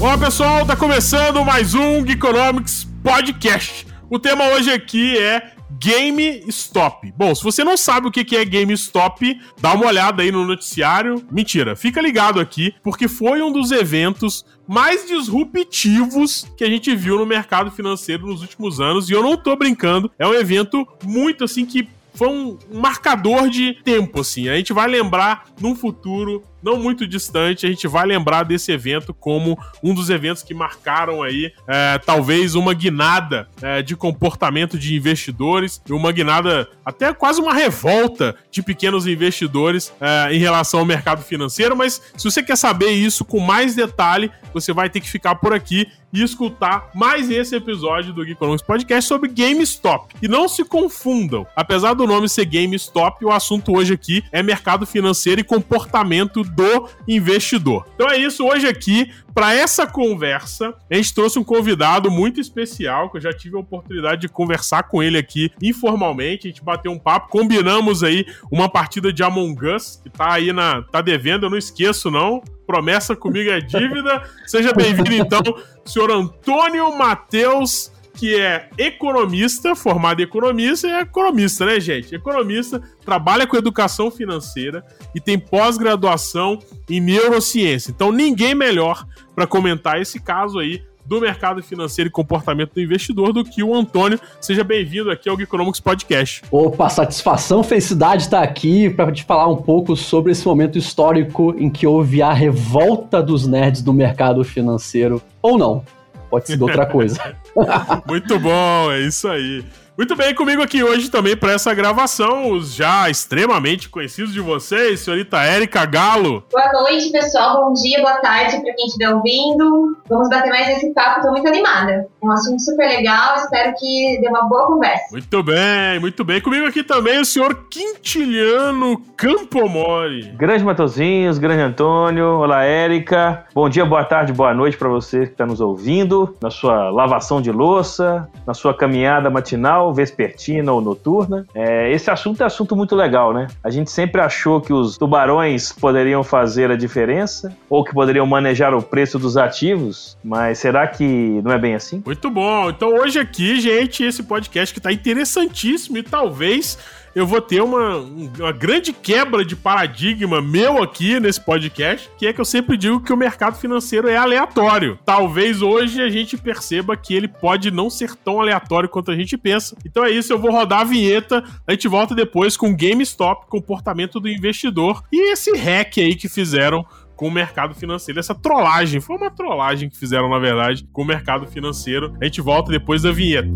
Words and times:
Olá 0.00 0.16
pessoal, 0.16 0.64
tá 0.64 0.74
começando 0.74 1.44
mais 1.44 1.74
um 1.74 2.06
Geekonomics 2.06 2.88
Podcast. 3.02 3.86
O 4.08 4.18
tema 4.18 4.46
hoje 4.46 4.70
aqui 4.70 5.18
é 5.18 5.52
GameStop. 5.78 7.12
Bom, 7.14 7.34
se 7.34 7.44
você 7.44 7.62
não 7.62 7.76
sabe 7.76 8.08
o 8.08 8.10
que 8.10 8.34
é 8.34 8.42
GameStop, 8.42 9.38
dá 9.60 9.74
uma 9.74 9.84
olhada 9.84 10.22
aí 10.22 10.32
no 10.32 10.46
noticiário. 10.46 11.22
Mentira, 11.30 11.76
fica 11.76 12.00
ligado 12.00 12.40
aqui, 12.40 12.74
porque 12.82 13.08
foi 13.08 13.42
um 13.42 13.52
dos 13.52 13.72
eventos 13.72 14.42
mais 14.66 15.06
disruptivos 15.06 16.46
que 16.56 16.64
a 16.64 16.68
gente 16.70 16.96
viu 16.96 17.18
no 17.18 17.26
mercado 17.26 17.70
financeiro 17.70 18.26
nos 18.26 18.40
últimos 18.40 18.80
anos. 18.80 19.10
E 19.10 19.12
eu 19.12 19.22
não 19.22 19.36
tô 19.36 19.54
brincando, 19.54 20.10
é 20.18 20.26
um 20.26 20.32
evento 20.32 20.88
muito 21.04 21.44
assim 21.44 21.66
que 21.66 21.86
foi 22.14 22.28
um 22.28 22.58
marcador 22.72 23.50
de 23.50 23.74
tempo, 23.84 24.20
assim. 24.20 24.48
A 24.48 24.56
gente 24.56 24.72
vai 24.72 24.88
lembrar 24.88 25.46
num 25.60 25.76
futuro 25.76 26.42
não 26.62 26.76
muito 26.76 27.06
distante, 27.06 27.66
a 27.66 27.68
gente 27.68 27.86
vai 27.86 28.06
lembrar 28.06 28.42
desse 28.42 28.72
evento 28.72 29.12
como 29.12 29.58
um 29.82 29.94
dos 29.94 30.10
eventos 30.10 30.42
que 30.42 30.54
marcaram 30.54 31.22
aí 31.22 31.52
é, 31.68 31.98
talvez 31.98 32.54
uma 32.54 32.74
guinada 32.74 33.48
é, 33.62 33.82
de 33.82 33.94
comportamento 33.96 34.78
de 34.78 34.94
investidores 34.94 35.80
uma 35.90 36.12
guinada, 36.12 36.68
até 36.84 37.12
quase 37.12 37.40
uma 37.40 37.52
revolta 37.52 38.34
de 38.50 38.62
pequenos 38.62 39.06
investidores 39.06 39.92
é, 40.00 40.34
em 40.34 40.38
relação 40.38 40.80
ao 40.80 40.86
mercado 40.86 41.22
financeiro. 41.22 41.76
Mas 41.76 42.00
se 42.16 42.24
você 42.24 42.42
quer 42.42 42.56
saber 42.56 42.90
isso 42.90 43.24
com 43.24 43.40
mais 43.40 43.74
detalhe, 43.74 44.30
você 44.52 44.72
vai 44.72 44.88
ter 44.88 45.00
que 45.00 45.10
ficar 45.10 45.36
por 45.36 45.52
aqui 45.52 45.86
e 46.12 46.22
escutar 46.22 46.90
mais 46.94 47.30
esse 47.30 47.54
episódio 47.54 48.12
do 48.12 48.24
Geekonomics 48.24 48.66
Podcast 48.66 49.06
sobre 49.06 49.28
GameStop. 49.28 50.14
E 50.20 50.28
não 50.28 50.48
se 50.48 50.64
confundam, 50.64 51.46
apesar 51.54 51.94
do 51.94 52.06
nome 52.06 52.28
ser 52.28 52.44
GameStop, 52.46 53.24
o 53.24 53.30
assunto 53.30 53.76
hoje 53.76 53.94
aqui 53.94 54.24
é 54.32 54.42
mercado 54.42 54.84
financeiro 54.86 55.40
e 55.40 55.44
comportamento 55.44 56.42
do 56.54 56.88
investidor. 57.06 57.86
Então 57.94 58.08
é 58.08 58.16
isso, 58.16 58.46
hoje 58.46 58.66
aqui, 58.66 59.10
para 59.34 59.54
essa 59.54 59.86
conversa, 59.86 60.74
a 60.90 60.94
gente 60.94 61.14
trouxe 61.14 61.38
um 61.38 61.44
convidado 61.44 62.10
muito 62.10 62.40
especial, 62.40 63.10
que 63.10 63.18
eu 63.18 63.20
já 63.20 63.32
tive 63.32 63.56
a 63.56 63.60
oportunidade 63.60 64.22
de 64.22 64.28
conversar 64.28 64.84
com 64.84 65.02
ele 65.02 65.16
aqui 65.16 65.50
informalmente, 65.62 66.46
a 66.46 66.50
gente 66.50 66.62
bateu 66.62 66.90
um 66.92 66.98
papo, 66.98 67.28
combinamos 67.28 68.02
aí 68.02 68.26
uma 68.50 68.68
partida 68.68 69.12
de 69.12 69.22
Among 69.22 69.66
Us, 69.66 70.00
que 70.02 70.10
tá 70.10 70.32
aí 70.32 70.52
na. 70.52 70.82
tá 70.82 71.00
devendo, 71.00 71.46
eu 71.46 71.50
não 71.50 71.58
esqueço 71.58 72.10
não, 72.10 72.42
promessa 72.66 73.16
comigo 73.16 73.50
é 73.50 73.60
dívida. 73.60 74.22
Seja 74.46 74.72
bem-vindo 74.72 75.12
então, 75.12 75.42
senhor 75.84 76.10
Antônio 76.10 76.96
Matheus 76.96 77.92
que 78.20 78.38
é 78.38 78.68
economista, 78.76 79.74
formado 79.74 80.20
em 80.20 80.24
economista, 80.24 80.86
é 80.86 81.00
economista, 81.00 81.64
né, 81.64 81.80
gente? 81.80 82.14
Economista, 82.14 82.82
trabalha 83.02 83.46
com 83.46 83.56
educação 83.56 84.10
financeira 84.10 84.84
e 85.14 85.20
tem 85.20 85.38
pós-graduação 85.38 86.58
em 86.90 87.00
neurociência. 87.00 87.90
Então, 87.90 88.12
ninguém 88.12 88.54
melhor 88.54 89.06
para 89.34 89.46
comentar 89.46 89.98
esse 90.02 90.20
caso 90.20 90.58
aí 90.58 90.82
do 91.06 91.18
mercado 91.18 91.62
financeiro 91.62 92.08
e 92.08 92.12
comportamento 92.12 92.74
do 92.74 92.82
investidor 92.82 93.32
do 93.32 93.42
que 93.42 93.62
o 93.62 93.74
Antônio. 93.74 94.20
Seja 94.38 94.62
bem-vindo 94.62 95.10
aqui 95.10 95.26
ao 95.26 95.40
Economics 95.40 95.80
Podcast. 95.80 96.42
Opa, 96.50 96.90
satisfação, 96.90 97.62
felicidade 97.62 98.24
estar 98.24 98.42
aqui 98.42 98.90
para 98.90 99.10
te 99.10 99.24
falar 99.24 99.48
um 99.48 99.56
pouco 99.56 99.96
sobre 99.96 100.32
esse 100.32 100.46
momento 100.46 100.76
histórico 100.76 101.54
em 101.56 101.70
que 101.70 101.86
houve 101.86 102.20
a 102.20 102.34
revolta 102.34 103.22
dos 103.22 103.46
nerds 103.46 103.80
do 103.80 103.94
mercado 103.94 104.44
financeiro, 104.44 105.22
ou 105.40 105.56
não 105.56 105.82
pode 106.30 106.46
ser 106.46 106.62
outra 106.62 106.86
coisa. 106.86 107.36
Muito 108.06 108.38
bom, 108.38 108.92
é 108.92 109.00
isso 109.00 109.28
aí. 109.28 109.64
Muito 110.00 110.16
bem, 110.16 110.34
comigo 110.34 110.62
aqui 110.62 110.82
hoje 110.82 111.10
também 111.10 111.36
para 111.36 111.52
essa 111.52 111.74
gravação, 111.74 112.52
os 112.52 112.72
já 112.72 113.10
extremamente 113.10 113.86
conhecidos 113.86 114.32
de 114.32 114.40
vocês, 114.40 115.00
senhorita 115.00 115.36
Érica 115.42 115.84
Galo. 115.84 116.42
Boa 116.50 116.72
noite, 116.72 117.12
pessoal. 117.12 117.66
Bom 117.66 117.74
dia, 117.74 118.00
boa 118.00 118.14
tarde 118.14 118.62
para 118.62 118.72
quem 118.72 118.86
estiver 118.86 119.14
ouvindo. 119.14 119.98
Vamos 120.08 120.30
bater 120.30 120.48
mais 120.48 120.70
esse 120.70 120.94
papo, 120.94 121.18
estou 121.18 121.32
muito 121.32 121.46
animada. 121.46 121.92
É 121.92 122.26
um 122.26 122.32
assunto 122.32 122.62
super 122.62 122.88
legal, 122.88 123.36
espero 123.36 123.74
que 123.78 124.18
dê 124.22 124.28
uma 124.28 124.48
boa 124.48 124.68
conversa. 124.68 125.04
Muito 125.12 125.42
bem, 125.42 126.00
muito 126.00 126.24
bem. 126.24 126.40
Comigo 126.40 126.66
aqui 126.66 126.82
também 126.82 127.20
o 127.20 127.24
senhor 127.26 127.66
Quintiliano 127.68 129.02
Campomori. 129.18 130.30
Grande 130.30 130.64
Matozinhos, 130.64 131.36
grande 131.36 131.60
Antônio, 131.60 132.38
olá 132.38 132.64
Érica. 132.64 133.44
Bom 133.52 133.68
dia, 133.68 133.84
boa 133.84 134.02
tarde, 134.02 134.32
boa 134.32 134.54
noite 134.54 134.78
para 134.78 134.88
você 134.88 135.26
que 135.26 135.32
está 135.32 135.44
nos 135.44 135.60
ouvindo, 135.60 136.34
na 136.42 136.48
sua 136.48 136.88
lavação 136.88 137.42
de 137.42 137.52
louça, 137.52 138.26
na 138.46 138.54
sua 138.54 138.72
caminhada 138.72 139.28
matinal 139.28 139.89
vespertina 139.92 140.72
ou 140.72 140.80
noturna. 140.80 141.46
É, 141.54 141.90
esse 141.92 142.10
assunto 142.10 142.42
é 142.42 142.46
assunto 142.46 142.76
muito 142.76 142.94
legal, 142.94 143.32
né? 143.32 143.46
A 143.62 143.70
gente 143.70 143.90
sempre 143.90 144.20
achou 144.20 144.60
que 144.60 144.72
os 144.72 144.96
tubarões 144.96 145.72
poderiam 145.72 146.22
fazer 146.22 146.70
a 146.70 146.76
diferença 146.76 147.54
ou 147.68 147.84
que 147.84 147.92
poderiam 147.92 148.26
manejar 148.26 148.74
o 148.74 148.82
preço 148.82 149.18
dos 149.18 149.36
ativos, 149.36 150.16
mas 150.22 150.58
será 150.58 150.86
que 150.86 151.40
não 151.42 151.52
é 151.52 151.58
bem 151.58 151.74
assim? 151.74 152.02
Muito 152.04 152.30
bom. 152.30 152.70
Então 152.70 152.94
hoje 152.94 153.18
aqui, 153.18 153.60
gente, 153.60 154.04
esse 154.04 154.22
podcast 154.22 154.74
que 154.74 154.80
tá 154.80 154.92
interessantíssimo 154.92 155.98
e 155.98 156.02
talvez 156.02 156.78
eu 157.14 157.26
vou 157.26 157.40
ter 157.40 157.60
uma, 157.62 157.96
uma 157.96 158.52
grande 158.52 158.92
quebra 158.92 159.44
de 159.44 159.56
paradigma 159.56 160.40
meu 160.40 160.82
aqui 160.82 161.18
nesse 161.18 161.40
podcast, 161.40 162.08
que 162.16 162.26
é 162.26 162.32
que 162.32 162.40
eu 162.40 162.44
sempre 162.44 162.76
digo 162.76 163.00
que 163.00 163.12
o 163.12 163.16
mercado 163.16 163.56
financeiro 163.56 164.08
é 164.08 164.16
aleatório. 164.16 164.98
Talvez 165.04 165.62
hoje 165.62 166.00
a 166.00 166.08
gente 166.08 166.36
perceba 166.36 166.96
que 166.96 167.14
ele 167.14 167.28
pode 167.28 167.70
não 167.70 167.90
ser 167.90 168.14
tão 168.14 168.40
aleatório 168.40 168.88
quanto 168.88 169.10
a 169.10 169.16
gente 169.16 169.36
pensa. 169.36 169.76
Então 169.84 170.04
é 170.04 170.10
isso, 170.10 170.32
eu 170.32 170.38
vou 170.38 170.50
rodar 170.50 170.80
a 170.80 170.84
vinheta, 170.84 171.44
a 171.66 171.72
gente 171.72 171.88
volta 171.88 172.14
depois 172.14 172.56
com 172.56 172.74
GameStop, 172.74 173.46
comportamento 173.48 174.20
do 174.20 174.28
investidor 174.28 175.02
e 175.12 175.32
esse 175.32 175.56
hack 175.56 175.98
aí 175.98 176.14
que 176.14 176.28
fizeram 176.28 176.84
com 177.16 177.28
o 177.28 177.30
mercado 177.30 177.74
financeiro. 177.74 178.18
Essa 178.18 178.34
trollagem, 178.34 178.98
foi 178.98 179.14
uma 179.16 179.30
trollagem 179.30 179.90
que 179.90 179.98
fizeram, 179.98 180.30
na 180.30 180.38
verdade, 180.38 180.88
com 180.90 181.02
o 181.02 181.04
mercado 181.04 181.46
financeiro. 181.46 182.16
A 182.18 182.24
gente 182.24 182.40
volta 182.40 182.72
depois 182.72 183.02
da 183.02 183.12
vinheta. 183.12 183.50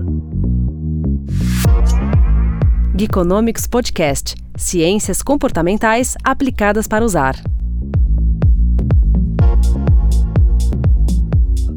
Geekonomics 2.96 3.66
Podcast 3.66 4.36
Ciências 4.56 5.20
comportamentais 5.20 6.16
aplicadas 6.22 6.86
para 6.86 7.04
usar. 7.04 7.34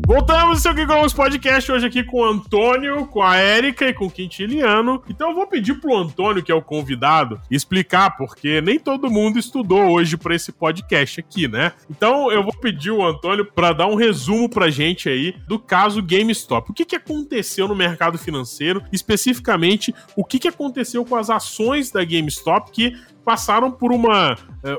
Voltamos 0.07 0.65
ao 0.65 0.73
Geekonomics 0.73 1.13
Podcast 1.13 1.69
hoje 1.69 1.85
aqui 1.85 2.01
com 2.01 2.21
o 2.21 2.23
Antônio, 2.23 3.05
com 3.07 3.21
a 3.21 3.35
Érica 3.35 3.89
e 3.89 3.93
com 3.93 4.05
o 4.05 4.09
Quintiliano. 4.09 5.03
Então 5.09 5.31
eu 5.31 5.35
vou 5.35 5.45
pedir 5.45 5.81
pro 5.81 5.97
Antônio, 5.97 6.41
que 6.41 6.49
é 6.49 6.55
o 6.55 6.61
convidado, 6.61 7.41
explicar, 7.51 8.15
porque 8.15 8.61
nem 8.61 8.79
todo 8.79 9.11
mundo 9.11 9.37
estudou 9.37 9.91
hoje 9.91 10.15
para 10.15 10.33
esse 10.33 10.53
podcast 10.53 11.19
aqui, 11.19 11.49
né? 11.49 11.73
Então 11.89 12.31
eu 12.31 12.41
vou 12.41 12.53
pedir 12.53 12.89
o 12.89 13.05
Antônio 13.05 13.51
para 13.51 13.73
dar 13.73 13.87
um 13.87 13.95
resumo 13.95 14.47
pra 14.47 14.69
gente 14.69 15.09
aí 15.09 15.35
do 15.45 15.59
caso 15.59 16.01
GameStop. 16.01 16.71
O 16.71 16.73
que, 16.73 16.85
que 16.85 16.95
aconteceu 16.95 17.67
no 17.67 17.75
mercado 17.75 18.17
financeiro, 18.17 18.81
especificamente 18.93 19.93
o 20.15 20.23
que, 20.23 20.39
que 20.39 20.47
aconteceu 20.47 21.03
com 21.03 21.17
as 21.17 21.29
ações 21.29 21.91
da 21.91 22.05
GameStop 22.05 22.71
que 22.71 22.95
passaram 23.27 23.69
por 23.69 23.91
uma 23.91 24.35
uh, 24.35 24.37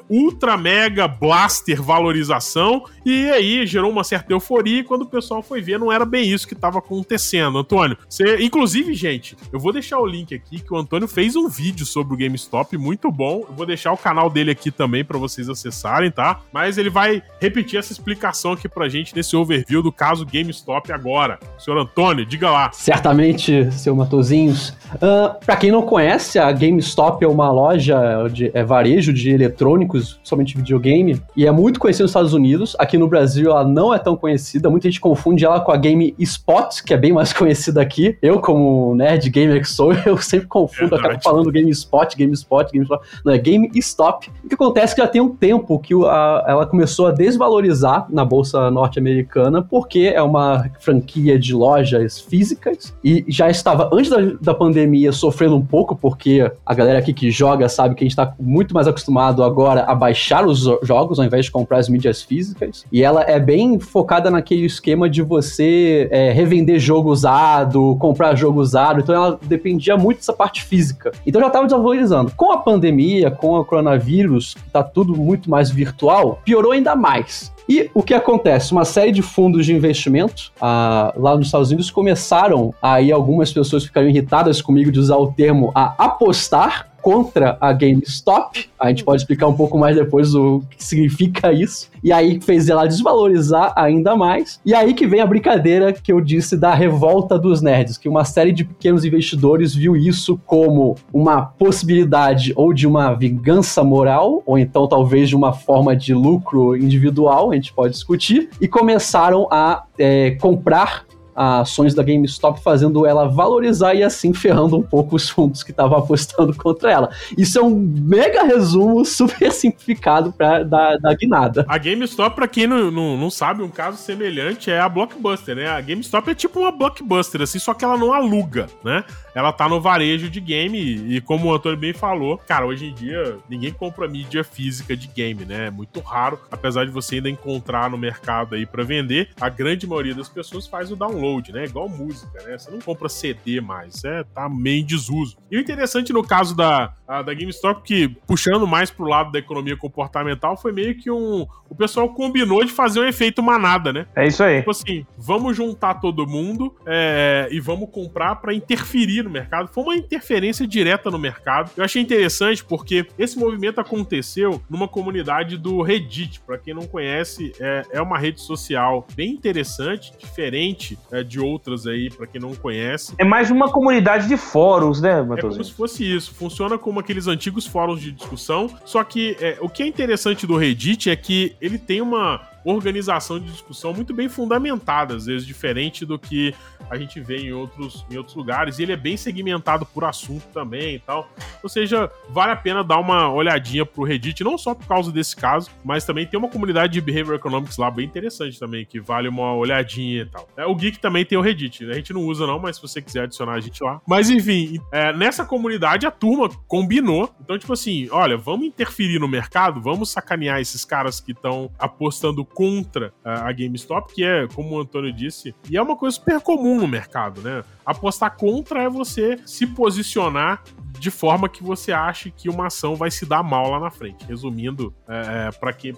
ultra 0.08 0.56
mega 0.56 1.06
blaster 1.06 1.82
valorização 1.82 2.82
e 3.04 3.28
aí 3.28 3.66
gerou 3.66 3.90
uma 3.90 4.02
certa 4.02 4.32
euforia 4.32 4.80
e 4.80 4.84
quando 4.84 5.02
o 5.02 5.06
pessoal 5.06 5.42
foi 5.42 5.60
ver 5.60 5.78
não 5.78 5.92
era 5.92 6.06
bem 6.06 6.30
isso 6.32 6.48
que 6.48 6.54
estava 6.54 6.78
acontecendo. 6.78 7.58
Antônio, 7.58 7.98
você, 8.08 8.42
inclusive, 8.42 8.94
gente, 8.94 9.36
eu 9.52 9.60
vou 9.60 9.70
deixar 9.70 9.98
o 9.98 10.06
link 10.06 10.34
aqui 10.34 10.60
que 10.60 10.72
o 10.72 10.78
Antônio 10.78 11.06
fez 11.06 11.36
um 11.36 11.46
vídeo 11.46 11.84
sobre 11.84 12.14
o 12.14 12.16
GameStop 12.16 12.74
muito 12.78 13.12
bom. 13.12 13.44
Eu 13.46 13.54
vou 13.54 13.66
deixar 13.66 13.92
o 13.92 13.98
canal 13.98 14.30
dele 14.30 14.50
aqui 14.50 14.70
também 14.70 15.04
para 15.04 15.18
vocês 15.18 15.50
acessarem, 15.50 16.10
tá? 16.10 16.40
Mas 16.50 16.78
ele 16.78 16.88
vai 16.88 17.22
repetir 17.42 17.78
essa 17.78 17.92
explicação 17.92 18.52
aqui 18.52 18.66
pra 18.66 18.88
gente 18.88 19.14
nesse 19.14 19.36
overview 19.36 19.82
do 19.82 19.92
caso 19.92 20.24
GameStop 20.24 20.90
agora. 20.90 21.38
Senhor 21.58 21.78
Antônio, 21.78 22.24
diga 22.24 22.50
lá. 22.50 22.72
Certamente, 22.72 23.70
seu 23.72 23.94
Matozinhos. 23.94 24.74
Uh, 24.94 25.38
para 25.44 25.56
quem 25.56 25.70
não 25.70 25.82
conhece, 25.82 26.38
a 26.38 26.50
GameStop 26.50 27.24
é 27.24 27.28
uma 27.28 27.50
loja 27.50 28.28
de 28.32 28.50
é 28.54 28.64
varejo 28.64 29.12
de 29.12 29.30
eletrônicos, 29.30 30.18
somente 30.22 30.56
videogame, 30.56 31.20
e 31.36 31.46
é 31.46 31.50
muito 31.50 31.78
conhecida 31.78 32.04
nos 32.04 32.10
Estados 32.10 32.32
Unidos. 32.32 32.74
Aqui 32.78 32.96
no 32.96 33.06
Brasil 33.06 33.50
ela 33.50 33.64
não 33.64 33.92
é 33.92 33.98
tão 33.98 34.16
conhecida, 34.16 34.70
muita 34.70 34.88
gente 34.88 35.00
confunde 35.00 35.44
ela 35.44 35.60
com 35.60 35.72
a 35.72 35.76
Game 35.76 36.14
Spot, 36.18 36.82
que 36.84 36.94
é 36.94 36.96
bem 36.96 37.12
mais 37.12 37.32
conhecida 37.34 37.80
aqui. 37.80 38.16
Eu, 38.22 38.40
como 38.40 38.94
nerd 38.94 39.28
gamer 39.30 39.60
que 39.60 39.68
sou, 39.68 39.92
eu 40.06 40.16
sempre 40.18 40.46
confundo, 40.46 40.90
Verdade. 40.90 41.16
acabo 41.16 41.22
falando 41.22 41.52
GameSpot, 41.52 42.16
GameSpot, 42.16 42.72
GameSpot. 42.72 43.00
Não, 43.24 43.32
é 43.32 43.38
GameStop. 43.38 44.30
O 44.44 44.48
que 44.48 44.54
acontece 44.54 44.92
é 44.92 44.96
que 44.96 45.02
já 45.02 45.08
tem 45.08 45.20
um 45.20 45.30
tempo 45.30 45.78
que 45.78 45.94
a, 45.94 46.44
ela 46.46 46.66
começou 46.66 47.06
a 47.06 47.10
desvalorizar 47.10 48.06
na 48.10 48.24
bolsa 48.24 48.70
norte-americana, 48.70 49.62
porque 49.62 50.12
é 50.14 50.22
uma 50.22 50.70
franquia 50.80 51.38
de 51.38 51.52
lojas 51.54 52.20
físicas 52.20 52.94
e 53.04 53.24
já 53.28 53.50
estava, 53.50 53.90
antes 53.92 54.10
da, 54.10 54.18
da 54.40 54.54
pandemia, 54.54 54.77
sofrendo 55.12 55.56
um 55.56 55.64
pouco, 55.64 55.96
porque 55.96 56.50
a 56.64 56.74
galera 56.74 56.98
aqui 56.98 57.12
que 57.12 57.30
joga 57.30 57.68
sabe 57.68 57.94
que 57.94 58.04
a 58.04 58.06
gente 58.06 58.12
está 58.12 58.34
muito 58.38 58.74
mais 58.74 58.86
acostumado 58.86 59.42
agora 59.42 59.84
a 59.84 59.94
baixar 59.94 60.46
os 60.46 60.60
jogos 60.82 61.18
ao 61.18 61.24
invés 61.24 61.46
de 61.46 61.50
comprar 61.50 61.78
as 61.78 61.88
mídias 61.88 62.22
físicas. 62.22 62.84
E 62.92 63.02
ela 63.02 63.22
é 63.22 63.40
bem 63.40 63.78
focada 63.78 64.30
naquele 64.30 64.64
esquema 64.64 65.08
de 65.08 65.22
você 65.22 66.08
é, 66.10 66.30
revender 66.32 66.78
jogo 66.78 67.10
usado, 67.10 67.96
comprar 67.98 68.34
jogo 68.34 68.60
usado. 68.60 69.00
Então 69.00 69.14
ela 69.14 69.40
dependia 69.42 69.96
muito 69.96 70.18
dessa 70.18 70.32
parte 70.32 70.62
física. 70.62 71.12
Então 71.26 71.40
já 71.40 71.48
estava 71.48 71.66
desvalorizando. 71.66 72.32
Com 72.36 72.52
a 72.52 72.58
pandemia, 72.58 73.30
com 73.30 73.54
o 73.54 73.64
coronavírus, 73.64 74.56
tá 74.72 74.82
tudo 74.82 75.16
muito 75.16 75.50
mais 75.50 75.70
virtual, 75.70 76.40
piorou 76.44 76.72
ainda 76.72 76.94
mais. 76.94 77.52
E 77.68 77.90
o 77.92 78.02
que 78.02 78.14
acontece? 78.14 78.72
Uma 78.72 78.84
série 78.84 79.12
de 79.12 79.20
fundos 79.20 79.66
de 79.66 79.74
investimento 79.74 80.50
ah, 80.60 81.12
lá 81.16 81.36
nos 81.36 81.46
Estados 81.46 81.68
Unidos 81.68 81.90
começaram, 81.90 82.72
aí 82.80 83.12
algumas 83.12 83.52
pessoas 83.52 83.84
ficaram 83.84 84.08
irritadas 84.08 84.62
comigo 84.62 84.90
de 84.90 84.98
usar 84.98 85.16
o 85.16 85.30
termo 85.32 85.70
a 85.74 85.94
apostar 85.98 86.88
contra 87.02 87.56
a 87.60 87.72
GameStop. 87.72 88.68
A 88.78 88.88
gente 88.88 89.04
pode 89.04 89.22
explicar 89.22 89.46
um 89.46 89.54
pouco 89.54 89.78
mais 89.78 89.96
depois 89.96 90.34
o 90.34 90.62
que 90.70 90.84
significa 90.84 91.52
isso. 91.52 91.88
E 92.02 92.12
aí 92.12 92.40
fez 92.40 92.68
ela 92.68 92.86
desvalorizar 92.86 93.72
ainda 93.76 94.16
mais. 94.16 94.60
E 94.64 94.74
aí 94.74 94.94
que 94.94 95.06
vem 95.06 95.20
a 95.20 95.26
brincadeira 95.26 95.92
que 95.92 96.12
eu 96.12 96.20
disse 96.20 96.56
da 96.56 96.74
revolta 96.74 97.38
dos 97.38 97.60
nerds, 97.60 97.96
que 97.96 98.08
uma 98.08 98.24
série 98.24 98.52
de 98.52 98.64
pequenos 98.64 99.04
investidores 99.04 99.74
viu 99.74 99.96
isso 99.96 100.40
como 100.46 100.96
uma 101.12 101.42
possibilidade 101.42 102.52
ou 102.56 102.72
de 102.72 102.86
uma 102.86 103.14
vingança 103.14 103.82
moral, 103.82 104.42
ou 104.46 104.58
então 104.58 104.86
talvez 104.86 105.28
de 105.28 105.36
uma 105.36 105.52
forma 105.52 105.96
de 105.96 106.14
lucro 106.14 106.76
individual, 106.76 107.50
a 107.50 107.54
gente 107.54 107.72
pode 107.72 107.94
discutir, 107.94 108.50
e 108.60 108.68
começaram 108.68 109.48
a 109.50 109.84
é, 109.98 110.32
comprar 110.32 111.07
ações 111.38 111.94
da 111.94 112.02
GameStop, 112.02 112.60
fazendo 112.60 113.06
ela 113.06 113.28
valorizar 113.28 113.94
e 113.94 114.02
assim 114.02 114.34
ferrando 114.34 114.76
um 114.76 114.82
pouco 114.82 115.14
os 115.14 115.30
fundos 115.30 115.62
que 115.62 115.70
estavam 115.70 115.98
apostando 115.98 116.54
contra 116.56 116.90
ela. 116.90 117.10
Isso 117.36 117.58
é 117.58 117.62
um 117.62 117.70
mega 117.70 118.42
resumo 118.42 119.04
super 119.04 119.52
simplificado 119.52 120.32
pra, 120.32 120.64
da, 120.64 120.96
da 120.96 121.14
guinada. 121.14 121.64
A 121.68 121.78
GameStop, 121.78 122.34
pra 122.34 122.48
quem 122.48 122.66
não, 122.66 122.90
não, 122.90 123.16
não 123.16 123.30
sabe, 123.30 123.62
um 123.62 123.68
caso 123.68 123.98
semelhante 123.98 124.70
é 124.70 124.80
a 124.80 124.88
Blockbuster, 124.88 125.54
né? 125.54 125.68
A 125.68 125.80
GameStop 125.80 126.30
é 126.30 126.34
tipo 126.34 126.60
uma 126.60 126.72
Blockbuster, 126.72 127.42
assim, 127.42 127.58
só 127.58 127.72
que 127.72 127.84
ela 127.84 127.96
não 127.96 128.12
aluga, 128.12 128.66
né? 128.82 129.04
Ela 129.34 129.52
tá 129.52 129.68
no 129.68 129.80
varejo 129.80 130.28
de 130.28 130.40
game 130.40 130.78
e, 130.78 131.20
como 131.20 131.46
o 131.46 131.54
Antônio 131.54 131.78
bem 131.78 131.92
falou, 131.92 132.38
cara, 132.38 132.66
hoje 132.66 132.86
em 132.86 132.94
dia 132.94 133.36
ninguém 133.48 133.72
compra 133.72 134.08
mídia 134.08 134.42
física 134.42 134.96
de 134.96 135.06
game, 135.06 135.44
né? 135.44 135.66
É 135.66 135.70
muito 135.70 136.00
raro, 136.00 136.40
apesar 136.50 136.84
de 136.84 136.90
você 136.90 137.16
ainda 137.16 137.30
encontrar 137.30 137.88
no 137.88 137.96
mercado 137.96 138.56
aí 138.56 138.66
para 138.66 138.82
vender, 138.82 139.30
a 139.40 139.48
grande 139.48 139.86
maioria 139.86 140.14
das 140.14 140.28
pessoas 140.28 140.66
faz 140.66 140.90
o 140.90 140.96
download 140.96 141.27
download, 141.28 141.52
né? 141.52 141.64
Igual 141.64 141.88
música, 141.88 142.42
né? 142.44 142.56
Você 142.56 142.70
não 142.70 142.80
compra 142.80 143.08
CD 143.08 143.60
mais, 143.60 144.02
é, 144.04 144.24
tá 144.24 144.48
meio 144.48 144.80
em 144.82 144.84
desuso. 144.84 145.36
E 145.50 145.56
o 145.56 145.60
interessante 145.60 146.12
no 146.12 146.22
caso 146.22 146.56
da, 146.56 146.94
a, 147.06 147.22
da 147.22 147.34
GameStop, 147.34 147.82
que 147.82 148.08
puxando 148.26 148.66
mais 148.66 148.90
pro 148.90 149.06
lado 149.06 149.30
da 149.30 149.38
economia 149.38 149.76
comportamental, 149.76 150.56
foi 150.56 150.72
meio 150.72 150.96
que 150.96 151.10
um. 151.10 151.46
O 151.68 151.74
pessoal 151.74 152.08
combinou 152.08 152.64
de 152.64 152.72
fazer 152.72 153.00
um 153.00 153.04
efeito 153.04 153.42
manada, 153.42 153.92
né? 153.92 154.06
É 154.16 154.26
isso 154.26 154.42
aí. 154.42 154.58
Tipo 154.58 154.70
assim, 154.70 155.06
vamos 155.16 155.56
juntar 155.56 155.94
todo 155.94 156.26
mundo 156.26 156.74
é, 156.86 157.48
e 157.50 157.60
vamos 157.60 157.90
comprar 157.90 158.36
para 158.36 158.54
interferir 158.54 159.22
no 159.22 159.30
mercado. 159.30 159.68
Foi 159.68 159.84
uma 159.84 159.96
interferência 159.96 160.66
direta 160.66 161.10
no 161.10 161.18
mercado. 161.18 161.70
Eu 161.76 161.84
achei 161.84 162.00
interessante 162.00 162.64
porque 162.64 163.06
esse 163.18 163.38
movimento 163.38 163.80
aconteceu 163.80 164.62
numa 164.68 164.88
comunidade 164.88 165.58
do 165.58 165.82
Reddit. 165.82 166.40
Para 166.40 166.56
quem 166.56 166.72
não 166.72 166.86
conhece, 166.86 167.52
é, 167.60 167.82
é 167.92 168.02
uma 168.02 168.18
rede 168.18 168.40
social 168.40 169.06
bem 169.14 169.32
interessante, 169.32 170.12
diferente 170.18 170.98
é, 171.12 171.17
de 171.22 171.40
outras 171.40 171.86
aí, 171.86 172.10
para 172.10 172.26
quem 172.26 172.40
não 172.40 172.54
conhece. 172.54 173.14
É 173.18 173.24
mais 173.24 173.50
uma 173.50 173.70
comunidade 173.70 174.28
de 174.28 174.36
fóruns, 174.36 175.00
né, 175.00 175.22
Matheus? 175.22 175.54
É 175.54 175.56
como 175.56 175.64
se 175.64 175.72
fosse 175.72 176.16
isso. 176.16 176.34
Funciona 176.34 176.78
como 176.78 177.00
aqueles 177.00 177.26
antigos 177.26 177.66
fóruns 177.66 178.00
de 178.00 178.12
discussão. 178.12 178.70
Só 178.84 179.02
que 179.04 179.36
é, 179.40 179.58
o 179.60 179.68
que 179.68 179.82
é 179.82 179.86
interessante 179.86 180.46
do 180.46 180.56
Reddit 180.56 181.10
é 181.10 181.16
que 181.16 181.56
ele 181.60 181.78
tem 181.78 182.00
uma 182.00 182.40
organização 182.64 183.38
de 183.38 183.50
discussão 183.50 183.92
muito 183.92 184.12
bem 184.14 184.28
fundamentada, 184.28 185.14
às 185.14 185.26
vezes 185.26 185.46
diferente 185.46 186.04
do 186.04 186.18
que 186.18 186.54
a 186.90 186.96
gente 186.96 187.20
vê 187.20 187.38
em 187.38 187.52
outros, 187.52 188.04
em 188.10 188.16
outros 188.16 188.36
lugares. 188.36 188.78
E 188.78 188.82
ele 188.82 188.92
é 188.92 188.96
bem 188.96 189.16
segmentado 189.16 189.84
por 189.86 190.04
assunto 190.04 190.46
também 190.52 190.96
e 190.96 190.98
tal. 190.98 191.30
Ou 191.62 191.68
seja, 191.68 192.10
vale 192.28 192.52
a 192.52 192.56
pena 192.56 192.82
dar 192.82 192.98
uma 192.98 193.32
olhadinha 193.32 193.84
pro 193.84 194.02
Reddit, 194.02 194.42
não 194.42 194.56
só 194.56 194.74
por 194.74 194.86
causa 194.86 195.12
desse 195.12 195.36
caso, 195.36 195.70
mas 195.84 196.04
também 196.04 196.26
tem 196.26 196.38
uma 196.38 196.48
comunidade 196.48 196.92
de 196.92 197.00
Behavior 197.00 197.36
Economics 197.36 197.76
lá 197.76 197.90
bem 197.90 198.06
interessante 198.06 198.58
também, 198.58 198.84
que 198.84 199.00
vale 199.00 199.28
uma 199.28 199.54
olhadinha 199.54 200.22
e 200.22 200.26
tal. 200.26 200.48
É, 200.56 200.66
o 200.66 200.74
Geek 200.74 200.98
também 200.98 201.24
tem 201.24 201.36
o 201.36 201.40
Reddit, 201.40 201.84
né? 201.84 201.92
a 201.92 201.96
gente 201.96 202.12
não 202.12 202.22
usa 202.22 202.46
não, 202.46 202.58
mas 202.58 202.76
se 202.76 202.82
você 202.82 203.02
quiser 203.02 203.22
adicionar 203.22 203.54
a 203.54 203.60
gente 203.60 203.82
lá. 203.82 204.00
Mas 204.06 204.30
enfim, 204.30 204.80
é, 204.92 205.12
nessa 205.12 205.44
comunidade 205.44 206.06
a 206.06 206.10
turma 206.10 206.48
combinou. 206.66 207.30
Então, 207.40 207.58
tipo 207.58 207.72
assim, 207.72 208.08
olha, 208.10 208.36
vamos 208.36 208.66
interferir 208.66 209.18
no 209.18 209.28
mercado, 209.28 209.80
vamos 209.80 210.10
sacanear 210.10 210.60
esses 210.60 210.84
caras 210.84 211.20
que 211.20 211.32
estão 211.32 211.70
apostando 211.78 212.44
contra 212.54 213.12
a 213.24 213.50
GameStop, 213.52 214.12
que 214.12 214.24
é, 214.24 214.46
como 214.48 214.76
o 214.76 214.80
Antônio 214.80 215.12
disse, 215.12 215.54
e 215.70 215.76
é 215.76 215.82
uma 215.82 215.96
coisa 215.96 216.16
super 216.16 216.40
comum 216.40 216.78
no 216.78 216.88
mercado, 216.88 217.40
né? 217.40 217.62
Apostar 217.84 218.36
contra 218.36 218.82
é 218.82 218.88
você 218.88 219.38
se 219.46 219.66
posicionar 219.66 220.62
de 220.98 221.10
forma 221.10 221.48
que 221.48 221.62
você 221.62 221.92
ache 221.92 222.30
que 222.30 222.48
uma 222.48 222.66
ação 222.66 222.96
vai 222.96 223.10
se 223.10 223.24
dar 223.24 223.42
mal 223.42 223.70
lá 223.70 223.80
na 223.80 223.90
frente. 223.90 224.24
Resumindo, 224.26 224.92
é, 225.08 225.48
é 225.48 225.50
para 225.52 225.72
quem, 225.72 225.94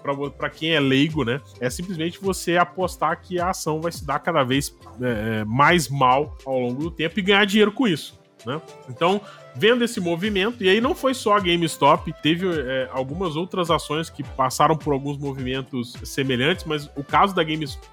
quem 0.54 0.70
é 0.72 0.80
leigo, 0.80 1.24
né? 1.24 1.40
É 1.58 1.70
simplesmente 1.70 2.20
você 2.20 2.56
apostar 2.56 3.20
que 3.20 3.40
a 3.40 3.50
ação 3.50 3.80
vai 3.80 3.92
se 3.92 4.04
dar 4.04 4.18
cada 4.18 4.44
vez 4.44 4.76
é, 5.00 5.40
é, 5.40 5.44
mais 5.44 5.88
mal 5.88 6.36
ao 6.44 6.58
longo 6.58 6.82
do 6.82 6.90
tempo 6.90 7.18
e 7.18 7.22
ganhar 7.22 7.44
dinheiro 7.44 7.72
com 7.72 7.88
isso. 7.88 8.19
Né? 8.46 8.60
Então, 8.88 9.20
vendo 9.54 9.84
esse 9.84 10.00
movimento, 10.00 10.62
e 10.62 10.68
aí 10.68 10.80
não 10.80 10.94
foi 10.94 11.14
só 11.14 11.36
a 11.36 11.40
GameStop, 11.40 12.12
teve 12.22 12.46
é, 12.48 12.88
algumas 12.92 13.36
outras 13.36 13.70
ações 13.70 14.08
que 14.08 14.22
passaram 14.22 14.76
por 14.76 14.92
alguns 14.92 15.18
movimentos 15.18 15.94
semelhantes, 16.04 16.64
mas 16.64 16.90
o 16.96 17.04
caso 17.04 17.34
da 17.34 17.42
GameStop. 17.42 17.88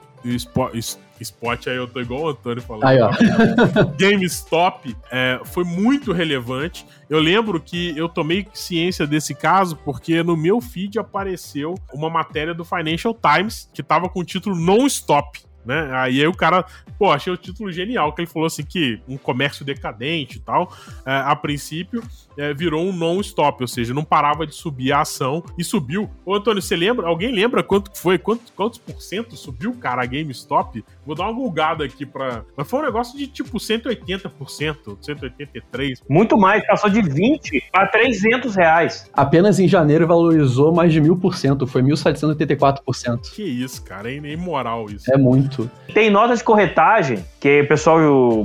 Spot, 1.22 1.68
aí 1.68 1.76
eu 1.76 1.88
tô 1.88 2.00
igual 2.00 2.24
o 2.24 2.28
Antônio 2.30 2.62
falando. 2.62 2.86
Aí, 2.86 3.00
ó. 3.00 3.12
GameStop 3.98 4.96
é, 5.12 5.40
foi 5.46 5.64
muito 5.64 6.12
relevante. 6.12 6.86
Eu 7.10 7.20
lembro 7.20 7.60
que 7.62 7.98
eu 7.98 8.10
tomei 8.10 8.48
ciência 8.54 9.08
desse 9.08 9.34
caso 9.34 9.76
porque 9.78 10.22
no 10.24 10.36
meu 10.36 10.60
feed 10.60 11.00
apareceu 11.00 11.76
uma 11.94 12.10
matéria 12.10 12.54
do 12.54 12.66
Financial 12.66 13.16
Times 13.16 13.70
que 13.74 13.82
tava 13.82 14.10
com 14.10 14.20
o 14.20 14.24
título 14.24 14.56
Non-Stop 14.56 15.47
né? 15.68 15.90
Aí, 15.92 16.22
aí 16.22 16.28
o 16.28 16.34
cara, 16.34 16.66
pô, 16.98 17.12
achei 17.12 17.32
o 17.32 17.38
título 17.38 17.72
genial, 17.72 18.14
que 18.14 18.22
ele 18.22 18.30
falou 18.30 18.48
assim 18.48 18.64
que 18.64 19.00
um 19.08 19.18
comércio 19.18 19.66
decadente 19.66 20.38
e 20.38 20.40
tal, 20.40 20.74
é, 21.06 21.12
a 21.18 21.36
princípio, 21.36 22.02
é, 22.38 22.54
virou 22.54 22.84
um 22.84 22.94
non-stop, 22.94 23.62
ou 23.62 23.68
seja, 23.68 23.94
não 23.94 24.04
parava 24.04 24.48
de 24.48 24.56
subir 24.56 24.92
a 24.92 25.02
ação 25.02 25.44
e 25.58 25.64
subiu. 25.64 26.10
Ô, 26.26 26.34
Antônio, 26.36 26.62
você 26.62 26.76
lembra? 26.76 27.08
Alguém 27.08 27.32
lembra 27.32 27.62
quanto 27.62 27.96
foi? 27.98 28.18
Quantos, 28.18 28.52
quantos 28.56 28.80
por 28.80 29.02
cento 29.02 29.36
subiu, 29.36 29.74
cara, 29.76 30.02
a 30.02 30.06
GameStop? 30.06 30.84
Vou 31.08 31.16
dar 31.16 31.24
uma 31.24 31.32
gulgada 31.32 31.86
aqui 31.86 32.06
pra. 32.06 32.44
Mas 32.56 32.70
foi 32.70 32.82
um 32.82 32.84
negócio 32.84 33.18
de 33.18 33.28
tipo 33.28 33.58
180%, 33.58 34.98
183%. 35.02 36.02
Muito 36.10 36.38
mais, 36.38 36.68
passou 36.68 36.90
de 36.90 37.02
20 37.02 37.64
para 37.72 37.88
300 37.88 38.54
reais. 38.54 39.10
Apenas 39.14 39.58
em 39.58 39.70
janeiro 39.70 40.06
valorizou 40.06 40.74
mais 40.74 40.92
de 40.92 41.00
mil 41.00 41.16
por 41.16 41.36
cento, 41.36 41.66
foi 41.66 41.82
1.784%. 41.82 43.34
Que 43.34 43.42
isso, 43.42 43.82
cara, 43.86 44.12
é 44.12 44.16
imoral 44.16 44.88
isso. 44.90 45.10
É 45.10 45.18
muito. 45.18 45.72
Tem 45.94 46.10
notas 46.10 46.40
de 46.40 46.44
corretagem, 46.44 47.24
que 47.40 47.62
o 47.62 47.68
pessoal 47.70 47.98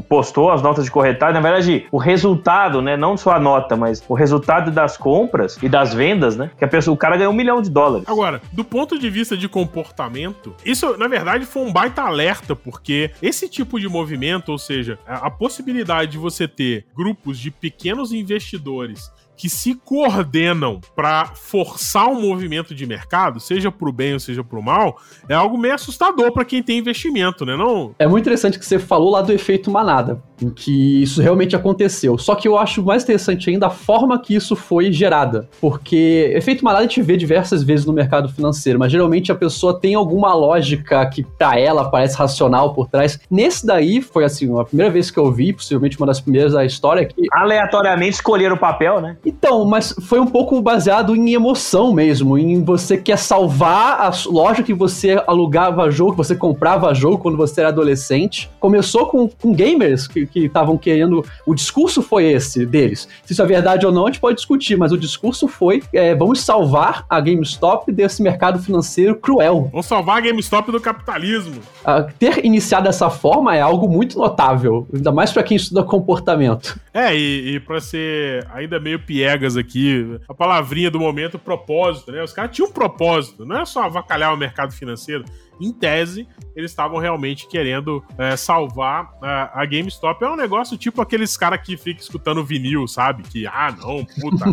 postou 0.08 0.52
as 0.52 0.62
notas 0.62 0.84
de 0.84 0.90
corretagem, 0.92 1.34
na 1.34 1.40
verdade, 1.40 1.86
o 1.90 1.98
resultado, 1.98 2.80
né, 2.80 2.96
não 2.96 3.16
só 3.16 3.32
a 3.32 3.40
nota, 3.40 3.76
mas 3.76 4.04
o 4.08 4.14
resultado 4.14 4.70
das 4.70 4.96
compras 4.96 5.58
e 5.60 5.68
das 5.68 5.92
vendas, 5.92 6.36
né, 6.36 6.52
que 6.56 6.64
a 6.64 6.68
pessoa, 6.68 6.94
o 6.94 6.96
cara 6.96 7.16
ganhou 7.16 7.32
um 7.32 7.36
milhão 7.36 7.60
de 7.60 7.70
dólares. 7.70 8.06
Agora, 8.08 8.40
do 8.52 8.62
ponto 8.62 8.96
de 8.96 9.10
vista 9.10 9.36
de 9.36 9.48
comportamento, 9.48 10.54
isso, 10.64 10.96
na 10.96 11.08
verdade, 11.08 11.44
foi 11.44 11.62
um 11.62 11.72
baita 11.72 12.02
alerta 12.02 12.51
porque 12.54 13.10
esse 13.20 13.48
tipo 13.48 13.78
de 13.78 13.88
movimento, 13.88 14.50
ou 14.50 14.58
seja, 14.58 14.98
a, 15.06 15.30
possibilidade 15.30 16.12
de 16.12 16.18
você 16.18 16.46
ter 16.46 16.86
grupos 16.94 17.38
de 17.38 17.50
pequenos 17.50 18.12
investidores 18.12 19.10
que 19.42 19.50
se 19.50 19.74
coordenam 19.74 20.80
para 20.94 21.26
forçar 21.34 22.06
um 22.06 22.20
movimento 22.20 22.72
de 22.76 22.86
mercado, 22.86 23.40
seja 23.40 23.72
para 23.72 23.88
o 23.88 23.92
bem 23.92 24.12
ou 24.12 24.20
seja 24.20 24.44
para 24.44 24.56
o 24.56 24.62
mal, 24.62 24.96
é 25.28 25.34
algo 25.34 25.58
meio 25.58 25.74
assustador 25.74 26.30
para 26.30 26.44
quem 26.44 26.62
tem 26.62 26.78
investimento, 26.78 27.44
né? 27.44 27.56
Não? 27.56 27.92
É 27.98 28.06
muito 28.06 28.22
interessante 28.22 28.56
que 28.56 28.64
você 28.64 28.78
falou 28.78 29.10
lá 29.10 29.20
do 29.20 29.32
efeito 29.32 29.68
manada. 29.68 30.22
em 30.42 30.50
que 30.50 31.02
isso 31.02 31.22
realmente 31.22 31.56
aconteceu. 31.56 32.18
Só 32.18 32.34
que 32.34 32.46
eu 32.46 32.58
acho 32.58 32.82
mais 32.84 33.02
interessante 33.02 33.48
ainda 33.48 33.68
a 33.68 33.70
forma 33.70 34.18
que 34.20 34.34
isso 34.34 34.54
foi 34.56 34.92
gerada, 34.92 35.48
porque 35.60 36.32
efeito 36.36 36.64
manada 36.64 36.84
a 36.84 36.86
gente 36.86 37.00
vê 37.02 37.16
diversas 37.16 37.62
vezes 37.62 37.86
no 37.86 37.92
mercado 37.92 38.28
financeiro, 38.28 38.78
mas 38.78 38.90
geralmente 38.90 39.30
a 39.30 39.34
pessoa 39.34 39.78
tem 39.78 39.94
alguma 39.94 40.34
lógica 40.34 41.04
que 41.06 41.22
para 41.22 41.58
ela 41.58 41.90
parece 41.90 42.16
racional 42.16 42.74
por 42.74 42.88
trás. 42.88 43.18
Nesse 43.30 43.66
daí 43.66 44.02
foi 44.02 44.24
assim, 44.24 44.56
a 44.58 44.64
primeira 44.64 44.90
vez 44.90 45.10
que 45.10 45.18
eu 45.18 45.30
vi, 45.32 45.52
possivelmente 45.52 45.96
uma 45.96 46.06
das 46.06 46.20
primeiras 46.20 46.52
da 46.52 46.64
história 46.64 47.06
que 47.06 47.26
aleatoriamente 47.32 48.14
escolher 48.14 48.52
o 48.52 48.56
papel, 48.56 49.00
né? 49.00 49.16
Então, 49.32 49.64
mas 49.64 49.94
foi 50.02 50.20
um 50.20 50.26
pouco 50.26 50.60
baseado 50.60 51.16
em 51.16 51.32
emoção 51.32 51.92
mesmo, 51.92 52.36
em 52.38 52.62
você 52.62 52.96
quer 52.96 53.18
salvar 53.18 54.00
a 54.00 54.12
loja 54.26 54.62
que 54.62 54.74
você 54.74 55.22
alugava 55.26 55.90
jogo, 55.90 56.12
que 56.12 56.18
você 56.18 56.36
comprava 56.36 56.94
jogo 56.94 57.18
quando 57.18 57.36
você 57.36 57.60
era 57.60 57.70
adolescente. 57.70 58.50
Começou 58.60 59.06
com, 59.06 59.28
com 59.28 59.52
gamers 59.52 60.06
que 60.06 60.28
estavam 60.34 60.76
querendo. 60.76 61.24
O 61.46 61.54
discurso 61.54 62.02
foi 62.02 62.26
esse 62.26 62.66
deles. 62.66 63.08
Se 63.24 63.32
isso 63.32 63.42
é 63.42 63.46
verdade 63.46 63.86
ou 63.86 63.92
não, 63.92 64.04
a 64.04 64.10
gente 64.10 64.20
pode 64.20 64.36
discutir, 64.36 64.76
mas 64.76 64.92
o 64.92 64.98
discurso 64.98 65.48
foi: 65.48 65.82
é, 65.92 66.14
vamos 66.14 66.40
salvar 66.40 67.04
a 67.08 67.20
GameStop 67.20 67.90
desse 67.90 68.22
mercado 68.22 68.58
financeiro 68.58 69.16
cruel. 69.16 69.68
Vamos 69.70 69.86
salvar 69.86 70.18
a 70.18 70.20
GameStop 70.20 70.70
do 70.70 70.80
capitalismo. 70.80 71.56
Uh, 71.82 72.12
ter 72.18 72.44
iniciado 72.44 72.84
dessa 72.84 73.08
forma 73.10 73.56
é 73.56 73.60
algo 73.60 73.88
muito 73.88 74.18
notável, 74.18 74.86
ainda 74.94 75.10
mais 75.10 75.32
para 75.32 75.42
quem 75.42 75.56
estuda 75.56 75.82
comportamento. 75.82 76.78
É, 76.92 77.16
e, 77.16 77.56
e 77.56 77.60
para 77.60 77.80
ser 77.80 78.46
ainda 78.52 78.78
meio 78.78 78.98
piegas 79.12 79.58
aqui, 79.58 80.18
a 80.26 80.32
palavrinha 80.32 80.90
do 80.90 80.98
momento, 80.98 81.38
propósito, 81.38 82.10
né? 82.10 82.22
Os 82.22 82.32
caras 82.32 82.56
tinham 82.56 82.70
um 82.70 82.72
propósito, 82.72 83.44
não 83.44 83.60
é 83.60 83.64
só 83.66 83.82
avacalhar 83.82 84.32
o 84.32 84.38
mercado 84.38 84.72
financeiro. 84.72 85.22
Em 85.60 85.70
tese, 85.70 86.26
eles 86.56 86.70
estavam 86.70 86.98
realmente 86.98 87.46
querendo 87.46 88.02
é, 88.16 88.34
salvar 88.38 89.12
a, 89.20 89.60
a 89.60 89.66
GameStop. 89.66 90.24
É 90.24 90.30
um 90.30 90.36
negócio 90.36 90.78
tipo 90.78 91.02
aqueles 91.02 91.36
caras 91.36 91.60
que 91.60 91.76
ficam 91.76 92.00
escutando 92.00 92.42
vinil, 92.42 92.88
sabe? 92.88 93.22
Que, 93.22 93.46
ah, 93.46 93.76
não, 93.78 94.02
puta, 94.18 94.46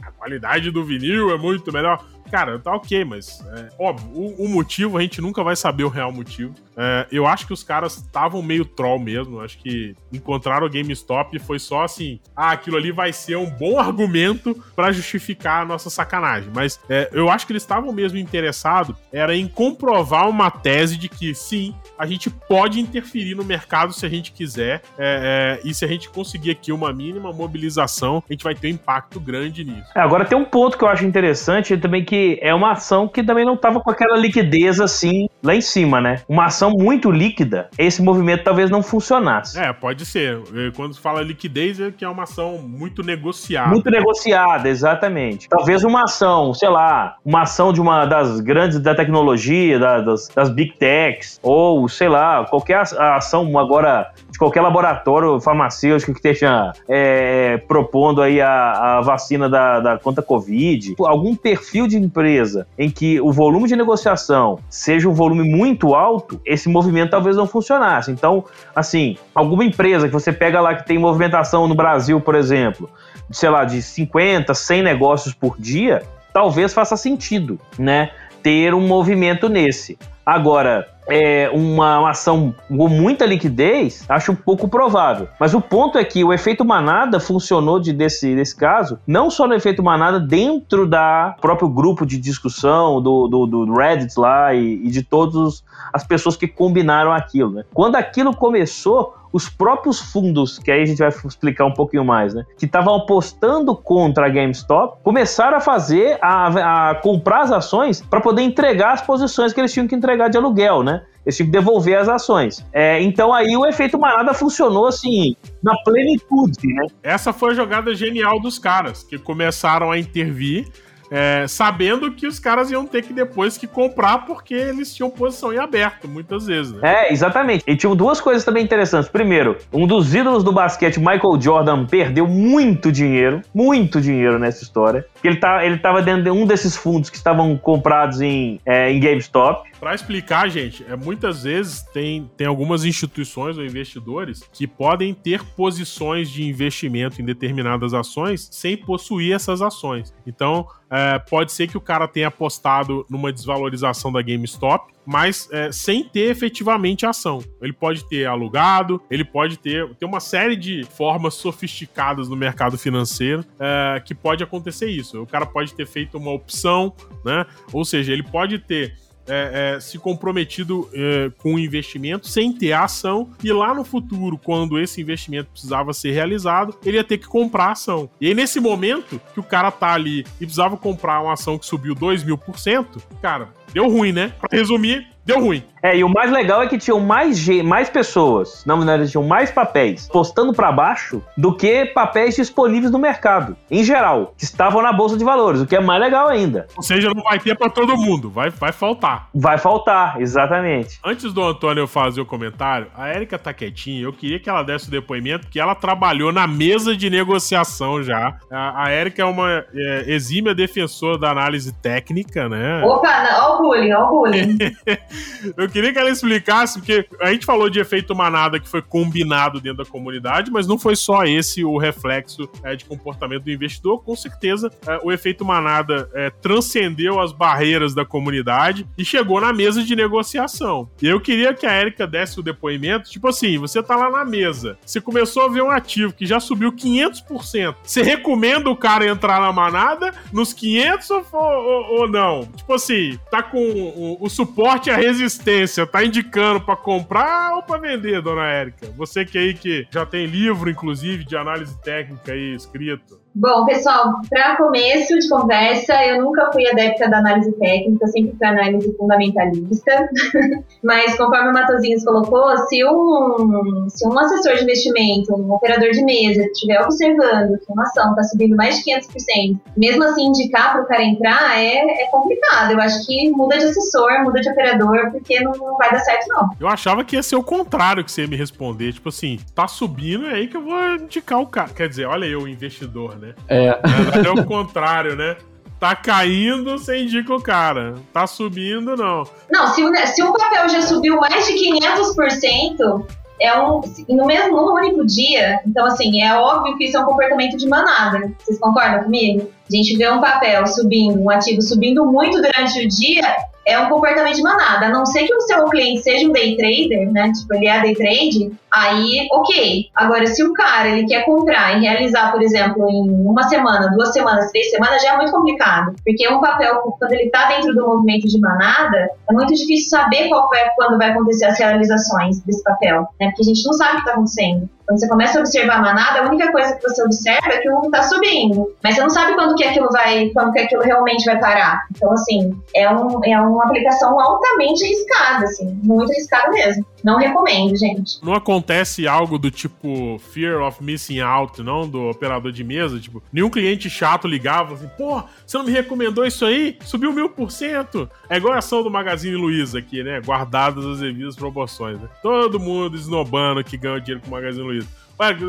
a 0.00 0.12
qualidade 0.12 0.70
do 0.70 0.84
vinil 0.84 1.32
é 1.32 1.36
muito 1.36 1.72
melhor. 1.72 2.06
Cara, 2.30 2.58
tá 2.58 2.72
ok, 2.72 3.04
mas 3.04 3.44
é, 3.48 3.68
óbvio, 3.78 4.08
o, 4.12 4.44
o, 4.44 4.48
motivo 4.48 4.96
a 4.96 5.02
gente 5.02 5.20
nunca 5.20 5.42
vai 5.42 5.56
saber 5.56 5.84
o 5.84 5.88
real 5.88 6.12
motivo. 6.12 6.54
É, 6.76 7.06
eu 7.10 7.26
acho 7.26 7.46
que 7.46 7.52
os 7.52 7.62
caras 7.62 7.96
estavam 7.96 8.42
meio 8.42 8.64
troll 8.64 8.98
mesmo. 8.98 9.40
Acho 9.40 9.58
que 9.58 9.94
encontraram 10.12 10.66
o 10.66 10.70
GameStop 10.70 11.36
e 11.36 11.40
foi 11.40 11.58
só 11.58 11.84
assim: 11.84 12.20
ah, 12.36 12.52
aquilo 12.52 12.76
ali 12.76 12.92
vai 12.92 13.12
ser 13.12 13.36
um 13.36 13.48
bom 13.48 13.78
argumento 13.78 14.54
para 14.74 14.92
justificar 14.92 15.62
a 15.62 15.64
nossa 15.64 15.90
sacanagem. 15.90 16.50
Mas 16.54 16.80
é, 16.88 17.08
eu 17.12 17.30
acho 17.30 17.46
que 17.46 17.52
eles 17.52 17.62
estavam 17.62 17.92
mesmo 17.92 18.18
interessados 18.18 18.96
era 19.12 19.34
em 19.36 19.46
comprovar 19.46 20.28
uma 20.28 20.50
tese 20.50 20.96
de 20.96 21.08
que 21.08 21.34
sim, 21.34 21.74
a 21.98 22.06
gente 22.06 22.30
pode 22.30 22.80
interferir 22.80 23.34
no 23.34 23.44
mercado 23.44 23.92
se 23.92 24.04
a 24.04 24.08
gente 24.08 24.32
quiser. 24.32 24.82
É, 24.98 25.60
é, 25.64 25.68
e 25.68 25.74
se 25.74 25.84
a 25.84 25.88
gente 25.88 26.08
conseguir 26.08 26.50
aqui 26.50 26.72
uma 26.72 26.92
mínima 26.92 27.32
mobilização, 27.32 28.22
a 28.28 28.32
gente 28.32 28.44
vai 28.44 28.54
ter 28.54 28.68
um 28.68 28.70
impacto 28.70 29.20
grande 29.20 29.64
nisso. 29.64 29.88
É, 29.94 30.00
agora 30.00 30.24
tem 30.24 30.36
um 30.36 30.44
ponto 30.44 30.76
que 30.76 30.84
eu 30.84 30.88
acho 30.88 31.04
interessante 31.04 31.76
também 31.76 32.04
que 32.04 32.38
é 32.42 32.54
uma 32.54 32.72
ação 32.72 33.08
que 33.08 33.22
também 33.22 33.44
não 33.44 33.54
estava 33.54 33.80
com 33.80 33.90
aquela 33.90 34.16
liquidez 34.16 34.80
assim 34.80 35.28
lá 35.42 35.54
em 35.54 35.60
cima, 35.60 36.00
né? 36.00 36.22
Uma 36.28 36.46
ação 36.46 36.63
muito 36.70 37.10
líquida, 37.10 37.68
esse 37.78 38.02
movimento 38.02 38.44
talvez 38.44 38.70
não 38.70 38.82
funcionasse. 38.82 39.58
É, 39.58 39.72
pode 39.72 40.04
ser. 40.04 40.40
Quando 40.74 40.94
se 40.94 41.00
fala 41.00 41.22
liquidez, 41.22 41.80
é 41.80 41.90
que 41.90 42.04
é 42.04 42.08
uma 42.08 42.24
ação 42.24 42.58
muito 42.58 43.02
negociada. 43.02 43.70
Muito 43.70 43.90
negociada, 43.90 44.68
exatamente. 44.68 45.48
Talvez 45.48 45.84
uma 45.84 46.02
ação, 46.02 46.52
sei 46.54 46.68
lá, 46.68 47.16
uma 47.24 47.42
ação 47.42 47.72
de 47.72 47.80
uma 47.80 48.04
das 48.04 48.40
grandes 48.40 48.78
da 48.80 48.94
tecnologia, 48.94 49.78
da, 49.78 50.00
das, 50.00 50.28
das 50.28 50.50
big 50.50 50.76
techs, 50.76 51.38
ou 51.42 51.88
sei 51.88 52.08
lá, 52.08 52.44
qualquer 52.44 52.82
ação 52.98 53.58
agora 53.58 54.12
de 54.30 54.38
qualquer 54.38 54.62
laboratório 54.62 55.40
farmacêutico 55.40 56.12
que 56.12 56.18
esteja 56.18 56.72
é, 56.88 57.56
propondo 57.68 58.20
aí 58.20 58.40
a, 58.40 58.98
a 58.98 59.00
vacina 59.00 59.48
da, 59.48 59.80
da 59.80 59.98
contra 59.98 60.22
Covid, 60.22 60.96
algum 60.98 61.36
perfil 61.36 61.86
de 61.86 61.96
empresa 61.96 62.66
em 62.76 62.90
que 62.90 63.20
o 63.20 63.32
volume 63.32 63.68
de 63.68 63.76
negociação 63.76 64.58
seja 64.68 65.08
um 65.08 65.12
volume 65.14 65.48
muito 65.48 65.94
alto, 65.94 66.40
esse 66.54 66.68
movimento 66.68 67.10
talvez 67.10 67.36
não 67.36 67.46
funcionasse. 67.46 68.10
Então, 68.10 68.44
assim, 68.74 69.16
alguma 69.34 69.64
empresa 69.64 70.06
que 70.08 70.12
você 70.12 70.32
pega 70.32 70.60
lá 70.60 70.74
que 70.74 70.86
tem 70.86 70.98
movimentação 70.98 71.68
no 71.68 71.74
Brasil, 71.74 72.20
por 72.20 72.34
exemplo, 72.34 72.88
sei 73.30 73.50
lá, 73.50 73.64
de 73.64 73.82
50, 73.82 74.54
100 74.54 74.82
negócios 74.82 75.34
por 75.34 75.56
dia, 75.58 76.02
talvez 76.32 76.72
faça 76.72 76.96
sentido, 76.96 77.58
né? 77.78 78.10
Ter 78.42 78.74
um 78.74 78.86
movimento 78.86 79.48
nesse. 79.48 79.98
Agora, 80.24 80.88
é, 81.08 81.50
uma, 81.50 82.00
uma, 82.00 82.10
ação 82.10 82.54
com 82.68 82.88
muita 82.88 83.26
liquidez, 83.26 84.04
acho 84.08 84.32
um 84.32 84.34
pouco 84.34 84.68
provável. 84.68 85.28
Mas 85.38 85.54
o 85.54 85.60
ponto 85.60 85.98
é 85.98 86.04
que 86.04 86.24
o 86.24 86.32
efeito 86.32 86.64
manada 86.64 87.20
funcionou 87.20 87.78
de, 87.78 87.92
desse, 87.92 88.34
desse 88.34 88.56
caso, 88.56 88.98
não 89.06 89.30
só 89.30 89.46
no 89.46 89.54
efeito 89.54 89.82
manada 89.82 90.18
dentro 90.18 90.86
da 90.86 91.36
próprio 91.40 91.68
grupo 91.68 92.06
de 92.06 92.18
discussão 92.18 93.00
do, 93.00 93.28
do, 93.28 93.46
do 93.46 93.72
Reddit 93.74 94.18
lá 94.18 94.54
e, 94.54 94.86
e 94.86 94.90
de 94.90 95.02
todas 95.02 95.62
as 95.92 96.04
pessoas 96.04 96.36
que 96.36 96.48
combinaram 96.48 97.12
aquilo. 97.12 97.50
Né? 97.50 97.64
Quando 97.72 97.96
aquilo 97.96 98.34
começou, 98.34 99.14
os 99.34 99.48
próprios 99.48 99.98
fundos, 99.98 100.60
que 100.60 100.70
aí 100.70 100.82
a 100.82 100.86
gente 100.86 100.98
vai 100.98 101.08
explicar 101.08 101.64
um 101.64 101.74
pouquinho 101.74 102.04
mais, 102.04 102.32
né? 102.32 102.44
Que 102.56 102.66
estavam 102.66 102.94
apostando 102.94 103.74
contra 103.74 104.26
a 104.26 104.28
GameStop, 104.28 105.02
começaram 105.02 105.56
a 105.56 105.60
fazer, 105.60 106.16
a, 106.22 106.90
a 106.90 106.94
comprar 106.94 107.40
as 107.40 107.50
ações 107.50 108.00
para 108.00 108.20
poder 108.20 108.42
entregar 108.42 108.92
as 108.92 109.02
posições 109.02 109.52
que 109.52 109.60
eles 109.60 109.72
tinham 109.72 109.88
que 109.88 109.94
entregar 109.96 110.28
de 110.28 110.38
aluguel, 110.38 110.84
né? 110.84 111.02
Eles 111.26 111.36
tinham 111.36 111.50
que 111.50 111.52
devolver 111.52 111.98
as 111.98 112.08
ações. 112.08 112.64
É, 112.72 113.02
então 113.02 113.34
aí 113.34 113.56
o 113.56 113.66
efeito 113.66 113.98
manada 113.98 114.32
funcionou 114.32 114.86
assim, 114.86 115.34
na 115.60 115.74
plenitude, 115.82 116.68
né? 116.72 116.86
Essa 117.02 117.32
foi 117.32 117.50
a 117.50 117.54
jogada 117.54 117.92
genial 117.92 118.38
dos 118.38 118.56
caras, 118.56 119.02
que 119.02 119.18
começaram 119.18 119.90
a 119.90 119.98
intervir 119.98 120.68
é, 121.14 121.46
sabendo 121.46 122.10
que 122.10 122.26
os 122.26 122.40
caras 122.40 122.72
iam 122.72 122.84
ter 122.84 123.02
que 123.02 123.12
depois 123.12 123.56
que 123.56 123.68
comprar 123.68 124.26
porque 124.26 124.52
eles 124.52 124.92
tinham 124.92 125.08
posição 125.08 125.52
em 125.52 125.58
aberto, 125.58 126.08
muitas 126.08 126.46
vezes. 126.46 126.72
Né? 126.72 126.80
É, 126.82 127.12
exatamente. 127.12 127.62
E 127.68 127.76
tinham 127.76 127.94
duas 127.94 128.20
coisas 128.20 128.44
também 128.44 128.64
interessantes. 128.64 129.08
Primeiro, 129.08 129.56
um 129.72 129.86
dos 129.86 130.12
ídolos 130.12 130.42
do 130.42 130.50
basquete, 130.50 130.98
Michael 130.98 131.40
Jordan, 131.40 131.86
perdeu 131.86 132.26
muito 132.26 132.90
dinheiro, 132.90 133.42
muito 133.54 134.00
dinheiro 134.00 134.40
nessa 134.40 134.64
história. 134.64 135.06
Ele, 135.22 135.36
tá, 135.36 135.64
ele 135.64 135.78
tava 135.78 136.02
dentro 136.02 136.24
de 136.24 136.30
um 136.30 136.44
desses 136.44 136.76
fundos 136.76 137.08
que 137.08 137.16
estavam 137.16 137.56
comprados 137.56 138.20
em, 138.20 138.58
é, 138.66 138.90
em 138.90 138.98
GameStop. 138.98 139.70
Para 139.78 139.94
explicar, 139.94 140.48
gente, 140.48 140.84
é, 140.88 140.96
muitas 140.96 141.44
vezes 141.44 141.82
tem, 141.92 142.28
tem 142.36 142.46
algumas 142.46 142.84
instituições 142.84 143.56
ou 143.56 143.64
investidores 143.64 144.42
que 144.52 144.66
podem 144.66 145.14
ter 145.14 145.44
posições 145.44 146.28
de 146.28 146.42
investimento 146.42 147.22
em 147.22 147.24
determinadas 147.24 147.94
ações 147.94 148.48
sem 148.50 148.76
possuir 148.76 149.32
essas 149.32 149.62
ações. 149.62 150.12
Então, 150.26 150.66
é, 150.94 151.18
pode 151.18 151.50
ser 151.50 151.66
que 151.66 151.76
o 151.76 151.80
cara 151.80 152.06
tenha 152.06 152.28
apostado 152.28 153.04
numa 153.10 153.32
desvalorização 153.32 154.12
da 154.12 154.22
GameStop, 154.22 154.94
mas 155.04 155.48
é, 155.50 155.72
sem 155.72 156.04
ter 156.04 156.30
efetivamente 156.30 157.04
ação. 157.04 157.42
Ele 157.60 157.72
pode 157.72 158.08
ter 158.08 158.26
alugado, 158.26 159.02
ele 159.10 159.24
pode 159.24 159.58
ter, 159.58 159.92
ter 159.96 160.06
uma 160.06 160.20
série 160.20 160.54
de 160.54 160.84
formas 160.84 161.34
sofisticadas 161.34 162.28
no 162.28 162.36
mercado 162.36 162.78
financeiro 162.78 163.44
é, 163.58 164.00
que 164.04 164.14
pode 164.14 164.44
acontecer 164.44 164.88
isso. 164.88 165.20
O 165.20 165.26
cara 165.26 165.44
pode 165.44 165.74
ter 165.74 165.84
feito 165.84 166.16
uma 166.16 166.30
opção, 166.30 166.94
né? 167.24 167.44
Ou 167.72 167.84
seja, 167.84 168.12
ele 168.12 168.22
pode 168.22 168.60
ter 168.60 168.94
é, 169.26 169.74
é, 169.76 169.80
se 169.80 169.98
comprometido 169.98 170.88
é, 170.92 171.30
com 171.38 171.54
o 171.54 171.58
investimento 171.58 172.28
sem 172.28 172.52
ter 172.52 172.72
a 172.72 172.84
ação, 172.84 173.30
e 173.42 173.52
lá 173.52 173.74
no 173.74 173.84
futuro, 173.84 174.38
quando 174.38 174.78
esse 174.78 175.00
investimento 175.00 175.50
precisava 175.50 175.92
ser 175.92 176.12
realizado, 176.12 176.76
ele 176.84 176.96
ia 176.96 177.04
ter 177.04 177.18
que 177.18 177.26
comprar 177.26 177.66
a 177.66 177.72
ação. 177.72 178.08
E 178.20 178.28
aí, 178.28 178.34
nesse 178.34 178.60
momento 178.60 179.20
que 179.32 179.40
o 179.40 179.42
cara 179.42 179.70
tá 179.70 179.92
ali 179.92 180.20
e 180.40 180.44
precisava 180.44 180.76
comprar 180.76 181.20
uma 181.20 181.32
ação 181.32 181.58
que 181.58 181.66
subiu 181.66 181.94
2 181.94 182.24
mil 182.24 182.38
por 182.38 182.58
cento, 182.58 183.02
cara, 183.20 183.48
deu 183.72 183.88
ruim, 183.88 184.12
né? 184.12 184.32
Pra 184.38 184.48
resumir, 184.50 185.06
deu 185.24 185.40
ruim. 185.40 185.62
É, 185.82 185.94
e 185.98 186.02
o 186.02 186.08
mais 186.08 186.30
legal 186.30 186.62
é 186.62 186.66
que 186.66 186.78
tinham 186.78 186.98
mais, 186.98 187.46
mais 187.62 187.90
pessoas, 187.90 188.64
na 188.64 188.74
verdade, 188.74 189.10
tinham 189.10 189.22
mais 189.22 189.50
papéis 189.50 190.08
postando 190.08 190.54
para 190.54 190.72
baixo 190.72 191.22
do 191.36 191.54
que 191.54 191.84
papéis 191.84 192.36
disponíveis 192.36 192.90
no 192.90 192.98
mercado, 192.98 193.54
em 193.70 193.84
geral, 193.84 194.32
que 194.38 194.44
estavam 194.44 194.80
na 194.80 194.94
bolsa 194.94 195.18
de 195.18 195.24
valores, 195.24 195.60
o 195.60 195.66
que 195.66 195.76
é 195.76 195.80
mais 195.80 196.00
legal 196.00 196.28
ainda. 196.28 196.66
Ou 196.74 196.82
seja, 196.82 197.12
não 197.14 197.22
vai 197.22 197.38
ter 197.38 197.54
para 197.54 197.68
todo 197.68 197.98
mundo, 197.98 198.30
vai, 198.30 198.48
vai 198.48 198.72
faltar. 198.72 199.28
Vai 199.34 199.58
faltar, 199.58 200.18
exatamente. 200.22 200.98
Antes 201.04 201.34
do 201.34 201.42
Antônio 201.42 201.86
fazer 201.86 202.22
o 202.22 202.26
comentário, 202.26 202.86
a 202.96 203.08
Érica 203.08 203.38
tá 203.38 203.52
quietinha, 203.52 204.04
eu 204.04 204.12
queria 204.12 204.40
que 204.40 204.48
ela 204.48 204.62
desse 204.62 204.88
o 204.88 204.90
depoimento, 204.90 205.46
porque 205.46 205.60
ela 205.60 205.74
trabalhou 205.74 206.32
na 206.32 206.46
mesa 206.46 206.96
de 206.96 207.10
negociação 207.10 208.02
já. 208.02 208.38
A, 208.50 208.84
a 208.84 208.90
Érica 208.90 209.20
é 209.20 209.26
uma 209.26 209.66
é, 209.74 210.04
exímia 210.06 210.54
defensora 210.54 211.18
da 211.18 211.30
análise 211.30 211.74
técnica, 211.74 212.48
né? 212.48 212.82
Opa, 212.82 213.22
ó 213.42 213.58
o 213.58 213.62
bullying, 213.62 213.92
ó 213.92 214.04
o 214.04 214.08
bullying. 214.08 214.56
Eu 215.56 215.68
queria 215.68 215.92
que 215.92 215.98
ela 215.98 216.10
explicasse, 216.10 216.78
porque 216.78 217.06
a 217.20 217.32
gente 217.32 217.44
falou 217.44 217.68
de 217.68 217.80
efeito 217.80 218.14
manada 218.14 218.58
que 218.58 218.68
foi 218.68 218.82
combinado 218.82 219.60
dentro 219.60 219.84
da 219.84 219.90
comunidade, 219.90 220.50
mas 220.50 220.66
não 220.66 220.78
foi 220.78 220.96
só 220.96 221.24
esse 221.24 221.64
o 221.64 221.78
reflexo 221.78 222.48
é, 222.62 222.76
de 222.76 222.84
comportamento 222.84 223.44
do 223.44 223.50
investidor. 223.50 224.02
Com 224.02 224.16
certeza, 224.16 224.70
é, 224.86 225.00
o 225.02 225.12
efeito 225.12 225.44
manada 225.44 226.08
é, 226.14 226.30
transcendeu 226.30 227.20
as 227.20 227.32
barreiras 227.32 227.94
da 227.94 228.04
comunidade 228.04 228.86
e 228.96 229.04
chegou 229.04 229.40
na 229.40 229.52
mesa 229.52 229.82
de 229.82 229.94
negociação. 229.94 230.88
E 231.00 231.06
eu 231.06 231.20
queria 231.20 231.54
que 231.54 231.66
a 231.66 231.80
Erika 231.80 232.06
desse 232.06 232.38
o 232.38 232.42
depoimento, 232.42 233.10
tipo 233.10 233.28
assim, 233.28 233.58
você 233.58 233.82
tá 233.82 233.96
lá 233.96 234.10
na 234.10 234.24
mesa, 234.24 234.78
você 234.84 235.00
começou 235.00 235.44
a 235.44 235.48
ver 235.48 235.62
um 235.62 235.70
ativo 235.70 236.12
que 236.12 236.26
já 236.26 236.40
subiu 236.40 236.72
500%. 236.72 237.74
Você 237.82 238.02
recomenda 238.02 238.70
o 238.70 238.76
cara 238.76 239.06
entrar 239.06 239.40
na 239.40 239.52
manada 239.52 240.12
nos 240.32 240.52
500 240.52 241.10
ou, 241.10 241.26
ou, 241.32 242.00
ou 242.00 242.08
não? 242.08 242.44
Tipo 242.46 242.74
assim, 242.74 243.18
tá 243.30 243.42
com 243.42 243.58
o, 243.58 244.18
o 244.20 244.28
suporte 244.28 244.90
a 244.90 244.96
resistência, 245.06 245.86
tá 245.86 246.04
indicando 246.04 246.60
para 246.60 246.76
comprar 246.76 247.54
ou 247.56 247.62
para 247.62 247.80
vender, 247.80 248.22
dona 248.22 248.46
Érica? 248.46 248.90
Você 248.96 249.24
que 249.24 249.38
aí 249.38 249.54
que 249.54 249.86
já 249.90 250.04
tem 250.06 250.26
livro, 250.26 250.70
inclusive, 250.70 251.24
de 251.24 251.36
análise 251.36 251.76
técnica 251.82 252.32
aí 252.32 252.54
escrito. 252.54 253.23
Bom, 253.36 253.64
pessoal, 253.64 254.20
para 254.30 254.56
começo 254.56 255.18
de 255.18 255.28
conversa, 255.28 255.92
eu 256.06 256.22
nunca 256.22 256.52
fui 256.52 256.68
adepta 256.68 257.10
da 257.10 257.18
análise 257.18 257.50
técnica, 257.58 258.06
sempre 258.06 258.36
fui 258.36 258.46
análise 258.46 258.96
fundamentalista. 258.96 260.08
Mas, 260.84 261.16
conforme 261.16 261.50
o 261.50 261.52
Matosinhos 261.52 262.04
colocou, 262.04 262.56
se 262.68 262.84
um, 262.84 263.88
se 263.88 264.06
um 264.06 264.16
assessor 264.16 264.54
de 264.54 264.62
investimento, 264.62 265.34
um 265.34 265.52
operador 265.52 265.90
de 265.90 266.04
mesa, 266.04 266.42
estiver 266.44 266.80
observando 266.80 267.58
que 267.58 267.72
uma 267.72 267.82
ação 267.82 268.10
está 268.10 268.22
subindo 268.22 268.54
mais 268.54 268.78
de 268.78 268.84
500%, 268.84 269.58
mesmo 269.76 270.04
assim 270.04 270.26
indicar 270.26 270.72
para 270.72 270.82
o 270.82 270.86
cara 270.86 271.02
entrar 271.02 271.60
é, 271.60 272.04
é 272.04 272.06
complicado. 272.12 272.70
Eu 272.70 272.80
acho 272.80 273.04
que 273.04 273.30
muda 273.30 273.58
de 273.58 273.64
assessor, 273.64 274.22
muda 274.22 274.40
de 274.40 274.48
operador, 274.48 275.10
porque 275.10 275.40
não, 275.40 275.50
não 275.52 275.76
vai 275.76 275.90
dar 275.90 275.98
certo, 275.98 276.28
não. 276.28 276.50
Eu 276.60 276.68
achava 276.68 277.02
que 277.02 277.16
ia 277.16 277.22
ser 277.22 277.34
o 277.34 277.42
contrário 277.42 278.04
que 278.04 278.12
você 278.12 278.22
ia 278.22 278.28
me 278.28 278.36
responder. 278.36 278.92
Tipo 278.92 279.08
assim, 279.08 279.40
tá 279.56 279.66
subindo, 279.66 280.26
é 280.26 280.34
aí 280.34 280.46
que 280.46 280.56
eu 280.56 280.62
vou 280.62 280.78
indicar 280.94 281.40
o 281.40 281.46
cara. 281.46 281.70
Quer 281.70 281.88
dizer, 281.88 282.06
olha 282.06 282.26
eu, 282.26 282.46
investidor, 282.46 283.18
né? 283.18 283.23
Né? 283.24 283.34
É. 283.48 283.78
É 284.26 284.30
o 284.30 284.44
contrário, 284.44 285.16
né? 285.16 285.36
Tá 285.78 285.94
caindo, 285.94 286.78
você 286.78 287.02
indica 287.02 287.34
o 287.34 287.42
cara. 287.42 287.94
Tá 288.12 288.26
subindo, 288.26 288.96
não. 288.96 289.24
Não, 289.50 289.66
se, 289.68 289.82
se 290.06 290.22
um 290.22 290.32
papel 290.32 290.68
já 290.68 290.82
subiu 290.82 291.16
mais 291.16 291.46
de 291.46 291.52
500%, 291.52 293.06
é 293.40 293.58
um, 293.58 293.80
no 294.08 294.24
mesmo 294.24 294.56
no 294.56 294.74
único 294.74 295.04
dia, 295.04 295.60
então 295.66 295.84
assim, 295.86 296.22
é 296.22 296.34
óbvio 296.34 296.76
que 296.78 296.84
isso 296.84 296.96
é 296.96 297.00
um 297.00 297.04
comportamento 297.04 297.56
de 297.56 297.68
manada. 297.68 298.32
Vocês 298.38 298.58
concordam 298.58 299.04
comigo? 299.04 299.50
A 299.70 299.74
gente 299.76 299.96
vê 299.96 300.10
um 300.10 300.20
papel 300.20 300.66
subindo, 300.66 301.20
um 301.20 301.30
ativo 301.30 301.62
subindo 301.62 302.04
muito 302.04 302.40
durante 302.40 302.84
o 302.84 302.88
dia, 302.88 303.22
é 303.66 303.78
um 303.78 303.88
comportamento 303.88 304.36
de 304.36 304.42
manada. 304.42 304.86
A 304.86 304.90
não 304.90 305.06
ser 305.06 305.26
que 305.26 305.34
o 305.34 305.40
seu 305.40 305.64
cliente 305.64 306.02
seja 306.02 306.28
um 306.28 306.32
day 306.32 306.56
trader, 306.56 307.10
né? 307.10 307.32
Tipo, 307.32 307.54
ele 307.54 307.66
é 307.66 307.80
day 307.80 307.94
trade, 307.94 308.52
aí, 308.70 309.26
ok. 309.32 309.86
Agora, 309.94 310.26
se 310.26 310.44
o 310.44 310.52
cara 310.52 310.90
ele 310.90 311.06
quer 311.06 311.24
comprar 311.24 311.76
e 311.76 311.80
realizar, 311.80 312.30
por 312.30 312.42
exemplo, 312.42 312.86
em 312.90 313.26
uma 313.26 313.44
semana, 313.44 313.90
duas 313.94 314.12
semanas, 314.12 314.50
três 314.50 314.70
semanas, 314.70 315.02
já 315.02 315.14
é 315.14 315.16
muito 315.16 315.32
complicado. 315.32 315.94
Porque 316.04 316.28
um 316.28 316.40
papel, 316.40 316.80
quando 316.98 317.12
ele 317.12 317.24
está 317.24 317.48
dentro 317.48 317.74
do 317.74 317.86
movimento 317.86 318.28
de 318.28 318.38
manada, 318.38 319.08
é 319.28 319.32
muito 319.32 319.54
difícil 319.54 319.88
saber 319.88 320.28
qual 320.28 320.52
é, 320.54 320.68
quando 320.76 320.98
vai 320.98 321.10
acontecer 321.10 321.46
as 321.46 321.58
realizações 321.58 322.40
desse 322.40 322.62
papel, 322.62 323.08
né? 323.18 323.28
Porque 323.28 323.42
a 323.42 323.44
gente 323.44 323.64
não 323.64 323.72
sabe 323.72 323.92
o 323.92 323.94
que 323.94 324.00
está 324.00 324.12
acontecendo. 324.12 324.68
Quando 324.86 325.00
você 325.00 325.08
começa 325.08 325.38
a 325.38 325.40
observar 325.40 325.76
a 325.76 325.82
manada, 325.82 326.20
a 326.20 326.28
única 326.28 326.52
coisa 326.52 326.74
que 326.76 326.82
você 326.82 327.02
observa 327.02 327.48
é 327.48 327.58
que 327.58 327.70
o 327.70 327.74
mundo 327.74 327.86
está 327.86 328.02
subindo. 328.02 328.74
Mas 328.82 328.94
você 328.94 329.00
não 329.00 329.10
sabe 329.10 329.34
quando 329.34 329.54
que 329.54 329.64
aquilo 329.64 329.88
vai, 329.90 330.30
quando 330.34 330.52
que 330.52 330.60
aquilo 330.60 330.82
realmente 330.82 331.24
vai 331.24 331.38
parar. 331.40 331.86
Então, 331.96 332.12
assim, 332.12 332.54
é, 332.74 332.90
um, 332.90 333.24
é 333.24 333.40
uma 333.40 333.64
aplicação 333.64 334.20
altamente 334.20 334.84
arriscada, 334.84 335.44
assim, 335.44 335.78
muito 335.82 336.12
arriscada 336.12 336.50
mesmo. 336.50 336.84
Não 337.04 337.18
recomendo, 337.18 337.76
gente. 337.76 338.18
Não 338.24 338.32
acontece 338.32 339.06
algo 339.06 339.38
do 339.38 339.50
tipo 339.50 340.18
fear 340.32 340.62
of 340.62 340.82
missing 340.82 341.20
out, 341.20 341.62
não? 341.62 341.86
Do 341.86 342.08
operador 342.08 342.50
de 342.50 342.64
mesa? 342.64 342.98
Tipo, 342.98 343.22
nenhum 343.30 343.50
cliente 343.50 343.90
chato 343.90 344.26
ligava 344.26 344.72
assim, 344.72 344.88
pô, 344.96 345.22
você 345.46 345.58
não 345.58 345.66
me 345.66 345.70
recomendou 345.70 346.24
isso 346.24 346.46
aí? 346.46 346.78
Subiu 346.82 347.12
mil 347.12 347.28
por 347.28 347.50
cento. 347.50 348.08
É 348.30 348.38
igual 348.38 348.54
a 348.54 348.58
ação 348.58 348.82
do 348.82 348.90
Magazine 348.90 349.36
Luiza 349.36 349.78
aqui, 349.78 350.02
né? 350.02 350.22
Guardadas 350.22 350.84
as 350.86 351.00
devidas 351.00 351.36
proporções, 351.36 352.00
né? 352.00 352.08
Todo 352.22 352.58
mundo 352.58 352.96
esnobando 352.96 353.62
que 353.62 353.76
ganha 353.76 354.00
dinheiro 354.00 354.22
com 354.22 354.28
o 354.28 354.30
Magazine 354.30 354.64
Luiza. 354.64 354.88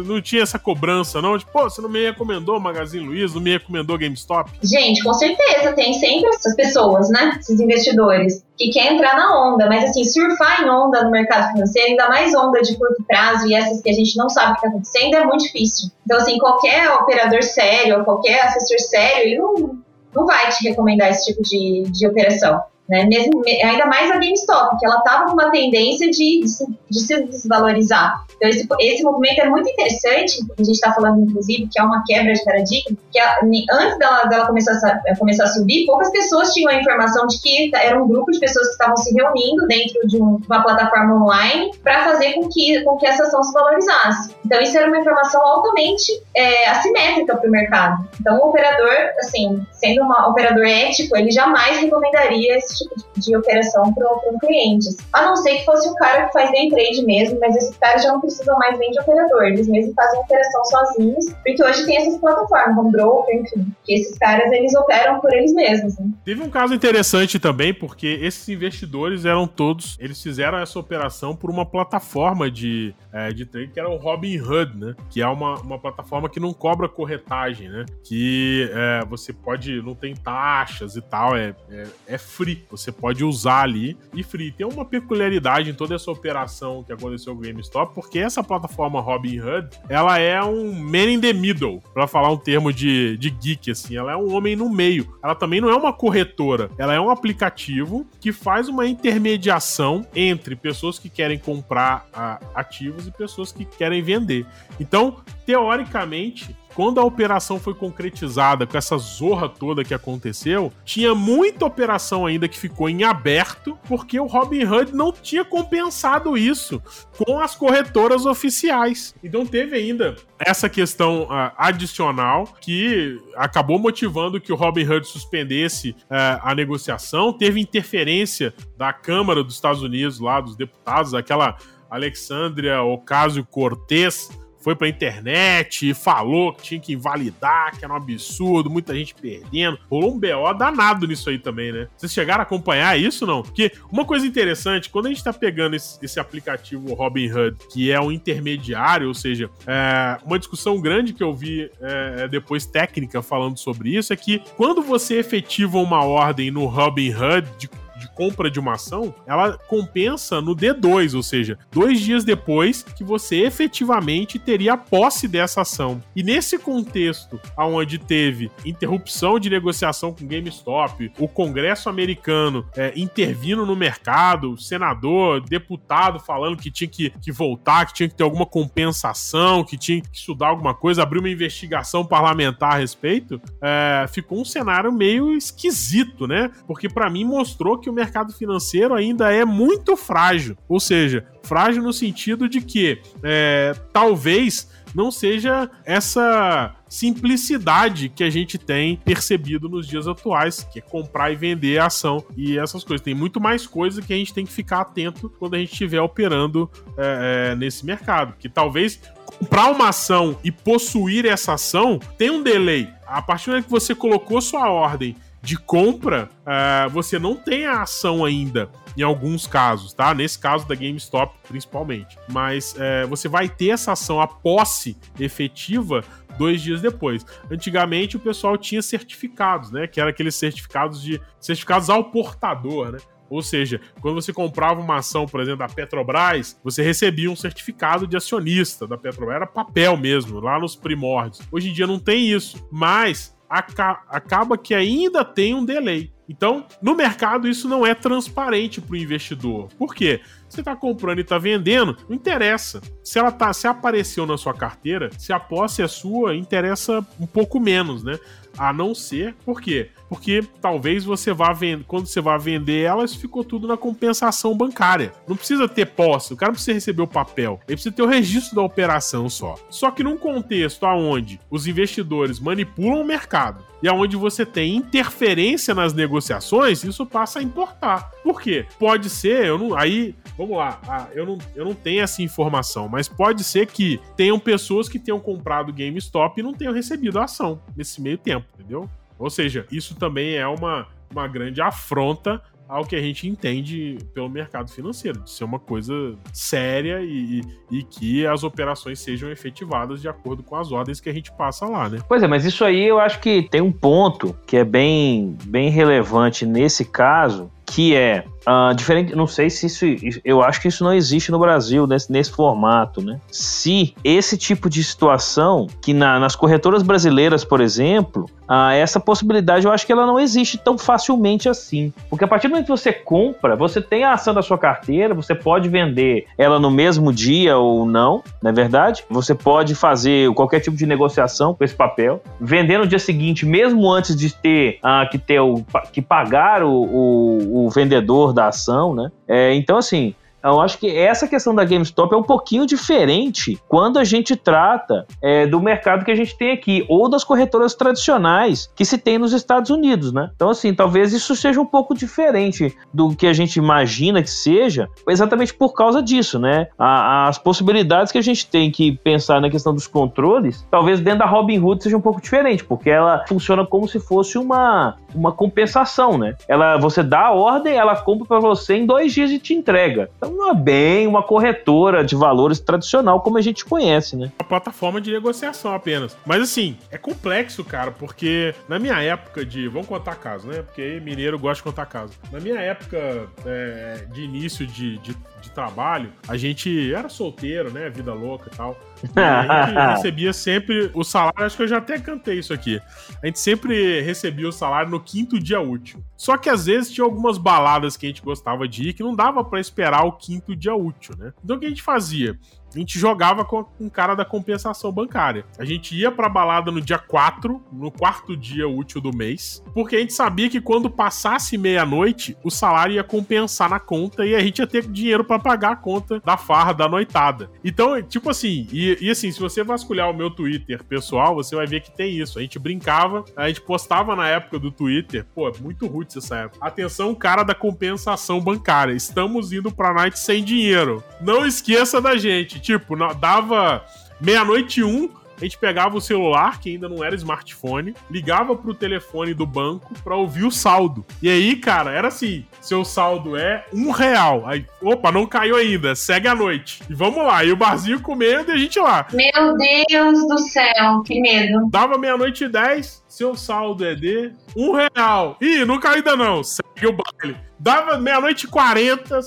Não 0.05 0.21
tinha 0.21 0.43
essa 0.43 0.59
cobrança, 0.59 1.21
não? 1.21 1.37
Tipo, 1.37 1.51
pô, 1.51 1.63
você 1.63 1.81
não 1.81 1.89
me 1.89 2.05
recomendou 2.05 2.59
Magazine 2.59 3.05
Luiza, 3.05 3.35
não 3.35 3.41
me 3.41 3.51
recomendou 3.51 3.97
GameStop? 3.97 4.51
Gente, 4.61 5.03
com 5.03 5.13
certeza, 5.13 5.73
tem 5.73 5.93
sempre 5.93 6.29
essas 6.29 6.55
pessoas, 6.55 7.09
né? 7.09 7.37
Esses 7.39 7.59
investidores 7.59 8.43
que 8.57 8.69
querem 8.69 8.95
entrar 8.95 9.15
na 9.17 9.53
onda, 9.53 9.67
mas 9.67 9.83
assim, 9.85 10.03
surfar 10.03 10.63
em 10.63 10.69
onda 10.69 11.03
no 11.03 11.11
mercado 11.11 11.51
financeiro, 11.51 11.89
ainda 11.89 12.07
mais 12.07 12.33
onda 12.33 12.61
de 12.61 12.77
curto 12.77 13.03
prazo 13.05 13.47
e 13.47 13.53
essas 13.53 13.81
que 13.81 13.89
a 13.89 13.93
gente 13.93 14.15
não 14.17 14.29
sabe 14.29 14.51
o 14.51 14.53
que 14.53 14.59
está 14.59 14.69
acontecendo, 14.69 15.15
é 15.15 15.25
muito 15.25 15.43
difícil. 15.43 15.89
Então, 16.05 16.17
assim, 16.17 16.37
qualquer 16.37 16.89
operador 16.93 17.43
sério, 17.43 18.03
qualquer 18.05 18.45
assessor 18.45 18.79
sério, 18.79 19.27
ele 19.27 19.37
não, 19.37 19.77
não 20.13 20.25
vai 20.25 20.49
te 20.49 20.67
recomendar 20.67 21.09
esse 21.09 21.25
tipo 21.25 21.41
de, 21.41 21.83
de 21.91 22.07
operação. 22.07 22.61
Né? 22.87 23.03
Mesmo, 23.05 23.41
ainda 23.63 23.87
mais 23.87 24.11
a 24.11 24.15
GameStop, 24.15 24.77
que 24.77 24.85
ela 24.85 24.97
estava 24.97 25.25
com 25.25 25.33
uma 25.33 25.49
tendência 25.49 26.09
de, 26.11 26.41
de, 26.41 26.49
se, 26.49 26.65
de 26.89 26.99
se 26.99 27.23
desvalorizar. 27.23 28.23
Então, 28.35 28.49
esse, 28.49 28.67
esse 28.79 29.03
movimento 29.03 29.41
é 29.41 29.49
muito 29.49 29.69
interessante, 29.69 30.39
a 30.59 30.63
gente 30.63 30.75
está 30.75 30.93
falando, 30.93 31.21
inclusive, 31.21 31.67
que 31.71 31.79
é 31.79 31.83
uma 31.83 32.03
quebra 32.05 32.33
de 32.33 32.43
paradigma, 32.43 32.97
que 33.11 33.19
a, 33.19 33.39
antes 33.71 33.97
dela, 33.97 34.25
dela 34.25 34.45
começar, 34.45 34.73
a, 34.73 35.17
começar 35.17 35.45
a 35.45 35.47
subir, 35.47 35.85
poucas 35.85 36.11
pessoas 36.11 36.53
tinham 36.53 36.69
a 36.69 36.75
informação 36.75 37.25
de 37.25 37.41
que 37.41 37.71
era 37.75 38.01
um 38.01 38.07
grupo 38.07 38.31
de 38.31 38.39
pessoas 38.39 38.67
que 38.67 38.73
estavam 38.73 38.97
se 38.97 39.13
reunindo 39.13 39.65
dentro 39.67 40.07
de 40.07 40.21
um, 40.21 40.39
uma 40.45 40.61
plataforma 40.61 41.23
online 41.23 41.71
para 41.81 42.03
fazer 42.03 42.33
com 42.33 42.49
que, 42.49 42.83
com 42.83 42.97
que 42.97 43.07
essa 43.07 43.23
ação 43.23 43.41
se 43.41 43.53
valorizasse. 43.53 44.35
Então, 44.45 44.61
isso 44.61 44.77
era 44.77 44.87
uma 44.87 44.99
informação 44.99 45.41
altamente 45.41 46.11
é, 46.35 46.69
assimétrica 46.69 47.35
para 47.35 47.47
o 47.47 47.51
mercado. 47.51 48.07
Então, 48.19 48.37
o 48.37 48.49
operador, 48.49 48.93
assim, 49.19 49.65
sendo 49.71 50.03
um 50.03 50.11
operador 50.29 50.65
ético, 50.65 51.17
ele 51.17 51.31
jamais 51.31 51.79
recomendaria 51.79 52.57
esse 52.57 52.74
de 53.17 53.35
operação 53.35 53.93
para 53.93 54.07
um 54.31 54.37
cliente. 54.39 54.87
A 55.13 55.25
não 55.25 55.35
ser 55.35 55.57
que 55.57 55.65
fosse 55.65 55.87
o 55.89 55.95
cara 55.95 56.27
que 56.27 56.33
faz 56.33 56.51
day 56.51 56.69
trade 56.69 57.05
mesmo, 57.05 57.39
mas 57.39 57.55
esses 57.55 57.77
caras 57.77 58.03
já 58.03 58.11
não 58.11 58.21
precisam 58.21 58.57
mais 58.57 58.77
nem 58.77 58.91
de 58.91 58.99
operador, 58.99 59.43
eles 59.43 59.67
mesmos 59.67 59.93
fazem 59.95 60.19
operação 60.19 60.65
sozinhos, 60.65 61.25
porque 61.43 61.63
hoje 61.63 61.85
tem 61.85 61.97
essas 61.97 62.17
plataformas, 62.19 62.75
como 62.75 62.91
broker, 62.91 63.35
enfim, 63.35 63.73
que 63.83 63.93
esses 63.93 64.17
caras 64.17 64.51
eles 64.51 64.73
operam 64.75 65.19
por 65.19 65.33
eles 65.33 65.53
mesmos. 65.53 65.97
Né? 65.97 66.07
Teve 66.23 66.41
um 66.41 66.49
caso 66.49 66.73
interessante 66.73 67.39
também, 67.39 67.73
porque 67.73 68.19
esses 68.21 68.47
investidores 68.49 69.25
eram 69.25 69.47
todos, 69.47 69.97
eles 69.99 70.21
fizeram 70.21 70.57
essa 70.57 70.79
operação 70.79 71.35
por 71.35 71.49
uma 71.49 71.65
plataforma 71.65 72.49
de, 72.49 72.93
é, 73.15 73.31
de 73.31 73.45
trade 73.45 73.71
que 73.71 73.79
era 73.79 73.89
o 73.89 73.95
Robinhood, 73.95 74.77
né? 74.77 74.93
Que 75.09 75.21
é 75.21 75.27
uma, 75.27 75.55
uma 75.61 75.79
plataforma 75.79 76.27
que 76.27 76.37
não 76.37 76.51
cobra 76.51 76.89
corretagem, 76.89 77.69
né? 77.69 77.85
Que 78.03 78.69
é, 78.73 79.05
você 79.05 79.31
pode, 79.31 79.81
não 79.81 79.95
tem 79.95 80.13
taxas 80.13 80.97
e 80.97 81.01
tal, 81.01 81.35
é, 81.37 81.55
é, 81.71 81.87
é 82.07 82.17
free, 82.17 82.65
você 82.69 82.91
pode 82.91 83.23
usar 83.23 83.61
ali 83.61 83.97
e 84.13 84.21
free. 84.21 84.51
Tem 84.51 84.67
uma 84.67 84.83
peculiaridade 84.83 85.69
em 85.69 85.73
toda 85.73 85.95
essa 85.95 86.11
operação 86.11 86.83
que 86.83 86.91
aconteceu 86.91 87.33
com 87.33 87.39
o 87.39 87.43
GameStop, 87.43 87.95
porque 87.95 88.19
essa 88.19 88.43
plataforma 88.43 88.99
Robinhood, 88.99 89.69
ela 89.87 90.19
é 90.19 90.43
um 90.43 90.73
man 90.73 91.09
in 91.09 91.21
the 91.21 91.31
middle, 91.31 91.81
para 91.93 92.07
falar 92.07 92.29
um 92.29 92.37
termo 92.37 92.73
de, 92.73 93.15
de 93.17 93.29
geek, 93.29 93.71
assim. 93.71 93.95
Ela 93.95 94.11
é 94.11 94.17
um 94.17 94.35
homem 94.35 94.57
no 94.57 94.69
meio. 94.69 95.17
Ela 95.23 95.35
também 95.35 95.61
não 95.61 95.69
é 95.69 95.75
uma 95.75 95.93
corretora, 95.93 96.69
ela 96.77 96.93
é 96.93 96.99
um 96.99 97.09
aplicativo 97.09 98.05
que 98.19 98.33
faz 98.33 98.67
uma 98.67 98.85
intermediação 98.85 100.05
entre 100.13 100.53
pessoas 100.55 100.99
que 100.99 101.09
querem 101.09 101.39
comprar 101.39 102.07
uh, 102.13 102.45
ativos 102.53 103.04
e 103.07 103.11
pessoas 103.11 103.51
que 103.51 103.65
querem 103.65 104.01
vender. 104.01 104.45
Então, 104.79 105.17
teoricamente, 105.45 106.55
quando 106.75 106.99
a 106.99 107.03
operação 107.05 107.57
foi 107.57 107.73
concretizada 107.73 108.67
com 108.67 108.77
essa 108.77 108.97
zorra 108.97 109.47
toda 109.47 109.83
que 109.83 109.93
aconteceu, 109.93 110.71
tinha 110.83 111.15
muita 111.15 111.65
operação 111.65 112.25
ainda 112.25 112.49
que 112.49 112.59
ficou 112.59 112.89
em 112.89 113.05
aberto, 113.05 113.79
porque 113.87 114.19
o 114.19 114.25
Robinhood 114.25 114.93
não 114.93 115.13
tinha 115.13 115.45
compensado 115.45 116.37
isso 116.37 116.83
com 117.17 117.39
as 117.39 117.55
corretoras 117.55 118.25
oficiais. 118.25 119.15
Então 119.23 119.45
teve 119.45 119.77
ainda 119.77 120.17
essa 120.37 120.67
questão 120.67 121.23
uh, 121.23 121.51
adicional 121.57 122.45
que 122.59 123.21
acabou 123.37 123.79
motivando 123.79 124.41
que 124.41 124.51
o 124.51 124.55
Robinhood 124.57 125.07
suspendesse 125.07 125.91
uh, 125.91 126.41
a 126.41 126.53
negociação. 126.53 127.31
Teve 127.31 127.61
interferência 127.61 128.53
da 128.77 128.91
Câmara 128.91 129.41
dos 129.41 129.55
Estados 129.55 129.81
Unidos, 129.81 130.19
lá 130.19 130.41
dos 130.41 130.57
deputados, 130.57 131.13
aquela 131.13 131.55
Alexandria 131.95 132.81
Ocasio-Cortez 132.81 134.29
foi 134.65 134.75
pra 134.75 134.89
internet 134.89 135.91
e 135.91 135.93
falou 135.93 136.51
que 136.51 136.63
tinha 136.63 136.79
que 136.79 136.93
invalidar, 136.93 137.77
que 137.77 137.85
era 137.85 137.93
um 137.93 137.97
absurdo, 137.97 138.67
muita 138.67 138.95
gente 138.95 139.13
perdendo. 139.13 139.77
Rolou 139.87 140.15
um 140.15 140.19
BO 140.19 140.53
danado 140.57 141.05
nisso 141.05 141.29
aí 141.29 141.37
também, 141.37 141.71
né? 141.71 141.87
Vocês 141.95 142.11
chegaram 142.11 142.39
a 142.39 142.43
acompanhar 142.43 142.99
isso 142.99 143.27
não? 143.27 143.43
Porque 143.43 143.71
uma 143.91 144.03
coisa 144.05 144.25
interessante, 144.25 144.89
quando 144.89 145.05
a 145.05 145.09
gente 145.09 145.23
tá 145.23 145.31
pegando 145.31 145.75
esse, 145.75 146.03
esse 146.03 146.19
aplicativo 146.19 146.95
Robinhood, 146.95 147.57
que 147.71 147.91
é 147.91 148.01
um 148.01 148.11
intermediário, 148.11 149.07
ou 149.07 149.13
seja, 149.13 149.51
é, 149.67 150.17
uma 150.25 150.39
discussão 150.39 150.81
grande 150.81 151.13
que 151.13 151.21
eu 151.21 151.31
vi 151.31 151.69
é, 151.79 152.27
depois 152.27 152.65
técnica 152.65 153.21
falando 153.21 153.59
sobre 153.59 153.95
isso, 153.95 154.13
é 154.13 154.15
que 154.15 154.41
quando 154.57 154.81
você 154.81 155.19
efetiva 155.19 155.77
uma 155.77 156.03
ordem 156.03 156.49
no 156.49 156.65
Robinhood 156.65 157.47
de 157.59 157.69
compra 158.15 158.49
de 158.49 158.59
uma 158.59 158.73
ação, 158.73 159.13
ela 159.27 159.57
compensa 159.67 160.41
no 160.41 160.55
D2, 160.55 161.13
ou 161.15 161.21
seja, 161.21 161.59
dois 161.71 161.99
dias 161.99 162.23
depois 162.23 162.81
que 162.81 163.03
você 163.03 163.41
efetivamente 163.41 164.39
teria 164.39 164.73
a 164.73 164.77
posse 164.77 165.27
dessa 165.27 165.61
ação. 165.61 166.01
E 166.15 166.23
nesse 166.23 166.57
contexto, 166.57 167.39
onde 167.57 167.99
teve 167.99 168.49
interrupção 168.65 169.37
de 169.37 169.49
negociação 169.49 170.13
com 170.13 170.25
GameStop, 170.25 171.11
o 171.19 171.27
Congresso 171.27 171.89
americano 171.89 172.65
é, 172.75 172.93
intervindo 172.95 173.65
no 173.65 173.75
mercado, 173.75 174.57
senador, 174.57 175.41
deputado 175.41 176.19
falando 176.19 176.57
que 176.57 176.71
tinha 176.71 176.87
que, 176.87 177.09
que 177.09 177.31
voltar, 177.31 177.85
que 177.87 177.93
tinha 177.93 178.09
que 178.09 178.15
ter 178.15 178.23
alguma 178.23 178.45
compensação, 178.45 179.63
que 179.63 179.77
tinha 179.77 180.01
que 180.01 180.17
estudar 180.17 180.47
alguma 180.47 180.73
coisa, 180.73 181.03
abrir 181.03 181.19
uma 181.19 181.29
investigação 181.29 182.05
parlamentar 182.05 182.73
a 182.73 182.77
respeito, 182.77 183.41
é, 183.61 184.05
ficou 184.07 184.39
um 184.39 184.45
cenário 184.45 184.91
meio 184.91 185.35
esquisito, 185.35 186.27
né? 186.27 186.49
Porque 186.65 186.87
para 186.87 187.09
mim 187.09 187.25
mostrou 187.25 187.77
que 187.77 187.89
o 187.89 187.93
mercado 187.93 188.04
financeiro 188.33 188.93
ainda 188.93 189.31
é 189.31 189.45
muito 189.45 189.95
frágil. 189.95 190.57
Ou 190.67 190.79
seja, 190.79 191.25
frágil 191.43 191.83
no 191.83 191.93
sentido 191.93 192.49
de 192.49 192.61
que 192.61 193.01
é, 193.23 193.73
talvez 193.93 194.69
não 194.95 195.11
seja 195.11 195.69
essa 195.83 196.73
simplicidade 196.87 198.07
que 198.07 198.23
a 198.23 198.29
gente 198.29 198.57
tem 198.57 198.95
percebido 198.95 199.67
nos 199.67 199.85
dias 199.85 200.07
atuais, 200.07 200.65
que 200.71 200.79
é 200.79 200.81
comprar 200.81 201.29
e 201.29 201.35
vender 201.35 201.77
a 201.77 201.87
ação 201.87 202.23
e 202.37 202.57
essas 202.57 202.81
coisas. 202.85 203.03
Tem 203.03 203.13
muito 203.13 203.41
mais 203.41 203.67
coisa 203.67 204.01
que 204.01 204.13
a 204.13 204.15
gente 204.15 204.33
tem 204.33 204.45
que 204.45 204.53
ficar 204.53 204.79
atento 204.79 205.29
quando 205.37 205.55
a 205.55 205.57
gente 205.57 205.73
estiver 205.73 205.99
operando 205.99 206.71
é, 206.97 207.51
é, 207.51 207.55
nesse 207.55 207.85
mercado. 207.85 208.35
Que 208.39 208.47
talvez 208.47 209.01
comprar 209.25 209.69
uma 209.69 209.89
ação 209.89 210.39
e 210.41 210.49
possuir 210.49 211.25
essa 211.25 211.53
ação 211.53 211.99
tem 212.17 212.29
um 212.29 212.41
delay. 212.41 212.87
A 213.05 213.21
partir 213.21 213.47
do 213.47 213.49
momento 213.51 213.65
que 213.65 213.71
você 213.71 213.93
colocou 213.93 214.39
sua 214.39 214.69
ordem 214.69 215.15
de 215.45 215.57
compra, 215.57 216.27
uh, 216.41 216.89
você 216.89 217.19
não 217.19 217.35
tem 217.35 217.67
a 217.67 217.83
ação 217.83 218.25
ainda, 218.25 218.67
em 218.97 219.03
alguns 219.03 219.45
casos, 219.45 219.93
tá? 219.93 220.13
Nesse 220.13 220.39
caso 220.39 220.67
da 220.67 220.73
GameStop, 220.73 221.37
principalmente. 221.47 222.17
Mas 222.27 222.73
uh, 222.73 223.07
você 223.07 223.29
vai 223.29 223.47
ter 223.47 223.69
essa 223.69 223.91
ação, 223.91 224.19
a 224.19 224.27
posse 224.27 224.97
efetiva, 225.19 226.03
dois 226.37 226.61
dias 226.61 226.81
depois. 226.81 227.23
Antigamente 227.49 228.17
o 228.17 228.19
pessoal 228.19 228.57
tinha 228.57 228.81
certificados, 228.81 229.69
né? 229.69 229.85
Que 229.85 230.01
era 230.01 230.09
aqueles 230.09 230.35
certificados 230.35 231.01
de 231.01 231.21
certificados 231.39 231.89
ao 231.89 232.05
portador, 232.05 232.91
né? 232.91 232.97
Ou 233.29 233.41
seja, 233.41 233.81
quando 234.01 234.15
você 234.15 234.31
comprava 234.31 234.79
uma 234.79 234.97
ação, 234.97 235.25
por 235.25 235.41
exemplo, 235.41 235.59
da 235.59 235.67
Petrobras, 235.67 236.59
você 236.63 236.83
recebia 236.83 237.29
um 237.29 237.35
certificado 237.35 238.05
de 238.05 238.15
acionista 238.15 238.87
da 238.87 238.97
Petrobras. 238.97 239.35
Era 239.35 239.47
papel 239.47 239.97
mesmo, 239.97 240.39
lá 240.39 240.59
nos 240.59 240.75
primórdios. 240.75 241.41
Hoje 241.51 241.69
em 241.69 241.73
dia 241.73 241.87
não 241.87 241.99
tem 241.99 242.31
isso, 242.31 242.67
mas 242.71 243.34
acaba 243.49 244.57
que 244.57 244.73
ainda 244.73 245.23
tem 245.23 245.53
um 245.53 245.63
delay. 245.63 246.13
Então, 246.27 246.65
no 246.81 246.95
mercado, 246.95 247.47
isso 247.47 247.67
não 247.67 247.85
é 247.85 247.93
transparente 247.93 248.81
para 248.81 248.93
o 248.93 248.97
investidor. 248.97 249.69
Por 249.77 249.93
quê? 249.93 250.21
Você 250.49 250.61
está 250.61 250.75
comprando 250.75 251.19
e 251.19 251.21
está 251.21 251.37
vendendo, 251.37 251.95
não 252.09 252.15
interessa. 252.15 252.81
Se 253.03 253.19
ela 253.19 253.31
tá, 253.31 253.53
se 253.53 253.67
apareceu 253.67 254.25
na 254.25 254.37
sua 254.37 254.53
carteira, 254.53 255.09
se 255.17 255.31
a 255.31 255.39
posse 255.39 255.81
é 255.81 255.87
sua, 255.87 256.35
interessa 256.35 257.05
um 257.19 257.27
pouco 257.27 257.59
menos, 257.59 258.03
né? 258.03 258.17
A 258.57 258.73
não 258.73 258.95
ser, 258.95 259.35
por 259.45 259.61
quê? 259.61 259.91
Porque 260.15 260.41
talvez 260.61 261.03
você 261.03 261.33
vá 261.33 261.51
vender, 261.51 261.83
quando 261.85 262.05
você 262.05 262.21
vai 262.21 262.39
vender 262.39 262.83
elas, 262.83 263.13
ficou 263.13 263.43
tudo 263.43 263.67
na 263.67 263.75
compensação 263.75 264.55
bancária. 264.55 265.11
Não 265.27 265.35
precisa 265.35 265.67
ter 265.67 265.87
posse, 265.87 266.33
o 266.33 266.37
cara 266.37 266.53
precisa 266.53 266.71
receber 266.71 267.01
o 267.01 267.07
papel, 267.07 267.59
ele 267.67 267.75
precisa 267.75 267.93
ter 267.93 268.01
o 268.01 268.07
registro 268.07 268.55
da 268.55 268.61
operação 268.61 269.29
só. 269.29 269.55
Só 269.69 269.91
que 269.91 270.03
num 270.03 270.17
contexto 270.17 270.85
aonde 270.85 271.37
os 271.51 271.67
investidores 271.67 272.39
manipulam 272.39 273.01
o 273.01 273.05
mercado 273.05 273.61
e 273.83 273.89
aonde 273.89 274.15
você 274.15 274.45
tem 274.45 274.77
interferência 274.77 275.75
nas 275.75 275.93
negociações, 275.93 276.85
isso 276.85 277.05
passa 277.05 277.39
a 277.39 277.43
importar. 277.43 278.09
Por 278.23 278.41
quê? 278.41 278.65
Pode 278.79 279.09
ser, 279.09 279.45
eu 279.45 279.57
não, 279.57 279.77
aí, 279.77 280.15
vamos 280.37 280.55
lá, 280.55 280.79
ah, 280.87 281.07
eu, 281.13 281.25
não, 281.25 281.37
eu 281.53 281.65
não 281.65 281.73
tenho 281.73 282.01
essa 282.01 282.23
informação, 282.23 282.87
mas 282.87 283.09
pode 283.09 283.43
ser 283.43 283.67
que 283.67 283.99
tenham 284.15 284.39
pessoas 284.39 284.87
que 284.87 284.97
tenham 284.97 285.19
comprado 285.19 285.73
GameStop 285.73 286.39
e 286.39 286.43
não 286.43 286.53
tenham 286.53 286.73
recebido 286.73 287.19
a 287.19 287.25
ação 287.25 287.61
nesse 287.75 288.01
meio 288.01 288.17
tempo, 288.17 288.45
entendeu? 288.57 288.89
Ou 289.17 289.29
seja, 289.29 289.65
isso 289.71 289.95
também 289.95 290.35
é 290.35 290.47
uma, 290.47 290.87
uma 291.11 291.27
grande 291.27 291.61
afronta 291.61 292.41
ao 292.67 292.83
que 292.83 292.95
a 292.95 293.01
gente 293.01 293.27
entende 293.27 293.97
pelo 294.13 294.29
mercado 294.29 294.71
financeiro, 294.71 295.19
de 295.21 295.29
ser 295.29 295.43
uma 295.43 295.59
coisa 295.59 295.93
séria 296.33 296.99
e, 297.01 297.41
e, 297.71 297.79
e, 297.79 297.83
que 297.83 298.25
as 298.25 298.43
operações 298.43 298.99
sejam 298.99 299.29
efetivadas 299.29 300.01
de 300.01 300.09
acordo 300.09 300.41
com 300.41 300.55
as 300.55 300.71
ordens 300.71 300.99
que 300.99 301.09
a 301.09 301.13
gente 301.13 301.31
passa 301.31 301.65
lá, 301.67 301.87
né? 301.87 301.99
Pois 302.07 302.23
é, 302.23 302.27
mas 302.27 302.43
isso 302.43 302.65
aí 302.65 302.83
eu 302.83 302.99
acho 302.99 303.19
que 303.19 303.43
tem 303.43 303.61
um 303.61 303.71
ponto 303.71 304.35
que 304.47 304.57
é 304.57 304.63
bem, 304.63 305.37
bem 305.45 305.69
relevante 305.69 306.45
nesse 306.45 306.85
caso, 306.85 307.51
que 307.65 307.95
é 307.95 308.25
uh, 308.47 308.73
diferente. 308.75 309.15
Não 309.15 309.27
sei 309.27 309.49
se 309.49 309.65
isso. 309.67 310.21
Eu 310.23 310.41
acho 310.41 310.61
que 310.61 310.67
isso 310.67 310.83
não 310.83 310.93
existe 310.93 311.31
no 311.31 311.39
Brasil 311.39 311.87
nesse, 311.87 312.11
nesse 312.11 312.31
formato, 312.31 313.01
né? 313.01 313.19
Se 313.31 313.93
esse 314.03 314.37
tipo 314.37 314.69
de 314.69 314.83
situação, 314.83 315.67
que 315.81 315.93
na, 315.93 316.19
nas 316.19 316.35
corretoras 316.35 316.83
brasileiras, 316.83 317.43
por 317.43 317.61
exemplo, 317.61 318.25
uh, 318.49 318.71
essa 318.71 318.99
possibilidade 318.99 319.65
eu 319.65 319.71
acho 319.71 319.85
que 319.85 319.91
ela 319.91 320.05
não 320.05 320.19
existe 320.19 320.57
tão 320.57 320.77
facilmente 320.77 321.49
assim. 321.49 321.93
Porque 322.09 322.23
a 322.23 322.27
partir 322.27 322.47
do 322.47 322.51
momento 322.51 322.65
que 322.65 322.71
você 322.71 322.93
compra, 322.93 323.55
você 323.55 323.81
tem 323.81 324.03
a 324.03 324.13
ação 324.13 324.33
da 324.33 324.41
sua 324.41 324.57
carteira, 324.57 325.13
você 325.13 325.35
pode 325.35 325.69
vender 325.69 326.25
ela 326.37 326.59
no 326.59 326.71
mesmo 326.71 327.11
dia 327.11 327.57
ou 327.57 327.85
não, 327.85 328.23
não 328.41 328.51
é 328.51 328.53
verdade? 328.53 329.03
Você 329.09 329.33
pode 329.33 329.75
fazer 329.75 330.31
qualquer 330.33 330.59
tipo 330.59 330.77
de 330.77 330.85
negociação 330.85 331.53
com 331.53 331.63
esse 331.63 331.75
papel, 331.75 332.21
vender 332.39 332.77
no 332.77 332.87
dia 332.87 332.99
seguinte, 332.99 333.45
mesmo 333.45 333.91
antes 333.91 334.15
de 334.15 334.33
ter 334.33 334.79
uh, 334.83 335.09
que 335.09 335.17
ter 335.17 335.39
o, 335.39 335.63
que 335.91 336.01
pagar 336.01 336.63
o, 336.63 336.71
o 336.71 337.55
o 337.55 337.69
vendedor 337.69 338.33
da 338.35 338.49
ação, 338.49 338.93
né? 338.93 339.11
É, 339.27 339.55
então, 339.55 339.77
assim, 339.77 340.13
eu 340.51 340.61
acho 340.61 340.77
que 340.77 340.95
essa 340.95 341.27
questão 341.27 341.55
da 341.55 341.65
GameStop 341.65 342.13
é 342.13 342.17
um 342.17 342.23
pouquinho 342.23 342.67
diferente 342.67 343.59
quando 343.67 343.97
a 343.97 344.03
gente 344.03 344.35
trata 344.35 345.07
é, 345.21 345.47
do 345.47 345.59
mercado 345.59 346.05
que 346.05 346.11
a 346.11 346.15
gente 346.15 346.37
tem 346.37 346.51
aqui, 346.51 346.85
ou 346.87 347.09
das 347.09 347.23
corretoras 347.23 347.73
tradicionais 347.73 348.71
que 348.75 348.85
se 348.85 348.97
tem 348.97 349.17
nos 349.17 349.33
Estados 349.33 349.71
Unidos, 349.71 350.13
né? 350.13 350.29
Então, 350.35 350.49
assim, 350.51 350.73
talvez 350.73 351.13
isso 351.13 351.35
seja 351.35 351.59
um 351.59 351.65
pouco 351.65 351.95
diferente 351.95 352.75
do 352.93 353.15
que 353.15 353.25
a 353.25 353.33
gente 353.33 353.57
imagina 353.57 354.21
que 354.21 354.29
seja, 354.29 354.87
exatamente 355.09 355.51
por 355.51 355.73
causa 355.73 356.01
disso, 356.01 356.37
né? 356.37 356.67
A, 356.77 357.27
as 357.27 357.39
possibilidades 357.39 358.11
que 358.11 358.17
a 358.19 358.23
gente 358.23 358.47
tem 358.47 358.69
que 358.69 358.91
pensar 358.97 359.41
na 359.41 359.49
questão 359.49 359.73
dos 359.73 359.87
controles, 359.87 360.65
talvez 360.69 360.99
dentro 360.99 361.19
da 361.19 361.25
Robinhood 361.25 361.81
seja 361.81 361.97
um 361.97 362.01
pouco 362.01 362.21
diferente, 362.21 362.63
porque 362.63 362.89
ela 362.91 363.25
funciona 363.27 363.65
como 363.65 363.87
se 363.87 363.99
fosse 363.99 364.37
uma, 364.37 364.95
uma 365.15 365.31
compensação, 365.31 366.17
né? 366.17 366.35
Ela, 366.47 366.77
você 366.77 367.01
dá 367.01 367.27
a 367.27 367.31
ordem, 367.31 367.73
ela 367.73 367.95
compra 367.95 368.27
para 368.27 368.39
você 368.39 368.75
em 368.75 368.85
dois 368.85 369.13
dias 369.13 369.31
e 369.31 369.39
te 369.39 369.53
entrega. 369.53 370.09
Então, 370.17 370.31
não 370.31 370.51
é 370.51 370.53
bem 370.53 371.07
uma 371.07 371.23
corretora 371.23 372.03
de 372.03 372.15
valores 372.15 372.59
tradicional 372.59 373.21
como 373.21 373.37
a 373.37 373.41
gente 373.41 373.65
conhece, 373.65 374.15
né? 374.15 374.31
Uma 374.39 374.47
plataforma 374.47 374.99
de 374.99 375.11
negociação 375.11 375.73
apenas. 375.73 376.17
Mas 376.25 376.41
assim, 376.41 376.77
é 376.91 376.97
complexo, 376.97 377.63
cara, 377.63 377.91
porque 377.91 378.53
na 378.67 378.77
minha 378.77 379.01
época 379.01 379.45
de. 379.45 379.67
Vamos 379.67 379.87
contar 379.87 380.15
caso, 380.15 380.47
né? 380.47 380.61
Porque 380.61 380.99
mineiro 381.03 381.39
gosta 381.39 381.57
de 381.57 381.63
contar 381.63 381.85
caso. 381.85 382.13
Na 382.31 382.39
minha 382.39 382.59
época 382.59 383.27
é, 383.45 384.05
de 384.11 384.21
início 384.21 384.65
de, 384.67 384.97
de, 384.99 385.15
de 385.45 385.51
trabalho, 385.51 386.11
a 386.27 386.35
gente 386.35 386.93
era 386.93 387.07
solteiro, 387.07 387.71
né? 387.71 387.89
Vida 387.89 388.13
louca 388.13 388.49
e 388.51 388.55
tal. 388.55 388.77
E 389.15 389.19
a 389.19 389.65
gente 389.67 389.95
recebia 389.97 390.33
sempre 390.33 390.89
o 390.93 391.03
salário, 391.03 391.45
acho 391.45 391.55
que 391.55 391.63
eu 391.63 391.67
já 391.67 391.77
até 391.77 391.99
cantei 391.99 392.39
isso 392.39 392.53
aqui. 392.53 392.81
A 393.21 393.25
gente 393.27 393.39
sempre 393.39 394.01
recebia 394.01 394.47
o 394.47 394.51
salário 394.51 394.89
no 394.89 394.99
quinto 394.99 395.39
dia 395.39 395.59
útil. 395.59 396.03
Só 396.17 396.37
que 396.37 396.49
às 396.49 396.65
vezes 396.65 396.91
tinha 396.91 397.05
algumas 397.05 397.37
baladas 397.37 397.95
que 397.95 398.05
a 398.05 398.09
gente 398.09 398.21
gostava 398.21 398.67
de 398.67 398.89
ir 398.89 398.93
que 398.93 399.03
não 399.03 399.13
dava 399.13 399.43
para 399.43 399.59
esperar 399.59 400.05
o 400.05 400.13
quinto 400.13 400.55
dia 400.55 400.73
útil, 400.73 401.15
né? 401.17 401.33
Então 401.43 401.57
o 401.57 401.59
que 401.59 401.65
a 401.65 401.69
gente 401.69 401.83
fazia? 401.83 402.39
A 402.75 402.79
gente 402.79 402.99
jogava 402.99 403.45
com 403.45 403.65
um 403.79 403.89
cara 403.89 404.15
da 404.15 404.25
compensação 404.25 404.91
bancária. 404.91 405.45
A 405.57 405.63
gente 405.63 405.95
ia 405.95 406.11
pra 406.11 406.27
balada 406.27 406.71
no 406.71 406.81
dia 406.81 406.97
4, 406.97 407.63
no 407.71 407.89
quarto 407.89 408.35
dia 408.35 408.67
útil 408.67 408.99
do 408.99 409.15
mês, 409.15 409.63
porque 409.73 409.95
a 409.95 409.99
gente 409.99 410.13
sabia 410.13 410.49
que 410.49 410.59
quando 410.59 410.89
passasse 410.89 411.57
meia-noite, 411.57 412.37
o 412.43 412.51
salário 412.51 412.95
ia 412.95 413.03
compensar 413.03 413.69
na 413.69 413.79
conta 413.79 414.25
e 414.25 414.35
a 414.35 414.39
gente 414.39 414.59
ia 414.59 414.67
ter 414.67 414.85
dinheiro 414.87 415.23
para 415.23 415.39
pagar 415.39 415.71
a 415.71 415.75
conta 415.75 416.19
da 416.19 416.35
farra, 416.35 416.73
da 416.73 416.89
noitada. 416.89 417.49
Então, 417.63 418.01
tipo 418.01 418.29
assim, 418.29 418.67
e, 418.71 418.97
e, 419.01 419.09
assim, 419.09 419.31
se 419.31 419.39
você 419.39 419.63
vasculhar 419.63 420.09
o 420.09 420.13
meu 420.13 420.29
Twitter 420.29 420.83
pessoal, 420.83 421.35
você 421.35 421.55
vai 421.55 421.65
ver 421.65 421.81
que 421.81 421.95
tem 421.95 422.17
isso. 422.17 422.37
A 422.37 422.41
gente 422.41 422.59
brincava, 422.59 423.23
a 423.35 423.47
gente 423.47 423.61
postava 423.61 424.15
na 424.15 424.27
época 424.27 424.59
do 424.59 424.71
Twitter, 424.71 425.25
pô, 425.33 425.49
muito 425.61 425.87
roots 425.87 426.17
essa 426.17 426.37
época. 426.37 426.65
Atenção, 426.65 427.15
cara 427.15 427.43
da 427.43 427.55
compensação 427.55 428.41
bancária, 428.41 428.93
estamos 428.93 429.53
indo 429.53 429.71
pra 429.71 429.93
night 429.93 430.19
sem 430.19 430.43
dinheiro. 430.43 431.03
Não 431.21 431.45
esqueça 431.45 432.01
da 432.01 432.17
gente 432.17 432.64
tipo, 432.65 432.95
dava 433.15 433.85
meia-noite 434.19 434.79
e 434.79 434.83
um, 434.83 435.09
a 435.39 435.43
gente 435.43 435.57
pegava 435.57 435.97
o 435.97 436.01
celular, 436.01 436.59
que 436.59 436.71
ainda 436.71 436.87
não 436.87 437.03
era 437.03 437.15
smartphone, 437.15 437.93
ligava 438.09 438.55
pro 438.55 438.73
telefone 438.73 439.33
do 439.33 439.45
banco 439.45 439.93
pra 440.03 440.15
ouvir 440.15 440.45
o 440.45 440.51
saldo. 440.51 441.05
E 441.21 441.29
aí, 441.29 441.55
cara, 441.57 441.91
era 441.91 442.07
assim: 442.07 442.45
seu 442.61 442.85
saldo 442.85 443.35
é 443.35 443.65
um 443.73 443.91
real. 443.91 444.47
Aí, 444.47 444.65
opa, 444.81 445.11
não 445.11 445.25
caiu 445.25 445.57
ainda, 445.57 445.93
segue 445.93 446.27
a 446.27 446.35
noite. 446.35 446.81
E 446.89 446.93
vamos 446.93 447.17
lá. 447.25 447.43
E 447.43 447.51
o 447.51 447.57
barzinho 447.57 448.01
comendo 448.01 448.51
e 448.51 448.55
a 448.55 448.57
gente 448.57 448.79
lá. 448.79 449.05
Meu 449.11 449.57
Deus 449.57 450.27
do 450.27 450.37
céu, 450.39 451.01
que 451.05 451.19
medo. 451.19 451.69
Dava 451.69 451.97
meia-noite 451.97 452.45
e 452.45 452.49
dez 452.49 453.04
seu 453.15 453.33
saldo 453.33 453.85
é 453.85 453.95
de 453.95 454.33
um 454.57 454.73
real. 454.73 455.37
Ih, 455.39 455.63
não 455.63 455.79
caiu 455.79 455.95
ainda 455.95 456.17
não. 456.17 456.43
Segue 456.43 456.87
o 456.87 456.91
baile. 456.91 457.37
Dava 457.57 457.97
meia-noite 457.97 458.45
e 458.45 458.49
40, 458.49 459.21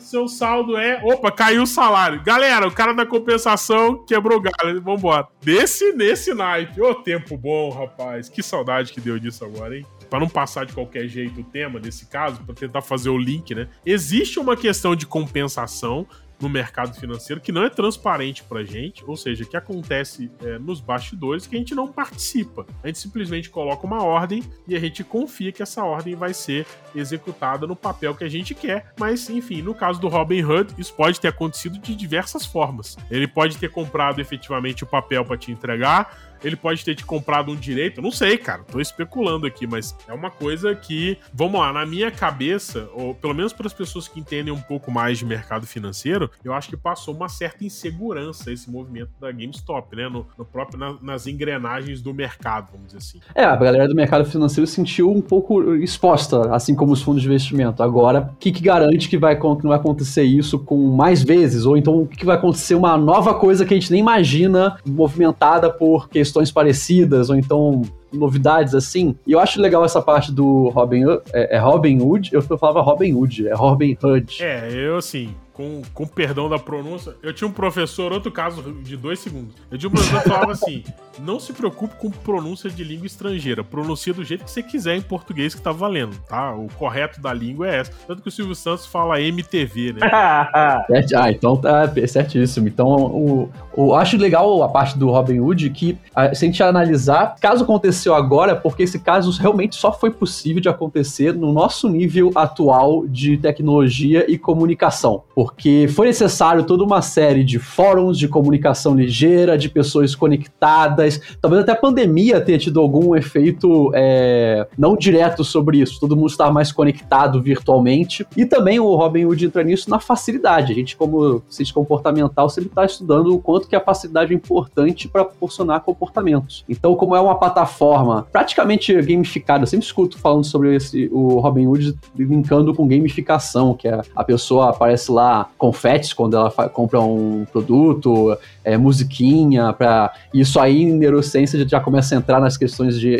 seu 0.00 0.26
saldo 0.26 0.74
é. 0.78 1.02
Opa, 1.04 1.30
caiu 1.30 1.64
o 1.64 1.66
salário. 1.66 2.22
Galera, 2.22 2.66
o 2.66 2.72
cara 2.72 2.94
da 2.94 3.04
compensação 3.04 4.02
quebrou 4.06 4.38
o 4.38 4.40
galho. 4.40 4.80
Vambora. 4.80 5.28
Desse, 5.42 5.92
nesse 5.92 6.32
naipe. 6.32 6.80
Ô, 6.80 6.94
tempo 6.94 7.36
bom, 7.36 7.68
rapaz. 7.68 8.30
Que 8.30 8.42
saudade 8.42 8.90
que 8.90 9.02
deu 9.02 9.18
disso 9.18 9.44
agora, 9.44 9.76
hein? 9.76 9.84
Para 10.08 10.20
não 10.20 10.28
passar 10.28 10.64
de 10.64 10.72
qualquer 10.72 11.06
jeito 11.06 11.42
o 11.42 11.44
tema 11.44 11.78
desse 11.78 12.06
caso, 12.06 12.42
para 12.42 12.54
tentar 12.54 12.80
fazer 12.80 13.10
o 13.10 13.18
link, 13.18 13.54
né? 13.54 13.68
Existe 13.84 14.38
uma 14.38 14.56
questão 14.56 14.96
de 14.96 15.04
compensação 15.04 16.06
no 16.40 16.48
mercado 16.48 16.94
financeiro 16.94 17.40
que 17.40 17.52
não 17.52 17.64
é 17.64 17.70
transparente 17.70 18.42
pra 18.42 18.62
gente, 18.64 19.04
ou 19.06 19.16
seja, 19.16 19.44
que 19.44 19.56
acontece 19.56 20.30
é, 20.42 20.58
nos 20.58 20.80
bastidores 20.80 21.46
que 21.46 21.56
a 21.56 21.58
gente 21.58 21.74
não 21.74 21.88
participa. 21.88 22.66
A 22.82 22.86
gente 22.86 22.98
simplesmente 22.98 23.50
coloca 23.50 23.86
uma 23.86 24.02
ordem 24.02 24.42
e 24.66 24.76
a 24.76 24.78
gente 24.78 25.02
confia 25.02 25.52
que 25.52 25.62
essa 25.62 25.84
ordem 25.84 26.14
vai 26.14 26.34
ser 26.34 26.66
executada 26.94 27.66
no 27.66 27.76
papel 27.76 28.14
que 28.14 28.24
a 28.24 28.28
gente 28.28 28.54
quer. 28.54 28.92
Mas, 28.98 29.28
enfim, 29.30 29.62
no 29.62 29.74
caso 29.74 30.00
do 30.00 30.08
Robin 30.08 30.42
Hood, 30.42 30.74
isso 30.78 30.94
pode 30.94 31.20
ter 31.20 31.28
acontecido 31.28 31.78
de 31.78 31.94
diversas 31.94 32.44
formas. 32.44 32.96
Ele 33.10 33.26
pode 33.26 33.56
ter 33.56 33.70
comprado 33.70 34.20
efetivamente 34.20 34.84
o 34.84 34.86
papel 34.86 35.24
para 35.24 35.36
te 35.36 35.50
entregar, 35.50 36.25
ele 36.46 36.56
pode 36.56 36.84
ter 36.84 36.94
te 36.94 37.04
comprado 37.04 37.50
um 37.50 37.56
direito, 37.56 38.00
não 38.00 38.12
sei, 38.12 38.38
cara, 38.38 38.62
tô 38.62 38.80
especulando 38.80 39.46
aqui, 39.46 39.66
mas 39.66 39.96
é 40.06 40.12
uma 40.12 40.30
coisa 40.30 40.74
que, 40.74 41.18
vamos 41.34 41.60
lá, 41.60 41.72
na 41.72 41.84
minha 41.84 42.10
cabeça, 42.10 42.88
ou 42.94 43.14
pelo 43.14 43.34
menos 43.34 43.52
para 43.52 43.66
as 43.66 43.72
pessoas 43.72 44.06
que 44.06 44.20
entendem 44.20 44.52
um 44.52 44.60
pouco 44.60 44.90
mais 44.90 45.18
de 45.18 45.24
mercado 45.24 45.66
financeiro, 45.66 46.30
eu 46.44 46.52
acho 46.52 46.68
que 46.68 46.76
passou 46.76 47.14
uma 47.14 47.28
certa 47.28 47.64
insegurança 47.64 48.52
esse 48.52 48.70
movimento 48.70 49.10
da 49.20 49.32
GameStop, 49.32 49.96
né, 49.96 50.08
no, 50.08 50.26
no 50.38 50.44
próprio 50.44 50.78
na, 50.78 50.96
nas 51.02 51.26
engrenagens 51.26 52.00
do 52.00 52.14
mercado, 52.14 52.68
vamos 52.70 52.86
dizer 52.86 52.98
assim. 52.98 53.20
É, 53.34 53.44
a 53.44 53.56
galera 53.56 53.88
do 53.88 53.94
mercado 53.94 54.24
financeiro 54.24 54.66
se 54.66 54.74
sentiu 54.74 55.10
um 55.10 55.20
pouco 55.20 55.74
exposta, 55.74 56.54
assim 56.54 56.76
como 56.76 56.92
os 56.92 57.02
fundos 57.02 57.22
de 57.22 57.28
investimento. 57.28 57.82
Agora, 57.82 58.30
o 58.32 58.36
que, 58.36 58.52
que 58.52 58.62
garante 58.62 59.08
que 59.08 59.18
vai, 59.18 59.36
que 59.36 59.42
não 59.42 59.56
vai 59.56 59.78
acontecer 59.78 60.22
isso 60.22 60.58
com 60.60 60.76
mais 60.94 61.22
vezes? 61.22 61.64
Ou 61.64 61.76
então 61.76 62.02
o 62.02 62.06
que, 62.06 62.18
que 62.18 62.26
vai 62.26 62.36
acontecer 62.36 62.76
uma 62.76 62.96
nova 62.96 63.34
coisa 63.34 63.64
que 63.64 63.74
a 63.74 63.76
gente 63.76 63.90
nem 63.90 64.00
imagina 64.00 64.78
movimentada 64.86 65.70
por 65.70 66.08
questões 66.08 66.35
parecidas, 66.50 67.30
ou 67.30 67.36
então 67.36 67.82
novidades 68.16 68.74
assim. 68.74 69.16
E 69.26 69.32
eu 69.32 69.40
acho 69.40 69.60
legal 69.60 69.84
essa 69.84 70.02
parte 70.02 70.32
do 70.32 70.68
Robin, 70.70 71.04
é, 71.32 71.56
é 71.56 71.58
Robin 71.58 72.00
Hood, 72.00 72.30
eu 72.32 72.42
falava 72.42 72.80
Robin 72.80 73.14
Hood, 73.14 73.48
é 73.48 73.54
Robin 73.54 73.96
Hood. 74.02 74.42
É, 74.42 74.70
eu 74.72 74.96
assim, 74.96 75.34
com, 75.56 75.80
com 75.94 76.06
perdão 76.06 76.50
da 76.50 76.58
pronúncia, 76.58 77.16
eu 77.22 77.32
tinha 77.32 77.48
um 77.48 77.52
professor, 77.52 78.12
outro 78.12 78.30
caso 78.30 78.62
de 78.82 78.94
dois 78.94 79.18
segundos. 79.18 79.54
Eu 79.70 79.78
tinha 79.78 79.88
um 79.88 79.92
professor 79.92 80.22
que 80.22 80.28
falava 80.28 80.52
assim: 80.52 80.84
não 81.18 81.40
se 81.40 81.54
preocupe 81.54 81.96
com 81.96 82.10
pronúncia 82.10 82.68
de 82.68 82.84
língua 82.84 83.06
estrangeira. 83.06 83.64
Pronuncia 83.64 84.12
do 84.12 84.22
jeito 84.22 84.44
que 84.44 84.50
você 84.50 84.62
quiser 84.62 84.96
em 84.96 85.00
português 85.00 85.54
que 85.54 85.62
tá 85.62 85.72
valendo, 85.72 86.14
tá? 86.28 86.54
O 86.54 86.68
correto 86.76 87.22
da 87.22 87.32
língua 87.32 87.68
é 87.70 87.76
essa. 87.76 87.90
Tanto 88.06 88.20
que 88.20 88.28
o 88.28 88.30
Silvio 88.30 88.54
Santos 88.54 88.84
fala 88.84 89.18
MTV, 89.18 89.94
né? 89.94 90.00
ah, 90.12 90.84
então 91.30 91.56
tá 91.56 91.90
certíssimo. 92.06 92.68
Então, 92.68 92.86
o, 92.86 93.50
o, 93.74 93.94
acho 93.94 94.18
legal 94.18 94.62
a 94.62 94.68
parte 94.68 94.98
do 94.98 95.10
Robin 95.10 95.40
Hood 95.40 95.70
que, 95.70 95.98
se 96.34 96.44
a 96.44 96.48
gente 96.48 96.62
analisar, 96.62 97.34
caso 97.40 97.64
aconteceu 98.06 98.14
agora, 98.14 98.54
porque 98.54 98.84
esse 98.84 98.98
caso 98.98 99.30
realmente 99.40 99.76
só 99.76 99.92
foi 99.92 100.10
possível 100.10 100.60
de 100.60 100.68
acontecer 100.68 101.34
no 101.34 101.52
nosso 101.52 101.88
nível 101.88 102.30
atual 102.34 103.06
de 103.06 103.36
tecnologia 103.36 104.24
e 104.30 104.38
comunicação. 104.38 105.24
Por 105.34 105.46
porque 105.56 105.86
foi 105.88 106.08
necessário 106.08 106.64
toda 106.64 106.82
uma 106.82 107.00
série 107.00 107.44
de 107.44 107.60
fóruns 107.60 108.18
de 108.18 108.26
comunicação 108.26 108.96
ligeira, 108.96 109.56
de 109.56 109.68
pessoas 109.68 110.14
conectadas. 110.14 111.20
Talvez 111.40 111.62
até 111.62 111.70
a 111.70 111.76
pandemia 111.76 112.40
tenha 112.40 112.58
tido 112.58 112.80
algum 112.80 113.14
efeito 113.14 113.90
é, 113.94 114.66
não 114.76 114.96
direto 114.96 115.44
sobre 115.44 115.78
isso. 115.78 116.00
Todo 116.00 116.16
mundo 116.16 116.28
estar 116.28 116.52
mais 116.52 116.72
conectado 116.72 117.40
virtualmente. 117.40 118.26
E 118.36 118.44
também 118.44 118.80
o 118.80 118.94
Robin 118.96 119.24
Hood 119.24 119.46
entra 119.46 119.62
nisso 119.62 119.88
na 119.88 120.00
facilidade. 120.00 120.72
A 120.72 120.74
gente, 120.74 120.96
como 120.96 121.42
cientista 121.48 121.72
comportamental, 121.72 122.50
sempre 122.50 122.70
está 122.70 122.84
estudando 122.84 123.34
o 123.34 123.38
quanto 123.38 123.68
que 123.68 123.76
a 123.76 123.80
facilidade 123.80 124.32
é 124.32 124.36
importante 124.36 125.08
para 125.08 125.24
proporcionar 125.24 125.80
comportamentos. 125.80 126.64
Então, 126.68 126.94
como 126.96 127.14
é 127.14 127.20
uma 127.20 127.38
plataforma 127.38 127.95
praticamente 128.32 128.92
gamificada, 129.02 129.62
eu 129.62 129.66
sempre 129.66 129.86
escuto 129.86 130.18
falando 130.18 130.44
sobre 130.44 130.74
esse, 130.74 131.08
o 131.12 131.38
Robin 131.38 131.66
Hood 131.66 131.96
linkando 132.16 132.74
com 132.74 132.86
gamificação, 132.86 133.74
que 133.74 133.88
é 133.88 134.00
a 134.14 134.24
pessoa 134.24 134.70
aparece 134.70 135.10
lá 135.10 135.48
confetes 135.58 136.12
quando 136.12 136.36
ela 136.36 136.50
compra 136.50 137.00
um 137.00 137.46
produto, 137.50 138.36
é, 138.64 138.76
musiquinha, 138.76 139.72
para 139.72 140.12
isso 140.34 140.58
aí 140.58 140.82
em 140.82 140.92
neurociência 140.92 141.66
já 141.66 141.80
começa 141.80 142.14
a 142.14 142.18
entrar 142.18 142.40
nas 142.40 142.56
questões 142.56 142.98
de 142.98 143.16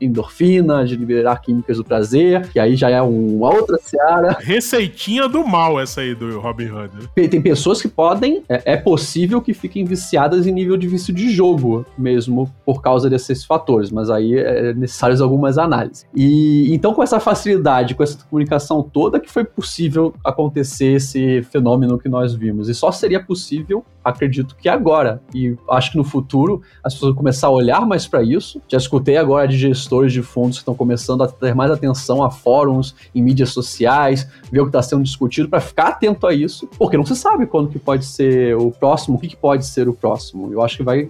endorfina, 0.00 0.84
de 0.84 0.96
liberar 0.96 1.40
químicas 1.40 1.76
do 1.76 1.84
prazer, 1.84 2.48
que 2.48 2.58
aí 2.58 2.76
já 2.76 2.90
é 2.90 3.02
uma 3.02 3.52
outra 3.52 3.78
seara. 3.78 4.36
Receitinha 4.40 5.28
do 5.28 5.46
mal 5.46 5.80
essa 5.80 6.00
aí 6.00 6.14
do 6.14 6.38
Robin 6.40 6.70
Hood. 6.70 6.94
Né? 7.16 7.28
Tem 7.28 7.40
pessoas 7.40 7.82
que 7.82 7.88
podem, 7.88 8.42
é, 8.48 8.72
é 8.72 8.76
possível 8.76 9.40
que 9.40 9.52
fiquem 9.52 9.84
viciadas 9.84 10.46
em 10.46 10.52
nível 10.52 10.76
de 10.76 10.86
vício 10.86 11.12
de 11.12 11.30
jogo 11.30 11.84
mesmo 11.96 12.52
por 12.64 12.80
causa 12.80 13.08
desses 13.10 13.44
fatores, 13.44 13.90
mas 13.90 14.03
aí 14.10 14.38
é 14.38 14.74
necessárias 14.74 15.20
algumas 15.20 15.58
análises. 15.58 16.06
E 16.14 16.72
então 16.74 16.94
com 16.94 17.02
essa 17.02 17.20
facilidade, 17.20 17.94
com 17.94 18.02
essa 18.02 18.18
comunicação 18.28 18.82
toda 18.82 19.20
que 19.20 19.30
foi 19.30 19.44
possível 19.44 20.14
acontecer 20.24 20.96
esse 20.96 21.42
fenômeno 21.42 21.98
que 21.98 22.08
nós 22.08 22.34
vimos. 22.34 22.68
E 22.68 22.74
só 22.74 22.90
seria 22.90 23.22
possível, 23.22 23.84
acredito 24.04 24.54
que 24.56 24.68
agora. 24.68 25.22
E 25.34 25.56
acho 25.70 25.92
que 25.92 25.96
no 25.96 26.04
futuro 26.04 26.62
as 26.82 26.94
pessoas 26.94 27.10
vão 27.10 27.18
começar 27.18 27.46
a 27.46 27.50
olhar 27.50 27.86
mais 27.86 28.06
para 28.06 28.22
isso. 28.22 28.60
Já 28.68 28.78
escutei 28.78 29.16
agora 29.16 29.48
de 29.48 29.56
gestores 29.56 30.12
de 30.12 30.22
fundos 30.22 30.58
que 30.58 30.62
estão 30.62 30.74
começando 30.74 31.22
a 31.22 31.28
ter 31.28 31.54
mais 31.54 31.70
atenção 31.70 32.22
a 32.22 32.30
fóruns 32.30 32.94
em 33.14 33.22
mídias 33.22 33.50
sociais, 33.50 34.28
ver 34.50 34.60
o 34.60 34.64
que 34.64 34.68
está 34.68 34.82
sendo 34.82 35.02
discutido 35.02 35.48
para 35.48 35.60
ficar 35.60 35.88
atento 35.88 36.26
a 36.26 36.34
isso, 36.34 36.68
porque 36.78 36.96
não 36.96 37.06
se 37.06 37.16
sabe 37.16 37.46
quando 37.46 37.68
que 37.68 37.78
pode 37.78 38.04
ser 38.04 38.56
o 38.56 38.70
próximo, 38.70 39.16
o 39.16 39.20
que, 39.20 39.28
que 39.28 39.36
pode 39.36 39.66
ser 39.66 39.88
o 39.88 39.94
próximo. 39.94 40.52
Eu 40.52 40.62
acho 40.62 40.76
que 40.76 40.82
vai, 40.82 41.08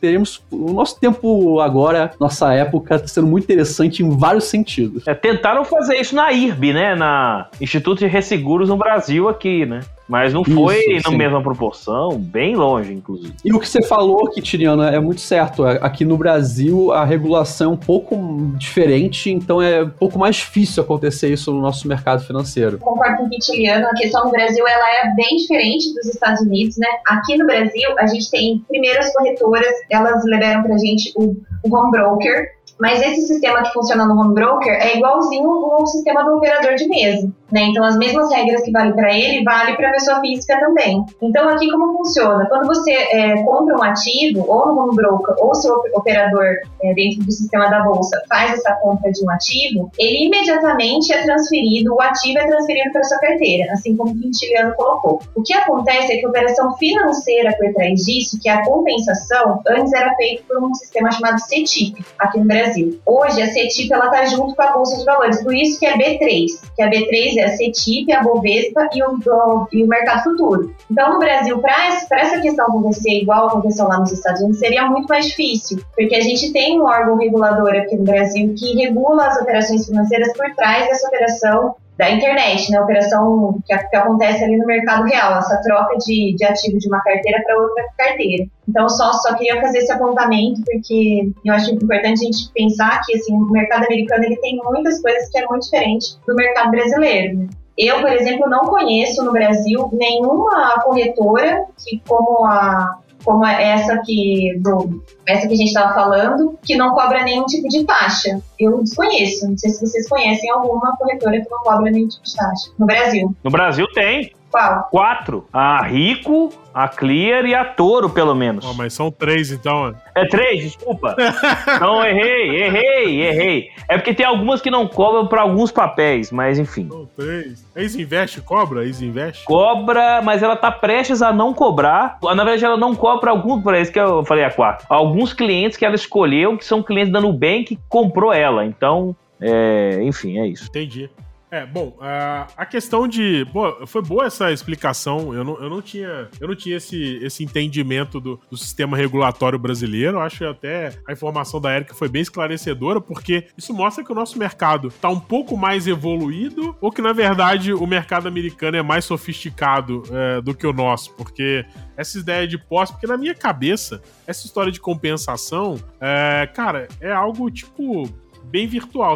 teremos 0.00 0.42
o 0.50 0.72
nosso 0.72 0.98
tempo 1.00 1.60
agora, 1.60 2.12
nossa 2.20 2.52
época, 2.52 2.96
está 2.96 3.08
sendo 3.08 3.26
muito 3.26 3.44
interessante 3.44 4.02
em 4.02 4.10
vários 4.10 4.44
sentidos. 4.44 5.06
É, 5.06 5.14
tentaram 5.14 5.64
fazer 5.64 5.96
isso 5.96 6.14
na 6.14 6.30
IRB, 6.32 6.72
né? 6.72 6.94
Na 6.94 7.48
Instituto 7.60 8.00
de 8.00 8.06
Resseguros 8.06 8.68
no 8.68 8.76
Brasil 8.76 9.28
aqui, 9.28 9.64
né? 9.64 9.80
Mas 10.08 10.32
não 10.32 10.42
foi 10.42 10.78
Isso, 10.94 11.10
na 11.10 11.16
mesma 11.16 11.42
proporção, 11.42 12.18
bem 12.18 12.56
longe, 12.56 12.92
inclusive. 12.94 13.34
E 13.44 13.52
o 13.52 13.60
que 13.60 13.68
você 13.68 13.82
falou 13.82 14.26
aqui, 14.26 14.40
Tiriano, 14.40 14.82
é 14.82 14.98
muito 14.98 15.20
certo. 15.20 15.66
É, 15.66 15.78
aqui 15.82 16.04
no 16.04 16.16
Brasil, 16.16 16.90
a 16.92 17.04
regulação 17.04 17.72
é 17.72 17.74
um 17.74 17.76
pouco 17.76 18.16
diferente, 18.56 19.30
então 19.30 19.60
é 19.60 19.84
um 19.84 19.90
pouco 19.90 20.18
mais 20.18 20.36
difícil 20.36 20.82
acontecer 20.82 21.30
isso 21.30 21.52
no 21.52 21.60
nosso 21.60 21.86
mercado 21.86 22.24
financeiro. 22.24 22.78
Concordo 22.78 23.18
com 23.18 23.26
o 23.26 23.30
Tiriano, 23.30 23.86
a 23.86 23.94
questão 23.94 24.24
no 24.24 24.30
Brasil 24.30 24.66
ela 24.66 24.88
é 25.02 25.14
bem 25.14 25.36
diferente 25.36 25.92
dos 25.92 26.06
Estados 26.06 26.40
Unidos, 26.40 26.78
né? 26.78 26.88
Aqui 27.06 27.36
no 27.36 27.46
Brasil, 27.46 27.90
a 27.98 28.06
gente 28.06 28.30
tem, 28.30 28.64
primeiro, 28.66 28.98
as 28.98 29.12
corretoras, 29.12 29.74
elas 29.90 30.24
liberam 30.24 30.62
pra 30.62 30.78
gente 30.78 31.12
o, 31.16 31.36
o 31.62 31.76
home 31.76 31.90
broker, 31.90 32.57
mas 32.78 33.00
esse 33.00 33.22
sistema 33.22 33.62
que 33.62 33.72
funciona 33.72 34.06
no 34.06 34.18
home 34.18 34.34
broker 34.34 34.72
é 34.72 34.96
igualzinho 34.96 35.48
ao 35.48 35.86
sistema 35.86 36.24
do 36.24 36.36
operador 36.36 36.74
de 36.74 36.88
mesa. 36.88 37.30
Né? 37.50 37.62
Então, 37.62 37.82
as 37.82 37.96
mesmas 37.96 38.30
regras 38.30 38.62
que 38.62 38.70
valem 38.70 38.92
para 38.92 39.12
ele, 39.12 39.42
vale 39.42 39.74
para 39.74 39.88
a 39.88 39.92
pessoa 39.92 40.20
física 40.20 40.60
também. 40.60 41.02
Então, 41.22 41.48
aqui 41.48 41.70
como 41.70 41.96
funciona? 41.96 42.46
Quando 42.46 42.66
você 42.66 42.92
é, 42.92 43.42
compra 43.42 43.76
um 43.76 43.82
ativo, 43.82 44.44
ou 44.46 44.66
no 44.66 44.82
home 44.82 44.96
broker, 44.96 45.34
ou 45.38 45.54
seu 45.54 45.74
operador 45.94 46.44
é, 46.82 46.94
dentro 46.94 47.24
do 47.24 47.32
sistema 47.32 47.68
da 47.68 47.80
bolsa 47.80 48.22
faz 48.28 48.52
essa 48.52 48.74
compra 48.74 49.10
de 49.10 49.24
um 49.24 49.30
ativo, 49.30 49.90
ele 49.98 50.26
imediatamente 50.26 51.12
é 51.12 51.22
transferido, 51.22 51.94
o 51.94 52.02
ativo 52.02 52.38
é 52.38 52.46
transferido 52.46 52.92
para 52.92 53.04
sua 53.04 53.18
carteira, 53.18 53.72
assim 53.72 53.96
como 53.96 54.12
o 54.12 54.18
Quintiliano 54.18 54.74
colocou. 54.74 55.20
O 55.34 55.42
que 55.42 55.54
acontece 55.54 56.12
é 56.12 56.16
que 56.18 56.26
a 56.26 56.28
operação 56.28 56.76
financeira 56.76 57.56
por 57.56 57.72
trás 57.72 58.04
disso, 58.04 58.38
que 58.42 58.48
é 58.48 58.52
a 58.52 58.64
compensação, 58.64 59.62
antes 59.66 59.92
era 59.94 60.14
feita 60.16 60.42
por 60.46 60.62
um 60.62 60.74
sistema 60.74 61.10
chamado 61.10 61.40
CETIP, 61.40 62.04
aqui 62.18 62.38
no 62.38 62.44
Brasil. 62.44 62.67
Hoje, 63.06 63.42
a 63.42 63.46
CETIP 63.46 63.92
está 63.92 64.24
junto 64.26 64.54
com 64.54 64.62
a 64.62 64.72
Bolsa 64.72 64.98
de 64.98 65.04
Valores, 65.04 65.42
por 65.42 65.54
isso 65.54 65.78
que 65.78 65.86
é 65.86 65.96
B3, 65.96 66.46
que 66.76 66.82
a 66.82 66.90
B3 66.90 67.36
é 67.38 67.44
a 67.44 67.56
CETIP, 67.56 68.12
a 68.12 68.22
Bovespa 68.22 68.88
e 68.94 69.02
o, 69.02 69.68
e 69.72 69.84
o 69.84 69.86
mercado 69.86 70.24
futuro. 70.24 70.74
Então, 70.90 71.12
no 71.12 71.18
Brasil, 71.18 71.58
para 71.60 71.86
essa 71.86 72.40
questão 72.40 72.66
acontecer 72.66 73.10
igual 73.10 73.48
aconteceu 73.48 73.86
lá 73.86 73.98
nos 74.00 74.12
Estados 74.12 74.40
Unidos, 74.40 74.58
seria 74.58 74.86
muito 74.86 75.06
mais 75.08 75.26
difícil, 75.26 75.80
porque 75.96 76.14
a 76.14 76.20
gente 76.20 76.52
tem 76.52 76.80
um 76.80 76.84
órgão 76.84 77.16
regulador 77.16 77.70
aqui 77.70 77.96
no 77.96 78.04
Brasil 78.04 78.54
que 78.56 78.74
regula 78.74 79.26
as 79.26 79.40
operações 79.40 79.86
financeiras 79.86 80.32
por 80.34 80.54
trás 80.54 80.86
dessa 80.88 81.08
operação 81.08 81.74
da 81.98 82.08
internet, 82.10 82.70
né? 82.70 82.80
Operação 82.80 83.60
que, 83.66 83.76
que, 83.76 83.96
acontece 83.96 84.44
ali 84.44 84.56
no 84.56 84.64
mercado 84.66 85.04
real, 85.04 85.36
essa 85.36 85.60
troca 85.62 85.96
de, 85.98 86.34
de 86.36 86.44
ativo 86.44 86.78
de 86.78 86.86
uma 86.86 87.00
carteira 87.00 87.42
para 87.44 87.58
outra 87.60 87.84
carteira. 87.98 88.46
Então, 88.68 88.88
só, 88.88 89.12
só 89.14 89.34
queria 89.34 89.60
fazer 89.60 89.78
esse 89.78 89.90
apontamento, 89.90 90.62
porque 90.64 91.32
eu 91.44 91.54
acho 91.54 91.74
importante 91.74 92.20
a 92.20 92.24
gente 92.24 92.52
pensar 92.54 93.00
que 93.04 93.16
assim, 93.16 93.34
o 93.34 93.50
mercado 93.50 93.84
americano 93.86 94.24
ele 94.24 94.36
tem 94.36 94.56
muitas 94.64 95.02
coisas 95.02 95.28
que 95.28 95.38
é 95.38 95.46
muito 95.46 95.64
diferente 95.64 96.16
do 96.26 96.36
mercado 96.36 96.70
brasileiro. 96.70 97.38
Né? 97.38 97.48
Eu, 97.76 98.00
por 98.00 98.12
exemplo, 98.12 98.48
não 98.48 98.60
conheço 98.60 99.24
no 99.24 99.32
Brasil 99.32 99.88
nenhuma 99.92 100.80
corretora 100.82 101.64
que, 101.84 102.00
como 102.06 102.46
a 102.46 102.98
como 103.24 103.44
essa 103.46 104.00
que, 104.04 104.58
do, 104.60 105.02
essa 105.26 105.46
que 105.46 105.54
a 105.54 105.56
gente 105.56 105.68
estava 105.68 105.94
falando, 105.94 106.58
que 106.62 106.76
não 106.76 106.94
cobra 106.94 107.24
nenhum 107.24 107.44
tipo 107.46 107.68
de 107.68 107.84
taxa. 107.84 108.40
Eu 108.58 108.82
desconheço, 108.82 109.48
não 109.48 109.58
sei 109.58 109.70
se 109.70 109.80
vocês 109.80 110.08
conhecem 110.08 110.50
alguma 110.50 110.96
corretora 110.96 111.40
que 111.40 111.50
não 111.50 111.58
cobra 111.58 111.90
nenhum 111.90 112.08
tipo 112.08 112.24
de 112.24 112.36
taxa 112.36 112.70
no 112.78 112.86
Brasil. 112.86 113.34
No 113.42 113.50
Brasil 113.50 113.86
tem. 113.94 114.32
Qual? 114.50 114.88
Quatro. 114.90 115.46
A 115.52 115.82
Rico, 115.82 116.50
a 116.72 116.88
Clear 116.88 117.44
e 117.44 117.54
a 117.54 117.64
Toro, 117.64 118.08
pelo 118.08 118.34
menos. 118.34 118.64
Ó, 118.64 118.72
mas 118.72 118.92
são 118.92 119.10
três, 119.10 119.50
então. 119.50 119.94
É 120.14 120.26
três, 120.26 120.62
desculpa. 120.62 121.14
não, 121.80 122.04
errei, 122.04 122.64
errei, 122.64 123.22
errei. 123.22 123.70
É 123.88 123.96
porque 123.98 124.14
tem 124.14 124.24
algumas 124.24 124.60
que 124.60 124.70
não 124.70 124.86
cobram 124.86 125.26
para 125.26 125.42
alguns 125.42 125.70
papéis, 125.70 126.30
mas 126.32 126.58
enfim. 126.58 126.88
São 126.88 127.08
três. 127.16 127.64
A 127.76 127.82
Easy 127.82 128.02
Invest 128.02 128.40
cobra? 128.42 128.80
A 128.80 128.86
Easy 128.86 129.06
Invest? 129.06 129.44
Cobra, 129.44 130.22
mas 130.22 130.42
ela 130.42 130.56
tá 130.56 130.70
prestes 130.70 131.20
a 131.20 131.32
não 131.32 131.52
cobrar. 131.52 132.18
Na 132.22 132.44
verdade, 132.44 132.64
ela 132.64 132.76
não 132.76 132.94
cobra 132.94 133.30
alguns, 133.30 133.62
por 133.62 133.74
isso 133.74 133.92
que 133.92 134.00
eu 134.00 134.24
falei 134.24 134.44
a 134.44 134.50
quatro. 134.50 134.86
Alguns 134.88 135.32
clientes 135.32 135.76
que 135.76 135.84
ela 135.84 135.94
escolheu, 135.94 136.56
que 136.56 136.64
são 136.64 136.82
clientes 136.82 137.12
da 137.12 137.20
Nubank, 137.20 137.64
que 137.64 137.78
comprou 137.88 138.32
ela. 138.32 138.64
Então, 138.64 139.14
é, 139.40 140.00
enfim, 140.02 140.38
é 140.38 140.46
isso. 140.46 140.66
Entendi. 140.68 141.10
É, 141.50 141.64
bom, 141.64 141.96
a, 142.00 142.66
questão 142.66 143.08
de. 143.08 143.44
Boa, 143.46 143.86
foi 143.86 144.02
boa 144.02 144.26
essa 144.26 144.52
explicação. 144.52 145.32
Eu 145.32 145.42
não, 145.42 145.62
eu 145.62 145.70
não 145.70 145.80
tinha, 145.80 146.28
eu 146.38 146.48
não 146.48 146.54
tinha 146.54 146.76
esse, 146.76 147.18
esse 147.22 147.42
entendimento 147.42 148.20
do, 148.20 148.38
do 148.50 148.56
sistema 148.56 148.96
regulatório 148.96 149.58
brasileiro. 149.58 150.20
Acho 150.20 150.38
que 150.38 150.44
até 150.44 150.98
a 151.06 151.12
informação 151.12 151.58
da 151.60 151.74
Erika 151.74 151.94
foi 151.94 152.08
bem 152.08 152.20
esclarecedora, 152.20 153.00
porque 153.00 153.48
isso 153.56 153.72
mostra 153.72 154.04
que 154.04 154.12
o 154.12 154.14
nosso 154.14 154.38
mercado 154.38 154.88
está 154.88 155.08
um 155.08 155.20
pouco 155.20 155.56
mais 155.56 155.86
evoluído, 155.86 156.76
ou 156.80 156.92
que, 156.92 157.00
na 157.00 157.14
verdade, 157.14 157.72
o 157.72 157.86
mercado 157.86 158.28
americano 158.28 158.76
é 158.76 158.82
mais 158.82 159.06
sofisticado 159.06 160.02
é, 160.10 160.40
do 160.42 160.54
que 160.54 160.66
o 160.66 160.72
nosso, 160.72 161.14
porque 161.14 161.64
essa 161.96 162.18
ideia 162.18 162.46
de 162.46 162.58
posse, 162.58 162.92
porque 162.92 163.06
na 163.06 163.16
minha 163.16 163.34
cabeça, 163.34 164.02
essa 164.26 164.44
história 164.46 164.70
de 164.70 164.80
compensação, 164.80 165.78
é, 166.00 166.48
cara, 166.54 166.88
é 167.00 167.10
algo 167.10 167.50
tipo 167.50 168.08
bem 168.50 168.66
virtual, 168.66 169.14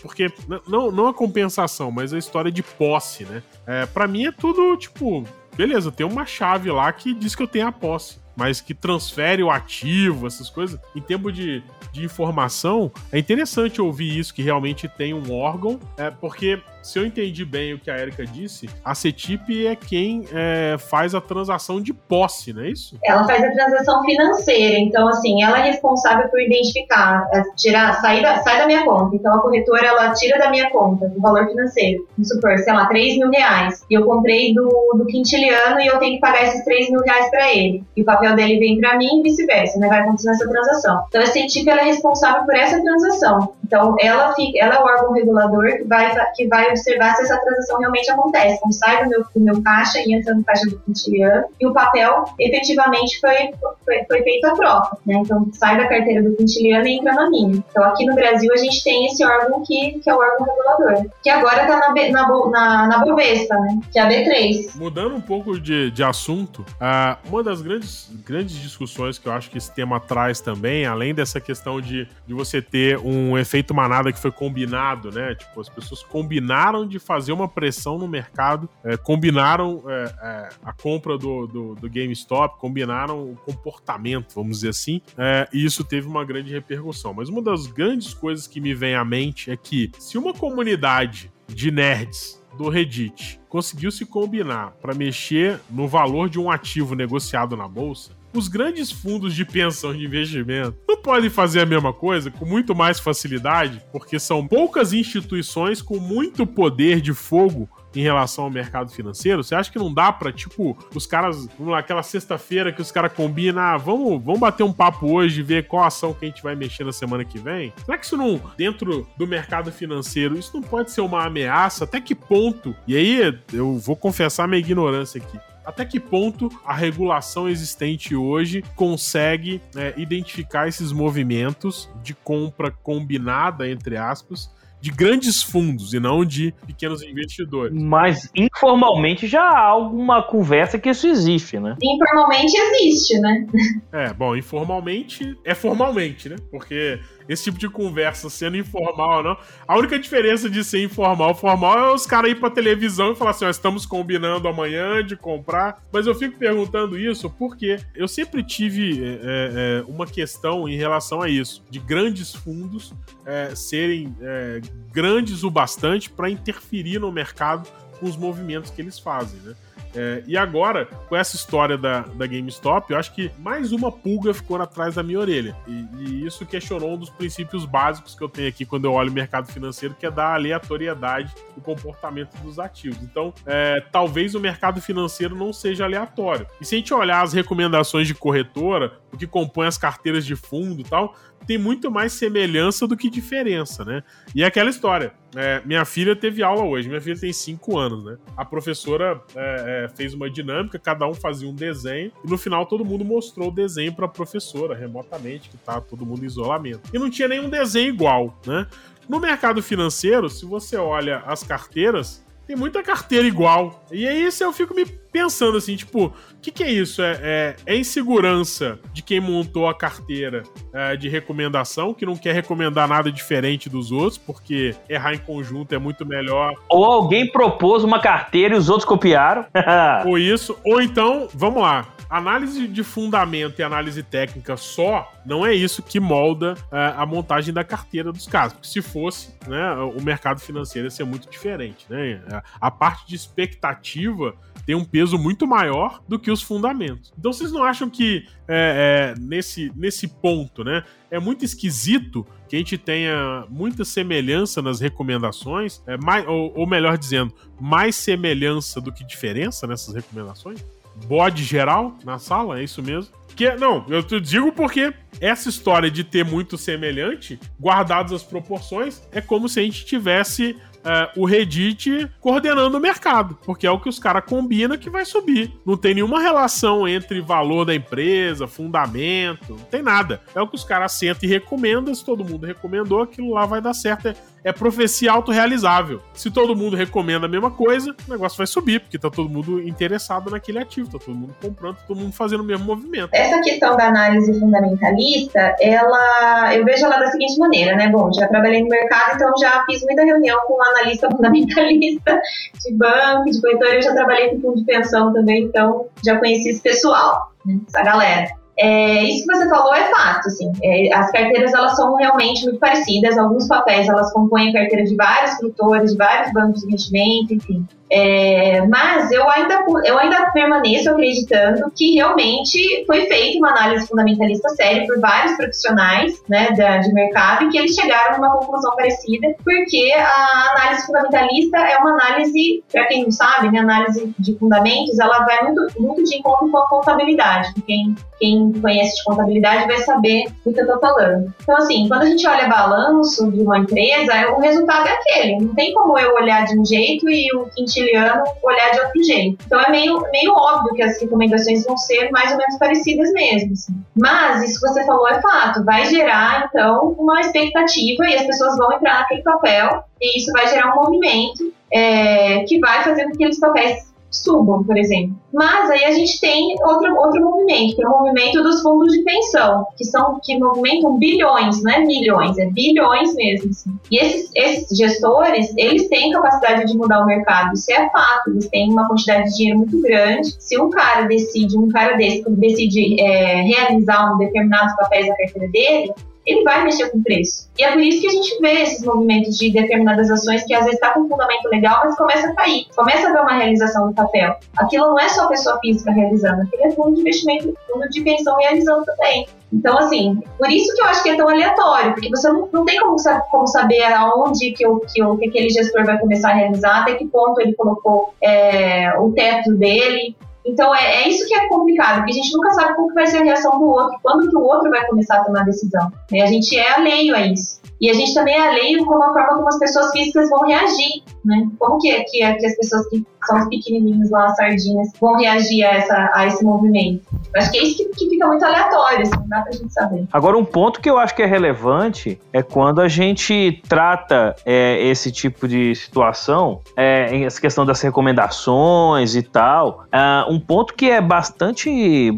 porque 0.00 0.32
não, 0.66 0.90
não 0.90 1.08
a 1.08 1.14
compensação, 1.14 1.90
mas 1.90 2.12
a 2.12 2.18
história 2.18 2.50
de 2.50 2.62
posse, 2.62 3.24
né? 3.24 3.42
É, 3.66 3.86
para 3.86 4.06
mim 4.06 4.26
é 4.26 4.32
tudo 4.32 4.76
tipo, 4.76 5.24
beleza, 5.56 5.90
tem 5.90 6.06
uma 6.06 6.24
chave 6.24 6.70
lá 6.70 6.92
que 6.92 7.14
diz 7.14 7.34
que 7.34 7.42
eu 7.42 7.48
tenho 7.48 7.66
a 7.66 7.72
posse, 7.72 8.18
mas 8.36 8.60
que 8.60 8.74
transfere 8.74 9.42
o 9.42 9.50
ativo, 9.50 10.26
essas 10.26 10.50
coisas. 10.50 10.80
Em 10.94 11.00
tempo 11.00 11.30
de, 11.30 11.62
de 11.92 12.04
informação, 12.04 12.90
é 13.12 13.18
interessante 13.18 13.80
ouvir 13.80 14.18
isso, 14.18 14.34
que 14.34 14.42
realmente 14.42 14.88
tem 14.88 15.14
um 15.14 15.32
órgão, 15.32 15.78
é, 15.96 16.10
porque 16.10 16.60
se 16.84 16.98
eu 16.98 17.06
entendi 17.06 17.44
bem 17.46 17.72
o 17.72 17.78
que 17.78 17.90
a 17.90 17.98
Erika 17.98 18.26
disse, 18.26 18.68
a 18.84 18.94
CETIP 18.94 19.66
é 19.66 19.74
quem 19.74 20.26
é, 20.30 20.76
faz 20.78 21.14
a 21.14 21.20
transação 21.20 21.80
de 21.80 21.94
posse, 21.94 22.52
não 22.52 22.62
é 22.62 22.68
isso? 22.68 22.98
Ela 23.02 23.26
faz 23.26 23.42
a 23.42 23.50
transação 23.50 24.02
financeira, 24.04 24.78
então 24.78 25.08
assim, 25.08 25.42
ela 25.42 25.60
é 25.60 25.70
responsável 25.70 26.28
por 26.28 26.40
identificar, 26.40 27.26
é, 27.32 27.42
tirar, 27.56 28.00
sair 28.02 28.22
da, 28.22 28.42
sai 28.42 28.58
da 28.58 28.66
minha 28.66 28.84
conta. 28.84 29.16
Então 29.16 29.34
a 29.34 29.40
corretora 29.40 29.86
ela 29.86 30.12
tira 30.12 30.38
da 30.38 30.50
minha 30.50 30.70
conta 30.70 31.10
o 31.16 31.20
valor 31.20 31.46
financeiro. 31.48 32.06
Vamos 32.16 32.28
supor, 32.28 32.58
sei 32.58 32.72
lá, 32.72 32.86
3 32.86 33.16
mil 33.16 33.30
reais. 33.30 33.82
E 33.90 33.94
eu 33.94 34.04
comprei 34.04 34.52
do, 34.52 34.68
do 34.98 35.06
quintiliano 35.06 35.80
e 35.80 35.86
eu 35.86 35.98
tenho 35.98 36.16
que 36.16 36.20
pagar 36.20 36.44
esses 36.44 36.62
3 36.64 36.90
mil 36.90 37.00
reais 37.00 37.30
para 37.30 37.50
ele. 37.54 37.82
E 37.96 38.02
o 38.02 38.04
papel 38.04 38.36
dele 38.36 38.58
vem 38.58 38.78
para 38.78 38.98
mim 38.98 39.20
e 39.20 39.22
vice-versa, 39.22 39.78
né? 39.78 39.88
Vai 39.88 40.00
acontecer 40.00 40.30
essa 40.30 40.46
transação. 40.46 41.04
Então 41.08 41.22
a 41.22 41.26
CETIP 41.26 41.68
ela 41.68 41.80
é 41.80 41.84
responsável 41.84 42.44
por 42.44 42.54
essa 42.54 42.80
transação. 42.82 43.54
Então 43.64 43.96
ela, 44.00 44.34
fica, 44.34 44.58
ela 44.58 44.76
é 44.76 44.78
o 44.78 44.82
órgão 44.82 45.12
regulador 45.12 45.76
que 45.76 45.84
vai, 45.84 46.32
que 46.34 46.46
vai 46.46 46.68
observar 46.70 47.16
se 47.16 47.22
essa 47.22 47.38
transação 47.38 47.78
realmente 47.78 48.10
acontece. 48.10 48.56
Então, 48.56 48.72
sai 48.72 49.04
do 49.04 49.10
meu, 49.10 49.24
do 49.34 49.40
meu 49.40 49.62
caixa 49.62 49.98
e 50.00 50.14
entra 50.14 50.34
no 50.34 50.44
caixa 50.44 50.66
do 50.68 50.78
quintiliano 50.80 51.44
e 51.60 51.66
o 51.66 51.72
papel 51.72 52.24
efetivamente 52.38 53.20
foi, 53.20 53.50
foi, 53.84 54.04
foi 54.04 54.22
feito 54.22 54.46
a 54.46 54.52
troca. 54.52 54.98
Né? 55.06 55.14
Então, 55.16 55.48
sai 55.52 55.76
da 55.76 55.88
carteira 55.88 56.22
do 56.22 56.36
quintiliano 56.36 56.86
e 56.86 56.98
entra 56.98 57.14
na 57.14 57.30
minha. 57.30 57.56
Então, 57.70 57.84
aqui 57.84 58.04
no 58.04 58.14
Brasil, 58.14 58.52
a 58.52 58.56
gente 58.56 58.82
tem 58.84 59.06
esse 59.06 59.24
órgão 59.24 59.62
que, 59.64 59.98
que 60.00 60.10
é 60.10 60.14
o 60.14 60.18
órgão 60.18 60.46
regulador, 60.46 61.10
que 61.22 61.30
agora 61.30 61.62
está 61.62 61.78
na, 61.78 62.10
na, 62.10 62.50
na, 62.50 62.86
na 62.88 62.98
Bovespa, 62.98 63.54
né? 63.56 63.80
que 63.92 63.98
é 63.98 64.02
a 64.02 64.08
B3. 64.08 64.76
Mudando 64.76 65.14
um 65.14 65.20
pouco 65.20 65.58
de, 65.58 65.90
de 65.90 66.02
assunto, 66.02 66.60
uh, 66.60 67.16
uma 67.28 67.42
das 67.42 67.62
grandes, 67.62 68.10
grandes 68.24 68.56
discussões 68.56 69.18
que 69.18 69.26
eu 69.26 69.32
acho 69.32 69.50
que 69.50 69.58
esse 69.58 69.72
tema 69.72 69.98
traz 70.00 70.40
também, 70.40 70.86
além 70.86 71.14
dessa 71.14 71.40
questão 71.40 71.80
de, 71.80 72.06
de 72.26 72.34
você 72.34 72.60
ter 72.60 72.98
um 72.98 73.38
efeito 73.38 73.53
manada 73.74 74.12
que 74.12 74.18
foi 74.18 74.32
combinado, 74.32 75.10
né? 75.10 75.34
Tipo, 75.34 75.60
as 75.60 75.68
pessoas 75.68 76.02
combinaram 76.02 76.54
combinaram 76.54 76.86
de 76.86 76.98
fazer 76.98 77.32
uma 77.32 77.48
pressão 77.48 77.98
no 77.98 78.08
mercado, 78.08 78.68
é, 78.82 78.96
combinaram 78.96 79.82
é, 79.86 80.14
é, 80.22 80.48
a 80.64 80.72
compra 80.72 81.18
do, 81.18 81.46
do, 81.46 81.74
do, 81.74 81.90
GameStop, 81.90 82.58
combinaram 82.58 83.30
o 83.30 83.36
comportamento, 83.36 84.34
vamos 84.34 84.58
dizer 84.58 84.70
assim, 84.70 85.00
é, 85.16 85.48
e 85.52 85.64
isso 85.64 85.84
teve 85.84 86.06
uma 86.06 86.24
grande 86.24 86.52
repercussão. 86.52 87.14
Mas 87.14 87.28
uma 87.28 87.42
das 87.42 87.66
grandes 87.66 88.14
coisas 88.14 88.46
que 88.46 88.60
me 88.60 88.74
vem 88.74 88.94
à 88.94 89.04
mente 89.04 89.50
é 89.50 89.56
que 89.56 89.90
se 89.98 90.18
uma 90.18 90.32
comunidade 90.32 91.32
de 91.46 91.70
nerds 91.70 92.42
do 92.56 92.68
Reddit 92.68 93.40
conseguiu 93.48 93.90
se 93.90 94.06
combinar 94.06 94.72
para 94.80 94.94
mexer 94.94 95.60
no 95.70 95.86
valor 95.86 96.28
de 96.28 96.38
um 96.38 96.50
ativo 96.50 96.94
negociado 96.94 97.56
na 97.56 97.68
bolsa, 97.68 98.12
os 98.34 98.48
grandes 98.48 98.90
fundos 98.90 99.34
de 99.34 99.44
pensão 99.44 99.92
de 99.96 100.04
investimento 100.04 100.76
não 100.88 100.96
podem 100.96 101.30
fazer 101.30 101.60
a 101.60 101.66
mesma 101.66 101.92
coisa 101.92 102.30
com 102.30 102.44
muito 102.44 102.74
mais 102.74 102.98
facilidade, 102.98 103.80
porque 103.92 104.18
são 104.18 104.46
poucas 104.46 104.92
instituições 104.92 105.80
com 105.80 105.98
muito 105.98 106.46
poder 106.46 107.00
de 107.00 107.14
fogo 107.14 107.68
em 107.94 108.02
relação 108.02 108.44
ao 108.44 108.50
mercado 108.50 108.90
financeiro? 108.90 109.42
Você 109.42 109.54
acha 109.54 109.70
que 109.70 109.78
não 109.78 109.92
dá 109.92 110.12
para 110.12 110.32
tipo, 110.32 110.76
os 110.94 111.06
caras, 111.06 111.46
vamos 111.58 111.72
lá, 111.72 111.78
aquela 111.78 112.02
sexta-feira 112.02 112.72
que 112.72 112.82
os 112.82 112.90
caras 112.90 113.12
combinam, 113.12 113.62
ah, 113.62 113.76
vamos, 113.76 114.22
vamos 114.22 114.40
bater 114.40 114.64
um 114.64 114.72
papo 114.72 115.12
hoje 115.12 115.40
e 115.40 115.42
ver 115.42 115.66
qual 115.66 115.84
ação 115.84 116.12
que 116.12 116.24
a 116.24 116.28
gente 116.28 116.42
vai 116.42 116.56
mexer 116.56 116.84
na 116.84 116.92
semana 116.92 117.24
que 117.24 117.38
vem? 117.38 117.72
Será 117.84 117.96
que 117.96 118.04
isso 118.04 118.16
não, 118.16 118.40
dentro 118.56 119.06
do 119.16 119.26
mercado 119.26 119.70
financeiro, 119.70 120.36
isso 120.36 120.50
não 120.54 120.62
pode 120.62 120.90
ser 120.90 121.02
uma 121.02 121.24
ameaça? 121.24 121.84
Até 121.84 122.00
que 122.00 122.14
ponto? 122.14 122.74
E 122.86 122.96
aí, 122.96 123.38
eu 123.52 123.78
vou 123.78 123.94
confessar 123.94 124.48
minha 124.48 124.58
ignorância 124.58 125.20
aqui 125.20 125.38
até 125.64 125.84
que 125.84 125.98
ponto 125.98 126.50
a 126.64 126.74
regulação 126.74 127.48
existente 127.48 128.14
hoje 128.14 128.62
consegue 128.76 129.60
é, 129.76 129.94
identificar 129.96 130.68
esses 130.68 130.92
movimentos 130.92 131.88
de 132.02 132.14
compra 132.14 132.70
combinada, 132.70 133.68
entre 133.68 133.96
aspas, 133.96 134.52
de 134.84 134.90
grandes 134.90 135.42
fundos 135.42 135.94
e 135.94 135.98
não 135.98 136.26
de 136.26 136.52
pequenos 136.66 137.02
investidores. 137.02 137.74
Mas 137.74 138.30
informalmente 138.34 139.26
já 139.26 139.40
há 139.40 139.66
alguma 139.66 140.22
conversa 140.22 140.78
que 140.78 140.90
isso 140.90 141.06
existe, 141.06 141.58
né? 141.58 141.74
Informalmente 141.82 142.52
existe, 142.54 143.18
né? 143.18 143.46
É, 143.90 144.12
bom, 144.12 144.36
informalmente 144.36 145.38
é 145.42 145.54
formalmente, 145.54 146.28
né? 146.28 146.36
Porque 146.50 147.00
esse 147.28 147.44
tipo 147.44 147.58
de 147.58 147.68
conversa 147.68 148.28
sendo 148.28 148.56
informal 148.56 149.22
não. 149.22 149.36
A 149.66 149.76
única 149.76 149.98
diferença 149.98 150.48
de 150.48 150.62
ser 150.62 150.82
informal 150.82 151.34
formal 151.34 151.78
é 151.78 151.94
os 151.94 152.06
caras 152.06 152.30
ir 152.30 152.36
pra 152.36 152.50
televisão 152.50 153.12
e 153.12 153.16
falar 153.16 153.30
assim: 153.30 153.44
ó, 153.44 153.50
estamos 153.50 153.86
combinando 153.86 154.48
amanhã 154.48 155.04
de 155.04 155.16
comprar. 155.16 155.82
Mas 155.92 156.06
eu 156.06 156.14
fico 156.14 156.38
perguntando 156.38 156.98
isso 156.98 157.30
porque 157.30 157.78
eu 157.94 158.06
sempre 158.08 158.42
tive 158.42 159.02
é, 159.04 159.18
é, 159.22 159.84
uma 159.86 160.06
questão 160.06 160.68
em 160.68 160.76
relação 160.76 161.20
a 161.20 161.28
isso, 161.28 161.64
de 161.70 161.78
grandes 161.78 162.34
fundos 162.34 162.92
é, 163.24 163.54
serem 163.54 164.14
é, 164.20 164.60
grandes 164.92 165.42
o 165.42 165.50
bastante 165.50 166.10
para 166.10 166.28
interferir 166.30 166.98
no 166.98 167.10
mercado 167.10 167.68
com 167.98 168.06
os 168.06 168.16
movimentos 168.16 168.70
que 168.70 168.82
eles 168.82 168.98
fazem, 168.98 169.40
né? 169.40 169.54
É, 169.94 170.22
e 170.26 170.36
agora, 170.36 170.86
com 171.08 171.16
essa 171.16 171.36
história 171.36 171.78
da, 171.78 172.00
da 172.00 172.26
GameStop, 172.26 172.92
eu 172.92 172.98
acho 172.98 173.14
que 173.14 173.30
mais 173.38 173.72
uma 173.72 173.90
pulga 173.90 174.34
ficou 174.34 174.60
atrás 174.60 174.94
da 174.94 175.02
minha 175.02 175.18
orelha. 175.18 175.56
E, 175.66 175.86
e, 175.98 176.26
isso 176.26 176.44
questionou 176.44 176.94
um 176.94 176.98
dos 176.98 177.10
princípios 177.10 177.64
básicos 177.64 178.14
que 178.14 178.22
eu 178.22 178.28
tenho 178.28 178.48
aqui 178.48 178.64
quando 178.64 178.86
eu 178.86 178.92
olho 178.92 179.10
o 179.10 179.12
mercado 179.12 179.50
financeiro, 179.50 179.94
que 179.98 180.06
é 180.06 180.10
da 180.10 180.34
aleatoriedade 180.34 181.32
do 181.54 181.60
comportamento 181.60 182.36
dos 182.42 182.58
ativos. 182.58 182.98
Então, 183.02 183.32
é, 183.46 183.82
talvez 183.92 184.34
o 184.34 184.40
mercado 184.40 184.80
financeiro 184.80 185.34
não 185.34 185.52
seja 185.52 185.84
aleatório. 185.84 186.46
E 186.60 186.64
se 186.64 186.74
a 186.74 186.78
gente 186.78 186.92
olhar 186.92 187.22
as 187.22 187.32
recomendações 187.32 188.06
de 188.06 188.14
corretora, 188.14 188.92
o 189.14 189.18
que 189.18 189.26
compõe 189.26 189.66
as 189.66 189.78
carteiras 189.78 190.26
de 190.26 190.36
fundo 190.36 190.80
e 190.80 190.84
tal, 190.84 191.14
tem 191.46 191.58
muito 191.58 191.90
mais 191.90 192.12
semelhança 192.12 192.86
do 192.86 192.96
que 192.96 193.10
diferença, 193.10 193.84
né? 193.84 194.02
E 194.34 194.42
é 194.42 194.46
aquela 194.46 194.70
história. 194.70 195.12
É, 195.36 195.60
minha 195.64 195.84
filha 195.84 196.16
teve 196.16 196.42
aula 196.42 196.64
hoje, 196.64 196.88
minha 196.88 197.00
filha 197.00 197.18
tem 197.18 197.32
5 197.32 197.78
anos, 197.78 198.04
né? 198.04 198.16
A 198.36 198.44
professora 198.44 199.20
é, 199.34 199.84
é, 199.84 199.88
fez 199.88 200.14
uma 200.14 200.30
dinâmica, 200.30 200.78
cada 200.78 201.06
um 201.06 201.14
fazia 201.14 201.48
um 201.48 201.54
desenho, 201.54 202.12
e 202.24 202.28
no 202.28 202.38
final 202.38 202.66
todo 202.66 202.84
mundo 202.84 203.04
mostrou 203.04 203.48
o 203.48 203.52
desenho 203.52 203.94
para 203.94 204.06
a 204.06 204.08
professora, 204.08 204.74
remotamente, 204.74 205.48
que 205.48 205.56
tá 205.58 205.80
todo 205.80 206.06
mundo 206.06 206.22
em 206.22 206.26
isolamento. 206.26 206.82
E 206.92 206.98
não 206.98 207.10
tinha 207.10 207.28
nenhum 207.28 207.48
desenho 207.48 207.88
igual, 207.88 208.38
né? 208.46 208.66
No 209.08 209.20
mercado 209.20 209.62
financeiro, 209.62 210.30
se 210.30 210.46
você 210.46 210.76
olha 210.76 211.18
as 211.26 211.42
carteiras, 211.42 212.24
tem 212.46 212.56
muita 212.56 212.82
carteira 212.82 213.26
igual. 213.26 213.84
E 213.92 214.06
aí 214.06 214.28
eu 214.40 214.52
fico 214.52 214.74
me 214.74 214.86
pensando 215.14 215.56
assim, 215.56 215.76
tipo, 215.76 216.06
o 216.06 216.12
que, 216.42 216.50
que 216.50 216.64
é 216.64 216.72
isso? 216.72 217.00
É, 217.00 217.20
é, 217.22 217.56
é, 217.66 217.76
insegurança 217.76 218.80
de 218.92 219.00
quem 219.00 219.20
montou 219.20 219.68
a 219.68 219.74
carteira 219.74 220.42
é, 220.72 220.96
de 220.96 221.08
recomendação, 221.08 221.94
que 221.94 222.04
não 222.04 222.16
quer 222.16 222.34
recomendar 222.34 222.88
nada 222.88 223.12
diferente 223.12 223.70
dos 223.70 223.92
outros, 223.92 224.18
porque 224.18 224.74
errar 224.88 225.14
em 225.14 225.18
conjunto 225.18 225.72
é 225.72 225.78
muito 225.78 226.04
melhor. 226.04 226.52
Ou 226.68 226.84
alguém 226.84 227.30
propôs 227.30 227.84
uma 227.84 228.00
carteira 228.00 228.56
e 228.56 228.58
os 228.58 228.68
outros 228.68 228.88
copiaram. 228.88 229.46
ou 230.04 230.18
isso, 230.18 230.58
ou 230.64 230.82
então, 230.82 231.28
vamos 231.32 231.62
lá, 231.62 231.86
análise 232.10 232.66
de 232.66 232.82
fundamento 232.82 233.60
e 233.60 233.62
análise 233.62 234.02
técnica 234.02 234.56
só 234.56 235.12
não 235.24 235.44
é 235.44 235.54
isso 235.54 235.82
que 235.82 235.98
molda 235.98 236.54
uh, 236.54 237.00
a 237.00 237.06
montagem 237.06 237.54
da 237.54 237.64
carteira 237.64 238.12
dos 238.12 238.26
casos. 238.26 238.54
Porque 238.54 238.68
se 238.68 238.82
fosse, 238.82 239.34
né, 239.46 239.72
o 239.74 240.02
mercado 240.02 240.40
financeiro 240.40 240.86
ia 240.86 240.90
ser 240.90 241.04
muito 241.04 241.30
diferente. 241.30 241.86
Né? 241.88 242.20
A 242.60 242.70
parte 242.70 243.06
de 243.06 243.14
expectativa 243.14 244.34
tem 244.66 244.74
um 244.74 244.84
peso 244.84 245.03
muito 245.12 245.46
maior 245.46 246.02
do 246.08 246.18
que 246.18 246.30
os 246.30 246.42
fundamentos. 246.42 247.12
Então 247.18 247.32
vocês 247.32 247.52
não 247.52 247.62
acham 247.62 247.88
que 247.90 248.26
é, 248.48 249.14
é, 249.16 249.20
nesse, 249.20 249.72
nesse 249.74 250.08
ponto, 250.08 250.64
né, 250.64 250.84
é 251.10 251.18
muito 251.18 251.44
esquisito 251.44 252.26
que 252.48 252.56
a 252.56 252.58
gente 252.58 252.76
tenha 252.76 253.46
muita 253.48 253.84
semelhança 253.84 254.60
nas 254.62 254.80
recomendações, 254.80 255.82
é, 255.86 255.96
mais, 255.96 256.26
ou, 256.26 256.52
ou 256.56 256.66
melhor 256.66 256.96
dizendo, 256.98 257.32
mais 257.60 257.96
semelhança 257.96 258.80
do 258.80 258.92
que 258.92 259.04
diferença 259.04 259.66
nessas 259.66 259.94
recomendações? 259.94 260.64
bode 261.06 261.42
geral 261.42 261.96
na 262.04 262.18
sala, 262.18 262.60
é 262.60 262.64
isso 262.64 262.82
mesmo? 262.82 263.12
Que, 263.34 263.50
não, 263.56 263.84
eu 263.88 264.02
te 264.02 264.20
digo 264.20 264.52
porque 264.52 264.94
essa 265.20 265.48
história 265.48 265.90
de 265.90 266.04
ter 266.04 266.24
muito 266.24 266.56
semelhante, 266.56 267.38
guardadas 267.60 268.12
as 268.12 268.22
proporções, 268.22 269.02
é 269.10 269.20
como 269.20 269.48
se 269.48 269.58
a 269.58 269.62
gente 269.62 269.84
tivesse 269.84 270.56
é, 270.84 271.10
o 271.16 271.24
Reddit 271.24 272.10
coordenando 272.20 272.76
o 272.76 272.80
mercado, 272.80 273.38
porque 273.44 273.66
é 273.66 273.70
o 273.70 273.80
que 273.80 273.88
os 273.88 273.98
caras 273.98 274.24
combinam 274.26 274.76
que 274.76 274.90
vai 274.90 275.04
subir. 275.04 275.52
Não 275.64 275.76
tem 275.76 275.94
nenhuma 275.94 276.20
relação 276.20 276.86
entre 276.86 277.20
valor 277.20 277.64
da 277.64 277.74
empresa, 277.74 278.46
fundamento, 278.46 279.50
não 279.50 279.64
tem 279.64 279.82
nada. 279.82 280.20
É 280.34 280.40
o 280.40 280.46
que 280.46 280.56
os 280.56 280.64
caras 280.64 280.92
sentam 280.92 281.28
e 281.28 281.32
recomendam. 281.32 281.94
Se 281.94 282.04
todo 282.04 282.24
mundo 282.24 282.46
recomendou, 282.46 283.02
aquilo 283.02 283.32
lá 283.32 283.46
vai 283.46 283.60
dar 283.60 283.74
certo. 283.74 284.14
É, 284.44 284.52
profecia 284.52 285.10
autorrealizável. 285.10 286.02
Se 286.12 286.30
todo 286.30 286.54
mundo 286.54 286.76
recomenda 286.76 287.24
a 287.24 287.28
mesma 287.28 287.50
coisa, 287.50 287.96
o 288.06 288.10
negócio 288.10 288.36
vai 288.36 288.46
subir, 288.46 288.80
porque 288.80 288.98
tá 288.98 289.10
todo 289.10 289.28
mundo 289.28 289.60
interessado 289.66 290.30
naquele 290.30 290.58
ativo, 290.58 290.90
tá 290.90 290.98
todo 291.02 291.16
mundo 291.16 291.34
comprando, 291.40 291.76
tá 291.76 291.82
todo 291.88 291.98
mundo 291.98 292.12
fazendo 292.12 292.40
o 292.42 292.44
mesmo 292.44 292.66
movimento. 292.66 293.08
Essa 293.12 293.40
questão 293.40 293.74
da 293.74 293.86
análise 293.86 294.38
fundamentalista, 294.38 295.56
ela 295.58 296.54
eu 296.54 296.64
vejo 296.64 296.84
ela 296.84 296.98
da 296.98 297.06
seguinte 297.06 297.38
maneira, 297.38 297.74
né? 297.74 297.88
Bom, 297.88 298.12
já 298.12 298.28
trabalhei 298.28 298.62
no 298.62 298.68
mercado, 298.68 299.14
então 299.14 299.32
já 299.40 299.64
fiz 299.64 299.82
muita 299.82 300.04
reunião 300.04 300.38
com 300.46 300.62
analista 300.62 301.08
fundamentalista 301.14 302.20
de 302.62 302.74
banco, 302.74 303.30
de 303.30 303.40
corretora, 303.40 303.76
eu 303.76 303.82
já 303.82 303.94
trabalhei 303.94 304.28
com 304.28 304.40
fundo 304.40 304.56
de 304.58 304.64
pensão 304.64 305.12
também, 305.12 305.44
então 305.44 305.86
já 306.04 306.18
conheci 306.18 306.50
esse 306.50 306.60
pessoal, 306.60 307.32
né? 307.46 307.58
essa 307.66 307.82
galera. 307.82 308.43
É, 308.56 309.04
isso 309.04 309.26
que 309.26 309.34
você 309.34 309.48
falou 309.48 309.74
é 309.74 309.90
fato, 309.90 310.28
assim. 310.28 310.52
É, 310.62 310.94
as 310.94 311.10
carteiras 311.10 311.52
elas 311.52 311.74
são 311.74 311.96
realmente 311.96 312.44
muito 312.44 312.58
parecidas. 312.58 313.18
Alguns 313.18 313.48
papéis 313.48 313.88
elas 313.88 314.12
compõem 314.12 314.50
a 314.50 314.52
carteira 314.52 314.84
de 314.84 314.94
vários 314.94 315.34
produtores, 315.36 315.92
de 315.92 315.96
vários 315.96 316.32
bancos 316.32 316.60
de 316.60 316.66
investimento, 316.68 317.34
enfim. 317.34 317.66
É, 317.90 318.66
mas 318.66 319.10
eu 319.10 319.28
ainda, 319.28 319.64
eu 319.84 319.98
ainda 319.98 320.30
permaneço 320.32 320.90
acreditando 320.90 321.70
que 321.74 321.94
realmente 321.94 322.84
foi 322.86 323.06
feita 323.06 323.38
uma 323.38 323.50
análise 323.50 323.86
fundamentalista 323.86 324.48
séria 324.50 324.86
por 324.86 324.98
vários 325.00 325.36
profissionais 325.36 326.22
né, 326.28 326.50
da, 326.52 326.78
de 326.78 326.92
mercado 326.92 327.44
e 327.44 327.48
que 327.50 327.58
eles 327.58 327.74
chegaram 327.74 328.14
a 328.14 328.18
uma 328.18 328.38
conclusão 328.38 328.74
parecida, 328.74 329.34
porque 329.44 329.92
a 329.96 330.54
análise 330.56 330.86
fundamentalista 330.86 331.58
é 331.58 331.78
uma 331.78 331.92
análise, 331.92 332.64
para 332.72 332.86
quem 332.86 333.04
não 333.04 333.10
sabe, 333.10 333.50
né, 333.50 333.58
análise 333.58 334.14
de 334.18 334.38
fundamentos, 334.38 334.98
ela 334.98 335.24
vai 335.24 335.42
muito, 335.44 335.80
muito 335.80 336.04
de 336.04 336.16
encontro 336.16 336.50
com 336.50 336.58
a 336.58 336.68
contabilidade. 336.68 337.52
Quem, 337.66 337.94
quem 338.18 338.52
conhece 338.60 338.96
de 338.96 339.04
contabilidade 339.04 339.66
vai 339.66 339.78
saber 339.78 340.24
do 340.44 340.52
que 340.52 340.60
eu 340.60 340.64
estou 340.64 340.80
falando. 340.80 341.32
Então, 341.42 341.56
assim, 341.56 341.86
quando 341.88 342.02
a 342.02 342.06
gente 342.06 342.26
olha 342.26 342.48
balanço 342.48 343.30
de 343.30 343.42
uma 343.42 343.58
empresa, 343.58 344.32
o 344.34 344.40
resultado 344.40 344.88
é 344.88 344.92
aquele. 344.92 345.40
Não 345.40 345.54
tem 345.54 345.72
como 345.74 345.98
eu 345.98 346.14
olhar 346.14 346.44
de 346.46 346.58
um 346.58 346.64
jeito 346.64 347.08
e 347.08 347.30
o 347.34 347.46
quintilho 347.46 347.73
quintiliano 347.74 348.24
olhar 348.42 348.70
de 348.70 348.80
outro 348.80 349.02
jeito. 349.02 349.44
Então 349.44 349.60
é 349.60 349.70
meio, 349.70 350.00
meio 350.12 350.32
óbvio 350.32 350.74
que 350.74 350.82
as 350.82 351.00
recomendações 351.00 351.64
vão 351.64 351.76
ser 351.76 352.10
mais 352.10 352.30
ou 352.30 352.38
menos 352.38 352.56
parecidas 352.58 353.12
mesmo. 353.12 353.52
Assim. 353.52 353.74
Mas 353.96 354.42
isso 354.44 354.60
que 354.60 354.68
você 354.68 354.84
falou 354.86 355.08
é 355.08 355.20
fato. 355.20 355.64
Vai 355.64 355.84
gerar, 355.86 356.48
então, 356.48 356.94
uma 356.98 357.20
expectativa 357.20 358.06
e 358.06 358.14
as 358.14 358.26
pessoas 358.26 358.56
vão 358.56 358.72
entrar 358.72 359.00
naquele 359.00 359.22
papel 359.22 359.84
e 360.00 360.18
isso 360.18 360.30
vai 360.32 360.46
gerar 360.46 360.72
um 360.72 360.82
movimento 360.82 361.52
é, 361.72 362.44
que 362.44 362.58
vai 362.60 362.84
fazer 362.84 363.04
com 363.04 363.10
que 363.10 363.16
aqueles 363.16 363.40
papéis 363.40 363.93
subam, 364.14 364.64
por 364.64 364.76
exemplo. 364.76 365.16
Mas 365.32 365.70
aí 365.70 365.84
a 365.84 365.90
gente 365.90 366.20
tem 366.20 366.54
outro, 366.64 366.94
outro 366.96 367.22
movimento, 367.22 367.76
que 367.76 367.84
é 367.84 367.88
o 367.88 367.98
movimento 367.98 368.42
dos 368.42 368.62
fundos 368.62 368.92
de 368.92 369.02
pensão, 369.02 369.66
que 369.76 369.84
são 369.84 370.20
que 370.22 370.38
movimentam 370.38 370.96
bilhões, 370.96 371.62
não 371.62 371.72
é 371.72 371.80
milhões, 371.80 372.38
é 372.38 372.46
bilhões 372.46 373.14
mesmo. 373.14 373.50
Assim. 373.50 373.70
E 373.90 373.98
esses, 373.98 374.30
esses 374.34 374.76
gestores, 374.76 375.52
eles 375.56 375.88
têm 375.88 376.12
capacidade 376.12 376.66
de 376.66 376.78
mudar 376.78 377.02
o 377.02 377.06
mercado, 377.06 377.54
isso 377.54 377.72
é 377.72 377.90
fato, 377.90 378.30
eles 378.30 378.48
têm 378.48 378.70
uma 378.70 378.86
quantidade 378.86 379.30
de 379.30 379.36
dinheiro 379.36 379.58
muito 379.58 379.80
grande. 379.80 380.34
Se 380.38 380.60
um 380.60 380.70
cara 380.70 381.02
decide, 381.02 381.58
um 381.58 381.68
cara 381.68 381.96
desse 381.96 382.24
decide 382.30 383.00
é, 383.00 383.42
realizar 383.42 384.14
um 384.14 384.18
determinado 384.18 384.76
papéis 384.76 385.08
da 385.08 385.16
carteira 385.16 385.48
dele, 385.48 385.92
ele 386.26 386.42
vai 386.42 386.64
mexer 386.64 386.90
com 386.90 386.98
o 386.98 387.02
preço. 387.02 387.48
E 387.58 387.64
é 387.64 387.72
por 387.72 387.80
isso 387.80 388.00
que 388.00 388.06
a 388.06 388.10
gente 388.10 388.40
vê 388.40 388.62
esses 388.62 388.84
movimentos 388.84 389.36
de 389.38 389.52
determinadas 389.52 390.10
ações 390.10 390.44
que 390.44 390.54
às 390.54 390.64
vezes 390.64 390.74
está 390.74 390.92
com 390.92 391.00
um 391.00 391.08
fundamento 391.08 391.46
legal, 391.48 391.82
mas 391.84 391.96
começa 391.96 392.28
a 392.28 392.34
cair, 392.34 392.66
começa 392.74 393.08
a 393.08 393.12
ver 393.12 393.20
uma 393.20 393.34
realização 393.34 393.88
do 393.88 393.94
papel. 393.94 394.34
Aquilo 394.56 394.86
não 394.86 394.98
é 394.98 395.08
só 395.08 395.24
a 395.24 395.28
pessoa 395.28 395.58
física 395.60 395.92
realizando, 395.92 396.42
aquilo 396.42 396.64
é 396.64 396.70
fundo 396.70 396.94
de 396.94 397.00
investimento, 397.00 397.54
fundo 397.70 397.88
de 397.88 398.00
pensão 398.02 398.36
realizando 398.36 398.84
também. 398.84 399.26
Então, 399.52 399.78
assim, 399.78 400.20
por 400.36 400.50
isso 400.50 400.74
que 400.74 400.82
eu 400.82 400.86
acho 400.86 401.02
que 401.02 401.10
é 401.10 401.16
tão 401.16 401.28
aleatório, 401.28 401.92
porque 401.92 402.08
você 402.08 402.28
não, 402.28 402.48
não 402.52 402.64
tem 402.64 402.80
como, 402.80 402.96
como 403.30 403.46
saber 403.46 403.84
aonde 403.84 404.50
que, 404.50 404.66
o, 404.66 404.80
que, 404.80 405.00
que 405.18 405.28
aquele 405.28 405.50
gestor 405.50 405.84
vai 405.84 405.98
começar 405.98 406.30
a 406.30 406.34
realizar, 406.34 406.82
até 406.82 406.94
que 406.94 407.06
ponto 407.06 407.40
ele 407.40 407.54
colocou 407.54 408.12
é, 408.20 408.92
o 408.98 409.12
teto 409.12 409.54
dele. 409.54 410.16
Então 410.44 410.74
é, 410.74 411.02
é, 411.02 411.08
isso 411.08 411.26
que 411.26 411.34
é 411.34 411.48
complicado, 411.48 411.98
porque 411.98 412.12
a 412.12 412.14
gente 412.14 412.32
nunca 412.32 412.50
sabe 412.50 412.74
qual 412.74 412.88
que 412.88 412.94
vai 412.94 413.06
ser 413.06 413.18
a 413.18 413.24
reação 413.24 413.58
do 413.58 413.66
outro, 413.66 413.98
quando 414.02 414.28
que 414.28 414.36
o 414.36 414.42
outro 414.42 414.70
vai 414.70 414.86
começar 414.86 415.18
a 415.18 415.24
tomar 415.24 415.44
decisão. 415.44 415.90
Né? 416.10 416.22
A 416.22 416.26
gente 416.26 416.56
é 416.56 416.74
alheio 416.74 417.16
a 417.16 417.26
isso. 417.26 417.60
E 417.80 417.90
a 417.90 417.94
gente 417.94 418.14
também 418.14 418.34
é 418.34 418.48
alheio 418.48 418.84
com 418.84 419.02
a 419.02 419.12
forma 419.12 419.34
como 419.34 419.48
as 419.48 419.58
pessoas 419.58 419.90
físicas 419.90 420.30
vão 420.30 420.46
reagir, 420.46 421.02
né? 421.24 421.48
Como 421.58 421.78
que, 421.78 421.92
que, 422.04 422.34
que 422.34 422.46
as 422.46 422.56
pessoas 422.56 422.88
que 422.88 423.04
são 423.26 423.38
os 423.38 423.48
pequenininhos 423.48 424.10
lá, 424.10 424.26
as 424.26 424.36
sardinhas, 424.36 424.88
vão 425.00 425.16
reagir 425.16 425.64
a, 425.64 425.74
essa, 425.74 426.10
a 426.14 426.26
esse 426.26 426.44
movimento. 426.44 427.02
Eu 427.34 427.40
acho 427.40 427.50
que 427.50 427.58
é 427.58 427.62
isso 427.64 427.76
que, 427.76 427.84
que 427.96 428.10
fica 428.10 428.26
muito 428.26 428.44
aleatório, 428.44 429.02
assim, 429.02 429.16
não 429.16 429.28
dá 429.28 429.40
pra 429.40 429.52
gente 429.52 429.72
saber. 429.72 430.06
Agora, 430.12 430.38
um 430.38 430.44
ponto 430.44 430.80
que 430.80 430.88
eu 430.88 430.98
acho 430.98 431.14
que 431.14 431.22
é 431.22 431.26
relevante 431.26 432.20
é 432.32 432.42
quando 432.42 432.80
a 432.80 432.88
gente 432.88 433.62
trata 433.68 434.36
é, 434.46 434.86
esse 434.86 435.10
tipo 435.10 435.48
de 435.48 435.74
situação, 435.74 436.60
é, 436.76 437.22
essa 437.22 437.40
questão 437.40 437.66
das 437.66 437.80
recomendações 437.80 439.16
e 439.16 439.22
tal. 439.22 439.84
Uh, 439.92 440.32
um 440.32 440.38
ponto 440.38 440.74
que 440.74 440.90
é 440.90 441.00
bastante 441.00 441.70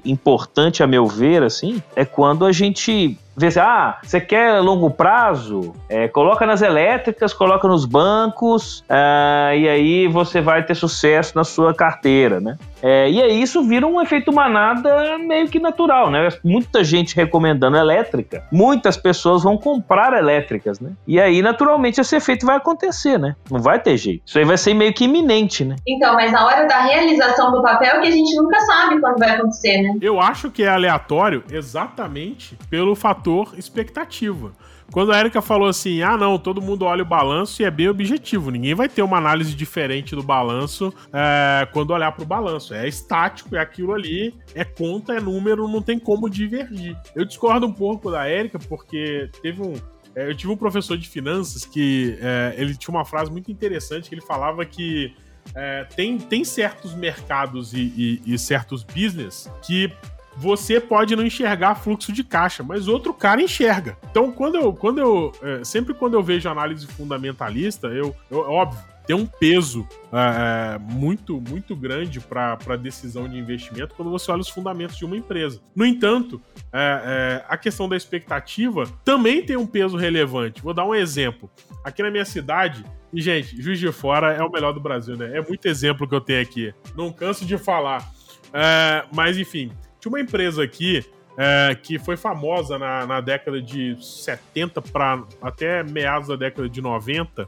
importante, 0.05 0.83
a 0.83 0.87
meu 0.87 1.07
ver, 1.07 1.43
assim, 1.43 1.83
é 1.95 2.05
quando 2.05 2.45
a 2.45 2.53
gente 2.53 3.19
vê 3.37 3.51
se, 3.51 3.61
ah, 3.61 3.99
você 4.03 4.21
quer 4.21 4.61
longo 4.61 4.91
prazo? 4.91 5.75
É, 5.89 6.09
coloca 6.09 6.47
nas 6.47 6.63
elétricas, 6.63 7.33
coloca 7.33 7.69
nos 7.69 7.85
bancos, 7.85 8.85
ah, 8.89 9.55
e 9.55 9.69
aí 9.69 10.09
você 10.09 10.41
vai 10.41 10.65
ter 10.65 10.75
sucesso 10.75 11.33
na 11.37 11.45
sua 11.45 11.75
carteira, 11.75 12.41
né? 12.41 12.57
É, 12.83 13.11
e 13.11 13.23
aí 13.23 13.43
isso 13.43 13.63
vira 13.63 13.87
um 13.87 14.01
efeito 14.01 14.33
manada 14.33 15.19
meio 15.19 15.49
que 15.49 15.59
natural, 15.59 16.11
né? 16.11 16.29
Muita 16.45 16.85
gente 16.85 17.17
recomendando 17.17 17.77
elétrica, 17.77 18.45
muitas 18.53 18.97
pessoas 18.97 19.43
vão 19.43 19.57
comprar 19.57 20.13
elétricas, 20.13 20.81
né? 20.81 20.93
E 21.07 21.21
aí, 21.21 21.43
naturalmente, 21.43 22.01
esse 22.01 22.17
efeito 22.17 22.45
vai 22.45 22.57
acontecer, 22.57 23.19
né? 23.19 23.35
Não 23.51 23.61
vai 23.61 23.79
ter 23.79 23.97
jeito. 23.97 24.23
Isso 24.27 24.39
aí 24.39 24.45
vai 24.45 24.59
ser 24.59 24.75
meio 24.75 24.93
que 24.93 25.05
iminente, 25.05 25.65
né? 25.65 25.77
Então, 25.87 26.15
mas 26.15 26.33
na 26.33 26.45
hora 26.45 26.67
da 26.67 26.83
realização 26.83 27.53
do 27.53 27.63
papel 27.63 28.01
que 28.01 28.09
a 28.09 28.11
gente 28.11 28.35
nunca 28.37 28.61
sabe 28.61 29.01
quando 29.01 29.19
vai 29.19 29.31
acontecer, 29.31 29.83
né? 29.83 29.97
Eu 30.01 30.21
acho 30.21 30.51
que 30.51 30.63
é 30.63 30.69
aleatório 30.69 31.43
exatamente 31.51 32.57
pelo 32.71 32.95
fator 32.95 33.55
expectativa. 33.57 34.53
Quando 34.93 35.13
a 35.13 35.19
Erika 35.19 35.43
falou 35.43 35.69
assim, 35.69 36.03
ah 36.03 36.17
não, 36.17 36.39
todo 36.39 36.63
mundo 36.63 36.85
olha 36.85 37.03
o 37.03 37.07
balanço 37.07 37.61
e 37.61 37.65
é 37.65 37.71
bem 37.71 37.89
objetivo, 37.89 38.51
ninguém 38.51 38.75
vai 38.75 38.89
ter 38.89 39.03
uma 39.03 39.19
análise 39.19 39.55
diferente 39.55 40.15
do 40.15 40.23
balanço 40.23 40.93
é, 41.13 41.67
quando 41.73 41.91
olhar 41.91 42.13
para 42.13 42.23
o 42.23 42.27
balanço. 42.27 42.73
É 42.73 42.87
estático, 42.89 43.55
é 43.57 43.61
aquilo 43.61 43.93
ali, 43.93 44.35
é 44.55 44.65
conta, 44.65 45.15
é 45.15 45.21
número, 45.21 45.69
não 45.69 45.83
tem 45.83 45.99
como 45.99 46.31
divergir. 46.31 46.97
Eu 47.15 47.25
discordo 47.25 47.67
um 47.67 47.73
pouco 47.73 48.11
da 48.11 48.31
Erika, 48.31 48.59
porque 48.59 49.29
teve 49.43 49.61
um, 49.61 49.75
é, 50.15 50.29
eu 50.29 50.35
tive 50.35 50.51
um 50.51 50.57
professor 50.57 50.97
de 50.97 51.07
finanças 51.07 51.67
que 51.67 52.19
é, 52.23 52.55
ele 52.57 52.75
tinha 52.75 52.95
uma 52.95 53.05
frase 53.05 53.31
muito 53.31 53.53
interessante 53.53 54.09
que 54.09 54.15
ele 54.15 54.23
falava 54.23 54.65
que 54.65 55.15
é, 55.55 55.85
tem, 55.85 56.19
tem 56.19 56.43
certos 56.43 56.95
mercados 56.95 57.75
e, 57.75 58.21
e, 58.25 58.35
e 58.35 58.39
certos 58.39 58.83
business 58.83 59.51
que 59.63 59.93
você 60.37 60.81
pode 60.81 61.17
não 61.17 61.25
enxergar 61.25 61.75
fluxo 61.75 62.13
de 62.13 62.23
caixa, 62.23 62.63
mas 62.63 62.89
outro 62.89 63.15
cara 63.15 63.41
enxerga. 63.41 63.97
Então, 64.11 64.31
quando 64.31 64.57
eu, 64.57 64.73
quando 64.73 64.99
eu 64.99 65.33
é, 65.43 65.65
sempre 65.65 65.95
quando 65.95 66.15
eu 66.15 66.23
vejo 66.23 66.49
análise 66.49 66.87
fundamentalista, 66.87 67.89
eu, 67.89 68.15
eu 68.31 68.41
óbvio, 68.41 68.81
tem 69.07 69.15
um 69.15 69.25
peso 69.25 69.87
é, 70.13 70.75
é 70.75 70.79
muito, 70.79 71.41
muito 71.41 71.77
grande 71.77 72.21
para 72.21 72.59
a 72.67 72.77
decisão 72.77 73.29
de 73.29 73.39
investimento 73.39 73.95
quando 73.95 74.11
você 74.11 74.31
olha 74.31 74.41
os 74.41 74.49
fundamentos 74.49 74.97
de 74.97 75.05
uma 75.05 75.17
empresa. 75.17 75.61
No 75.75 75.87
entanto, 75.87 76.43
é, 76.73 77.03
é, 77.43 77.45
a 77.49 77.57
questão 77.57 77.89
da 77.89 77.97
expectativa 77.97 78.85
também 79.05 79.43
tem 79.43 79.57
um 79.57 79.67
peso 79.67 79.97
relevante. 79.97 80.61
Vou 80.61 80.75
dar 80.75 80.85
um 80.85 80.95
exemplo. 80.95 81.49
Aqui 81.85 82.03
na 82.03 82.11
minha 82.11 82.25
cidade, 82.25 82.85
e 83.13 83.23
gente, 83.23 83.61
Juiz 83.63 83.79
de 83.79 83.91
Fora 83.93 84.33
é 84.33 84.43
o 84.43 84.51
melhor 84.51 84.73
do 84.73 84.81
Brasil, 84.81 85.17
né? 85.17 85.39
É 85.39 85.41
muito 85.41 85.67
exemplo 85.67 86.07
que 86.09 86.15
eu 86.15 86.21
tenho 86.21 86.43
aqui. 86.43 86.75
Não 86.97 87.13
canso 87.13 87.47
de 87.47 87.57
falar. 87.57 88.11
É, 88.53 89.05
mas 89.13 89.39
enfim, 89.39 89.71
tinha 90.01 90.11
uma 90.11 90.21
empresa 90.21 90.63
aqui 90.63 91.05
é, 91.37 91.77
que 91.81 91.99
foi 91.99 92.17
famosa 92.17 92.79
na, 92.79 93.07
na 93.07 93.21
década 93.21 93.61
de 93.61 93.97
70 94.03 94.81
para 94.83 95.23
até 95.43 95.83
meados 95.83 96.29
da 96.29 96.37
década 96.37 96.69
de 96.69 96.81
90, 96.81 97.47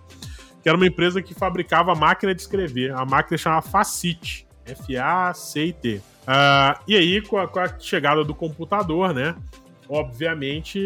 que 0.62 0.68
era 0.68 0.76
uma 0.76 0.86
empresa 0.86 1.22
que 1.22 1.34
fabricava 1.34 1.94
máquina 1.94 2.34
de 2.34 2.40
escrever. 2.40 2.92
A 2.92 3.04
máquina 3.04 3.38
chamava 3.38 3.62
Facit, 3.62 4.46
F-A-C-I-T. 4.66 5.96
Uh, 5.96 6.80
e 6.86 6.94
aí, 6.94 7.22
com 7.22 7.38
a, 7.38 7.48
com 7.48 7.60
a, 7.60 7.78
chegada 7.78 8.22
do 8.22 8.34
computador, 8.34 9.14
né? 9.14 9.34
Obviamente, 9.88 10.78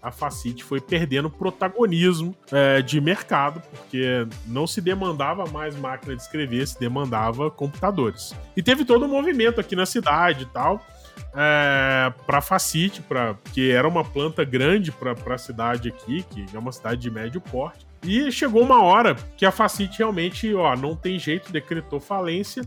a 0.00 0.12
Facit 0.12 0.62
foi 0.62 0.80
perdendo 0.80 1.28
protagonismo 1.28 2.36
é, 2.52 2.80
de 2.80 3.00
mercado, 3.00 3.60
porque 3.68 4.28
não 4.46 4.64
se 4.64 4.80
demandava 4.80 5.44
mais 5.46 5.74
máquina 5.74 6.14
de 6.14 6.22
escrever, 6.22 6.64
se 6.68 6.78
demandava 6.78 7.50
computadores. 7.50 8.32
E 8.56 8.62
teve 8.62 8.84
todo 8.84 9.06
um 9.06 9.08
movimento 9.08 9.60
aqui 9.60 9.74
na 9.74 9.84
cidade 9.84 10.44
e 10.44 10.46
tal 10.46 10.80
é, 11.34 12.12
para 12.26 12.40
Facite, 12.40 13.02
pra, 13.02 13.36
que 13.52 13.70
era 13.70 13.86
uma 13.86 14.04
planta 14.04 14.44
grande 14.44 14.92
para 14.92 15.34
a 15.34 15.38
cidade 15.38 15.88
aqui, 15.88 16.24
que 16.30 16.46
é 16.54 16.58
uma 16.58 16.72
cidade 16.72 17.00
de 17.00 17.10
médio 17.10 17.40
porte. 17.40 17.86
E 18.02 18.30
chegou 18.30 18.62
uma 18.62 18.82
hora 18.82 19.14
que 19.36 19.46
a 19.46 19.50
Facite 19.50 19.98
realmente, 19.98 20.52
ó, 20.54 20.76
não 20.76 20.94
tem 20.94 21.18
jeito, 21.18 21.50
decretou 21.50 21.98
falência. 21.98 22.62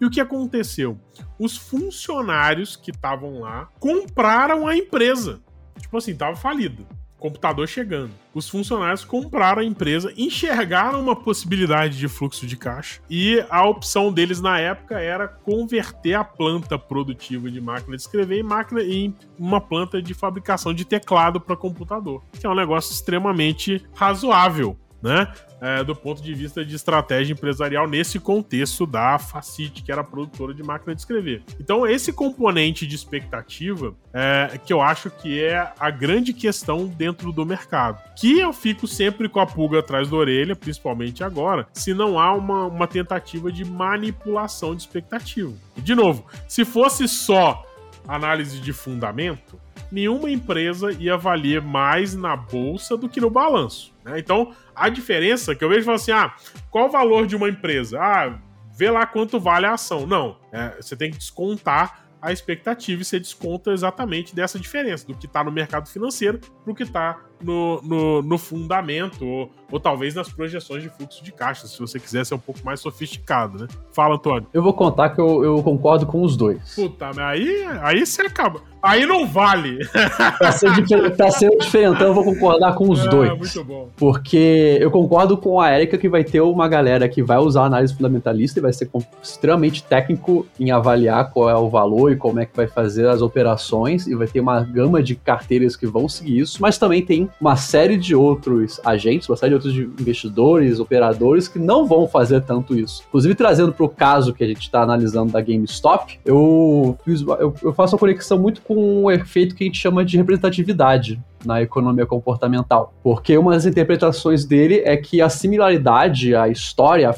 E 0.00 0.04
o 0.04 0.10
que 0.10 0.20
aconteceu? 0.20 0.98
Os 1.38 1.56
funcionários 1.56 2.76
que 2.76 2.90
estavam 2.90 3.40
lá 3.40 3.68
compraram 3.78 4.66
a 4.66 4.76
empresa. 4.76 5.40
Tipo 5.80 5.96
assim, 5.96 6.14
tava 6.14 6.36
falido 6.36 6.86
computador 7.22 7.68
chegando. 7.68 8.10
Os 8.34 8.48
funcionários 8.48 9.04
compraram 9.04 9.62
a 9.62 9.64
empresa, 9.64 10.12
enxergaram 10.16 11.00
uma 11.00 11.14
possibilidade 11.14 11.96
de 11.96 12.08
fluxo 12.08 12.46
de 12.46 12.56
caixa 12.56 13.00
e 13.08 13.44
a 13.48 13.64
opção 13.64 14.12
deles 14.12 14.40
na 14.40 14.58
época 14.58 14.98
era 14.98 15.28
converter 15.28 16.14
a 16.14 16.24
planta 16.24 16.76
produtiva 16.76 17.48
de 17.48 17.60
máquina 17.60 17.96
de 17.96 18.02
escrever 18.02 18.40
em 18.40 18.42
máquina 18.42 18.82
em 18.82 19.14
uma 19.38 19.60
planta 19.60 20.02
de 20.02 20.14
fabricação 20.14 20.74
de 20.74 20.84
teclado 20.84 21.40
para 21.40 21.56
computador, 21.56 22.22
que 22.32 22.44
é 22.44 22.50
um 22.50 22.54
negócio 22.54 22.92
extremamente 22.92 23.84
razoável 23.94 24.76
né? 25.02 25.32
É, 25.60 25.84
do 25.84 25.94
ponto 25.94 26.22
de 26.22 26.34
vista 26.34 26.64
de 26.64 26.74
estratégia 26.74 27.32
empresarial 27.32 27.88
nesse 27.88 28.18
contexto 28.18 28.86
da 28.86 29.18
Facit, 29.18 29.82
que 29.82 29.92
era 29.92 30.02
produtora 30.02 30.52
de 30.52 30.62
máquina 30.62 30.94
de 30.94 31.00
escrever. 31.00 31.42
Então, 31.60 31.86
esse 31.86 32.12
componente 32.12 32.86
de 32.86 32.94
expectativa 32.94 33.94
é, 34.12 34.58
que 34.64 34.72
eu 34.72 34.80
acho 34.80 35.10
que 35.10 35.42
é 35.42 35.72
a 35.78 35.90
grande 35.90 36.32
questão 36.32 36.86
dentro 36.86 37.32
do 37.32 37.46
mercado. 37.46 38.00
Que 38.16 38.40
eu 38.40 38.52
fico 38.52 38.86
sempre 38.86 39.28
com 39.28 39.40
a 39.40 39.46
pulga 39.46 39.80
atrás 39.80 40.08
da 40.08 40.16
orelha, 40.16 40.56
principalmente 40.56 41.22
agora, 41.22 41.66
se 41.72 41.94
não 41.94 42.18
há 42.18 42.32
uma, 42.32 42.66
uma 42.66 42.86
tentativa 42.86 43.50
de 43.50 43.64
manipulação 43.64 44.74
de 44.74 44.82
expectativa. 44.82 45.52
E, 45.76 45.80
de 45.80 45.94
novo, 45.94 46.26
se 46.48 46.64
fosse 46.64 47.06
só 47.08 47.64
análise 48.06 48.60
de 48.60 48.72
fundamento, 48.72 49.61
nenhuma 49.92 50.30
empresa 50.30 50.90
ia 50.90 51.16
valer 51.16 51.60
mais 51.60 52.14
na 52.14 52.34
bolsa 52.34 52.96
do 52.96 53.08
que 53.08 53.20
no 53.20 53.28
balanço. 53.28 53.94
Né? 54.02 54.18
Então, 54.18 54.54
a 54.74 54.88
diferença 54.88 55.54
que 55.54 55.62
eu 55.62 55.68
vejo 55.68 55.90
é 55.90 55.94
assim: 55.94 56.10
ah, 56.10 56.34
qual 56.70 56.88
o 56.88 56.90
valor 56.90 57.26
de 57.26 57.36
uma 57.36 57.48
empresa? 57.48 58.00
Ah, 58.00 58.38
vê 58.74 58.90
lá 58.90 59.04
quanto 59.06 59.38
vale 59.38 59.66
a 59.66 59.74
ação. 59.74 60.06
Não, 60.06 60.38
é, 60.50 60.76
você 60.80 60.96
tem 60.96 61.10
que 61.10 61.18
descontar 61.18 62.02
a 62.22 62.32
expectativa 62.32 63.02
e 63.02 63.04
você 63.04 63.18
desconta 63.18 63.72
exatamente 63.72 64.34
dessa 64.34 64.58
diferença, 64.58 65.06
do 65.06 65.14
que 65.14 65.26
está 65.26 65.44
no 65.44 65.52
mercado 65.52 65.88
financeiro 65.88 66.38
para 66.38 66.72
o 66.72 66.74
que 66.74 66.84
está 66.84 67.20
no, 67.42 67.80
no, 67.82 68.22
no, 68.22 68.38
fundamento, 68.38 69.26
ou, 69.26 69.50
ou 69.70 69.80
talvez 69.80 70.14
nas 70.14 70.28
projeções 70.28 70.82
de 70.82 70.88
fluxo 70.88 71.22
de 71.22 71.32
caixa, 71.32 71.66
se 71.66 71.78
você 71.78 71.98
quiser 71.98 72.24
ser 72.24 72.34
um 72.34 72.38
pouco 72.38 72.60
mais 72.64 72.80
sofisticado, 72.80 73.58
né? 73.58 73.68
Fala, 73.92 74.14
Antônio. 74.14 74.46
Eu 74.52 74.62
vou 74.62 74.72
contar 74.72 75.10
que 75.10 75.20
eu, 75.20 75.44
eu 75.44 75.62
concordo 75.62 76.06
com 76.06 76.22
os 76.22 76.36
dois. 76.36 76.74
Puta, 76.74 77.06
mas 77.06 77.18
aí, 77.18 77.64
aí 77.82 78.06
você 78.06 78.22
acaba. 78.22 78.60
Aí 78.82 79.06
não 79.06 79.28
vale. 79.28 79.78
pra, 80.38 80.50
ser 80.50 80.70
pra 81.16 81.30
ser 81.30 81.56
diferentão, 81.56 82.08
eu 82.08 82.14
vou 82.14 82.24
concordar 82.24 82.74
com 82.74 82.90
os 82.90 83.06
é, 83.06 83.08
dois. 83.08 83.38
Muito 83.38 83.64
bom. 83.64 83.88
Porque 83.96 84.76
eu 84.80 84.90
concordo 84.90 85.36
com 85.36 85.60
a 85.60 85.72
Erika 85.72 85.96
que 85.96 86.08
vai 86.08 86.24
ter 86.24 86.40
uma 86.40 86.66
galera 86.66 87.08
que 87.08 87.22
vai 87.22 87.38
usar 87.38 87.64
análise 87.64 87.94
fundamentalista 87.94 88.58
e 88.58 88.62
vai 88.62 88.72
ser 88.72 88.90
extremamente 89.22 89.84
técnico 89.84 90.46
em 90.58 90.72
avaliar 90.72 91.30
qual 91.30 91.48
é 91.48 91.54
o 91.54 91.68
valor 91.68 92.10
e 92.10 92.16
como 92.16 92.40
é 92.40 92.46
que 92.46 92.56
vai 92.56 92.66
fazer 92.66 93.06
as 93.06 93.22
operações, 93.22 94.08
e 94.08 94.16
vai 94.16 94.26
ter 94.26 94.40
uma 94.40 94.60
gama 94.60 95.00
de 95.00 95.14
carteiras 95.14 95.76
que 95.76 95.86
vão 95.86 96.08
seguir 96.08 96.40
isso, 96.40 96.60
mas 96.60 96.76
também 96.76 97.04
tem 97.04 97.30
uma 97.40 97.56
série 97.56 97.96
de 97.96 98.14
outros 98.14 98.80
agentes, 98.84 99.28
uma 99.28 99.36
série 99.36 99.50
de 99.50 99.54
outros 99.54 99.74
investidores, 100.00 100.78
operadores 100.78 101.48
que 101.48 101.58
não 101.58 101.86
vão 101.86 102.06
fazer 102.06 102.42
tanto 102.42 102.74
isso. 102.76 103.02
Inclusive, 103.08 103.34
trazendo 103.34 103.72
para 103.72 103.84
o 103.84 103.88
caso 103.88 104.32
que 104.32 104.44
a 104.44 104.46
gente 104.46 104.60
está 104.60 104.82
analisando 104.82 105.32
da 105.32 105.40
GameStop, 105.40 106.18
eu, 106.24 106.98
fiz, 107.04 107.22
eu, 107.22 107.54
eu 107.62 107.72
faço 107.72 107.94
uma 107.94 108.00
conexão 108.00 108.38
muito 108.38 108.62
com 108.62 109.04
um 109.04 109.10
efeito 109.10 109.54
que 109.54 109.64
a 109.64 109.66
gente 109.66 109.78
chama 109.78 110.04
de 110.04 110.16
representatividade 110.16 111.20
na 111.44 111.60
economia 111.60 112.06
comportamental. 112.06 112.94
Porque 113.02 113.36
uma 113.36 113.52
das 113.52 113.66
interpretações 113.66 114.44
dele 114.44 114.82
é 114.84 114.96
que 114.96 115.20
a 115.20 115.28
similaridade, 115.28 116.34
a 116.34 116.48
história, 116.48 117.14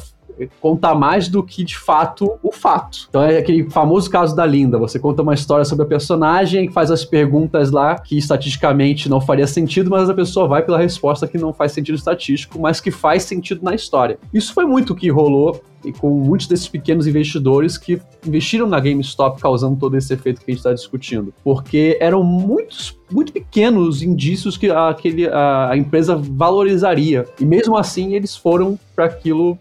contar 0.60 0.94
mais 0.94 1.28
do 1.28 1.42
que 1.42 1.64
de 1.64 1.76
fato 1.76 2.38
o 2.42 2.52
fato. 2.52 3.06
Então 3.08 3.22
é 3.22 3.38
aquele 3.38 3.68
famoso 3.70 4.10
caso 4.10 4.34
da 4.34 4.44
Linda. 4.44 4.78
Você 4.78 4.98
conta 4.98 5.22
uma 5.22 5.34
história 5.34 5.64
sobre 5.64 5.84
a 5.84 5.88
personagem, 5.88 6.70
faz 6.70 6.90
as 6.90 7.04
perguntas 7.04 7.70
lá 7.70 7.98
que 7.98 8.16
estatisticamente 8.16 9.08
não 9.08 9.20
faria 9.20 9.46
sentido, 9.46 9.90
mas 9.90 10.08
a 10.08 10.14
pessoa 10.14 10.46
vai 10.48 10.62
pela 10.62 10.78
resposta 10.78 11.26
que 11.26 11.38
não 11.38 11.52
faz 11.52 11.72
sentido 11.72 11.96
estatístico, 11.96 12.58
mas 12.60 12.80
que 12.80 12.90
faz 12.90 13.24
sentido 13.24 13.62
na 13.62 13.74
história. 13.74 14.18
Isso 14.32 14.52
foi 14.52 14.64
muito 14.64 14.92
o 14.92 14.96
que 14.96 15.08
rolou 15.10 15.62
e 15.84 15.92
com 15.92 16.10
muitos 16.10 16.46
desses 16.46 16.66
pequenos 16.66 17.06
investidores 17.06 17.76
que 17.76 18.00
investiram 18.26 18.66
na 18.66 18.80
GameStop, 18.80 19.40
causando 19.40 19.76
todo 19.76 19.96
esse 19.96 20.12
efeito 20.12 20.40
que 20.40 20.50
a 20.50 20.52
gente 20.52 20.60
está 20.60 20.72
discutindo. 20.72 21.32
Porque 21.44 21.96
eram 22.00 22.22
muitos, 22.22 22.98
muito 23.10 23.32
pequenos 23.32 24.02
indícios 24.02 24.56
que 24.56 24.70
aquele, 24.70 25.28
a, 25.28 25.70
a 25.70 25.76
empresa 25.76 26.16
valorizaria. 26.16 27.26
E 27.38 27.44
mesmo 27.44 27.76
assim, 27.76 28.14
eles 28.14 28.36
foram 28.36 28.78
para 28.96 29.04
aquilo 29.04 29.58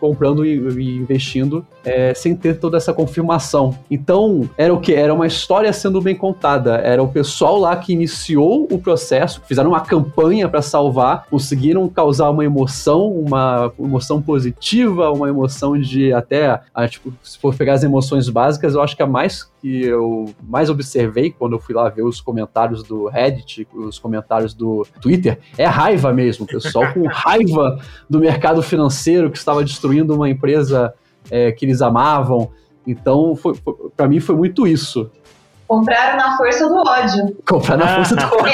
comprando 0.00 0.44
e, 0.44 0.56
e 0.56 0.96
investindo 0.96 1.66
é, 1.84 2.14
sem 2.14 2.34
ter 2.34 2.58
toda 2.58 2.76
essa 2.76 2.92
confirmação. 2.92 3.76
Então, 3.90 4.48
era 4.56 4.72
o 4.72 4.80
que? 4.80 4.94
Era 4.94 5.12
uma 5.12 5.26
história 5.26 5.72
sendo 5.72 6.00
bem 6.00 6.14
contada. 6.14 6.76
Era 6.76 7.02
o 7.02 7.08
pessoal 7.08 7.58
lá 7.58 7.76
que 7.76 7.92
iniciou 7.92 8.66
o 8.70 8.78
processo, 8.78 9.42
fizeram 9.46 9.70
uma 9.70 9.80
campanha 9.80 10.48
para 10.48 10.62
salvar, 10.62 11.26
conseguiram 11.28 11.88
causar 11.88 12.30
uma 12.30 12.44
emoção, 12.44 13.10
uma 13.10 13.72
emoção 13.78 14.22
positiva, 14.22 15.10
uma 15.10 15.28
emoção 15.28 15.78
de 15.78 16.12
até, 16.12 16.60
a, 16.74 16.88
tipo, 16.88 17.12
se 17.22 17.38
for 17.38 17.54
pegar 17.54 17.74
as 17.74 17.84
emoções 17.84 18.28
básicas, 18.28 18.74
eu 18.74 18.82
acho 18.82 18.96
que 18.96 19.02
a 19.02 19.06
mais 19.06 19.52
que 19.64 19.82
eu 19.82 20.26
mais 20.46 20.68
observei 20.68 21.30
quando 21.30 21.54
eu 21.54 21.58
fui 21.58 21.74
lá 21.74 21.88
ver 21.88 22.02
os 22.02 22.20
comentários 22.20 22.82
do 22.82 23.08
Reddit, 23.08 23.66
os 23.72 23.98
comentários 23.98 24.52
do 24.52 24.86
Twitter, 25.00 25.38
é 25.56 25.64
raiva 25.64 26.12
mesmo, 26.12 26.46
pessoal 26.46 26.92
com 26.92 27.06
raiva 27.08 27.78
do 28.08 28.20
mercado 28.20 28.62
financeiro 28.62 29.30
que 29.30 29.38
estava 29.38 29.64
destruindo 29.64 30.14
uma 30.14 30.28
empresa 30.28 30.92
é, 31.30 31.50
que 31.50 31.64
eles 31.64 31.80
amavam. 31.80 32.50
Então, 32.86 33.34
para 33.96 34.06
mim 34.06 34.20
foi 34.20 34.36
muito 34.36 34.66
isso. 34.66 35.10
Compraram 35.66 36.16
na 36.18 36.36
força 36.36 36.68
do 36.68 36.76
ódio. 36.76 37.36
Compraram 37.46 37.84
na 37.84 37.94
força 37.96 38.16
do 38.16 38.24
ódio. 38.24 38.52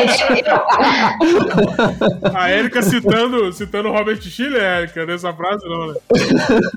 a 2.34 2.50
Erika 2.50 2.82
citando, 2.82 3.52
citando 3.52 3.90
Robert 3.90 4.20
Schiller, 4.22 4.62
Erika, 4.62 5.04
nessa 5.04 5.32
frase, 5.32 5.68
não, 5.68 5.88
né? 5.88 5.94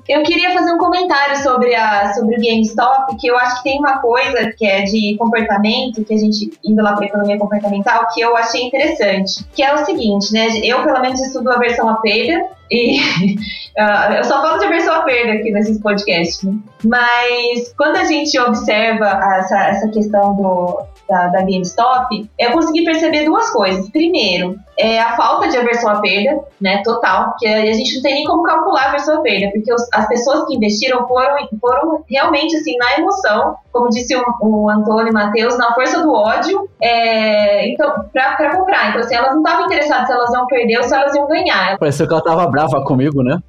Eu 0.10 0.24
queria 0.24 0.52
fazer 0.54 0.72
um 0.72 0.78
comentário 0.78 1.38
sobre, 1.38 1.76
a, 1.76 2.14
sobre 2.14 2.36
o 2.36 2.40
GameStop, 2.40 3.16
que 3.18 3.28
eu 3.28 3.38
acho 3.38 3.58
que 3.58 3.64
tem 3.64 3.80
uma 3.80 4.00
coisa 4.00 4.52
que 4.58 4.66
é 4.66 4.82
de 4.84 5.16
comportamento, 5.18 6.04
que 6.04 6.14
a 6.14 6.18
gente, 6.18 6.52
indo 6.64 6.82
lá 6.82 6.94
para 6.94 7.06
economia 7.06 7.38
comportamental, 7.38 8.08
que 8.14 8.22
eu 8.22 8.36
achei 8.36 8.64
interessante. 8.64 9.46
Que 9.54 9.62
é 9.62 9.74
o 9.74 9.86
seguinte, 9.86 10.34
né? 10.34 10.48
Eu, 10.64 10.84
pelo 10.84 11.00
menos, 11.00 11.22
estudo 11.22 11.52
a 11.52 11.58
versão 11.58 11.88
a 11.90 11.96
perda, 11.96 12.44
e 12.74 13.36
uh, 13.78 14.14
eu 14.18 14.24
só 14.24 14.42
falo 14.42 14.58
de 14.58 14.68
versão 14.68 15.04
perda 15.06 15.34
aqui 15.34 15.52
nesses 15.52 15.80
podcasts, 15.80 16.44
né? 16.44 16.58
Mas 16.84 17.74
quando 17.78 17.98
a 17.98 18.04
gente 18.06 18.38
observa 18.40 19.06
essa, 19.38 19.68
essa 19.68 19.88
questão 19.90 20.36
do, 20.36 20.84
da, 21.08 21.28
da 21.28 21.42
GameStop, 21.42 22.30
eu 22.40 22.52
consegui 22.52 22.84
perceber 22.84 23.26
duas 23.26 23.52
coisas. 23.52 23.90
Primeiro, 23.90 24.58
é 24.78 25.00
a 25.00 25.16
falta 25.16 25.48
de 25.48 25.58
aversão 25.58 25.92
à 25.92 26.02
perda, 26.02 26.42
né, 26.60 26.82
total, 26.84 27.32
porque 27.32 27.48
a 27.48 27.74
gente 27.74 27.96
não 27.96 28.02
tem 28.02 28.16
nem 28.16 28.26
como 28.26 28.44
calcular 28.44 28.86
a 28.86 28.88
aversão 28.90 29.20
à 29.20 29.22
perda, 29.22 29.52
porque 29.52 29.72
os, 29.72 29.88
as 29.94 30.08
pessoas 30.08 30.48
que 30.48 30.56
investiram 30.56 31.08
foram, 31.08 31.48
foram 31.62 32.04
realmente, 32.10 32.56
assim, 32.56 32.76
na 32.78 32.98
emoção, 32.98 33.56
como 33.74 33.90
disse 33.90 34.16
o, 34.16 34.24
o 34.40 34.70
Antônio 34.70 35.10
e 35.10 35.12
Matheus, 35.12 35.58
na 35.58 35.74
força 35.74 36.00
do 36.02 36.14
ódio, 36.14 36.70
é, 36.80 37.68
então, 37.70 38.06
para 38.14 38.56
comprar. 38.56 38.90
Então, 38.90 39.02
assim, 39.02 39.16
elas 39.16 39.32
não 39.32 39.42
estavam 39.42 39.66
interessadas 39.66 40.08
se 40.08 40.14
elas 40.14 40.32
iam 40.32 40.46
perder 40.46 40.78
ou 40.78 40.84
se 40.84 40.96
elas 40.96 41.16
iam 41.16 41.28
ganhar. 41.28 41.78
Pareceu 41.80 42.08
que 42.08 42.14
ela 42.14 42.20
estava 42.20 42.48
brava 42.48 42.84
comigo, 42.86 43.24
né? 43.24 43.40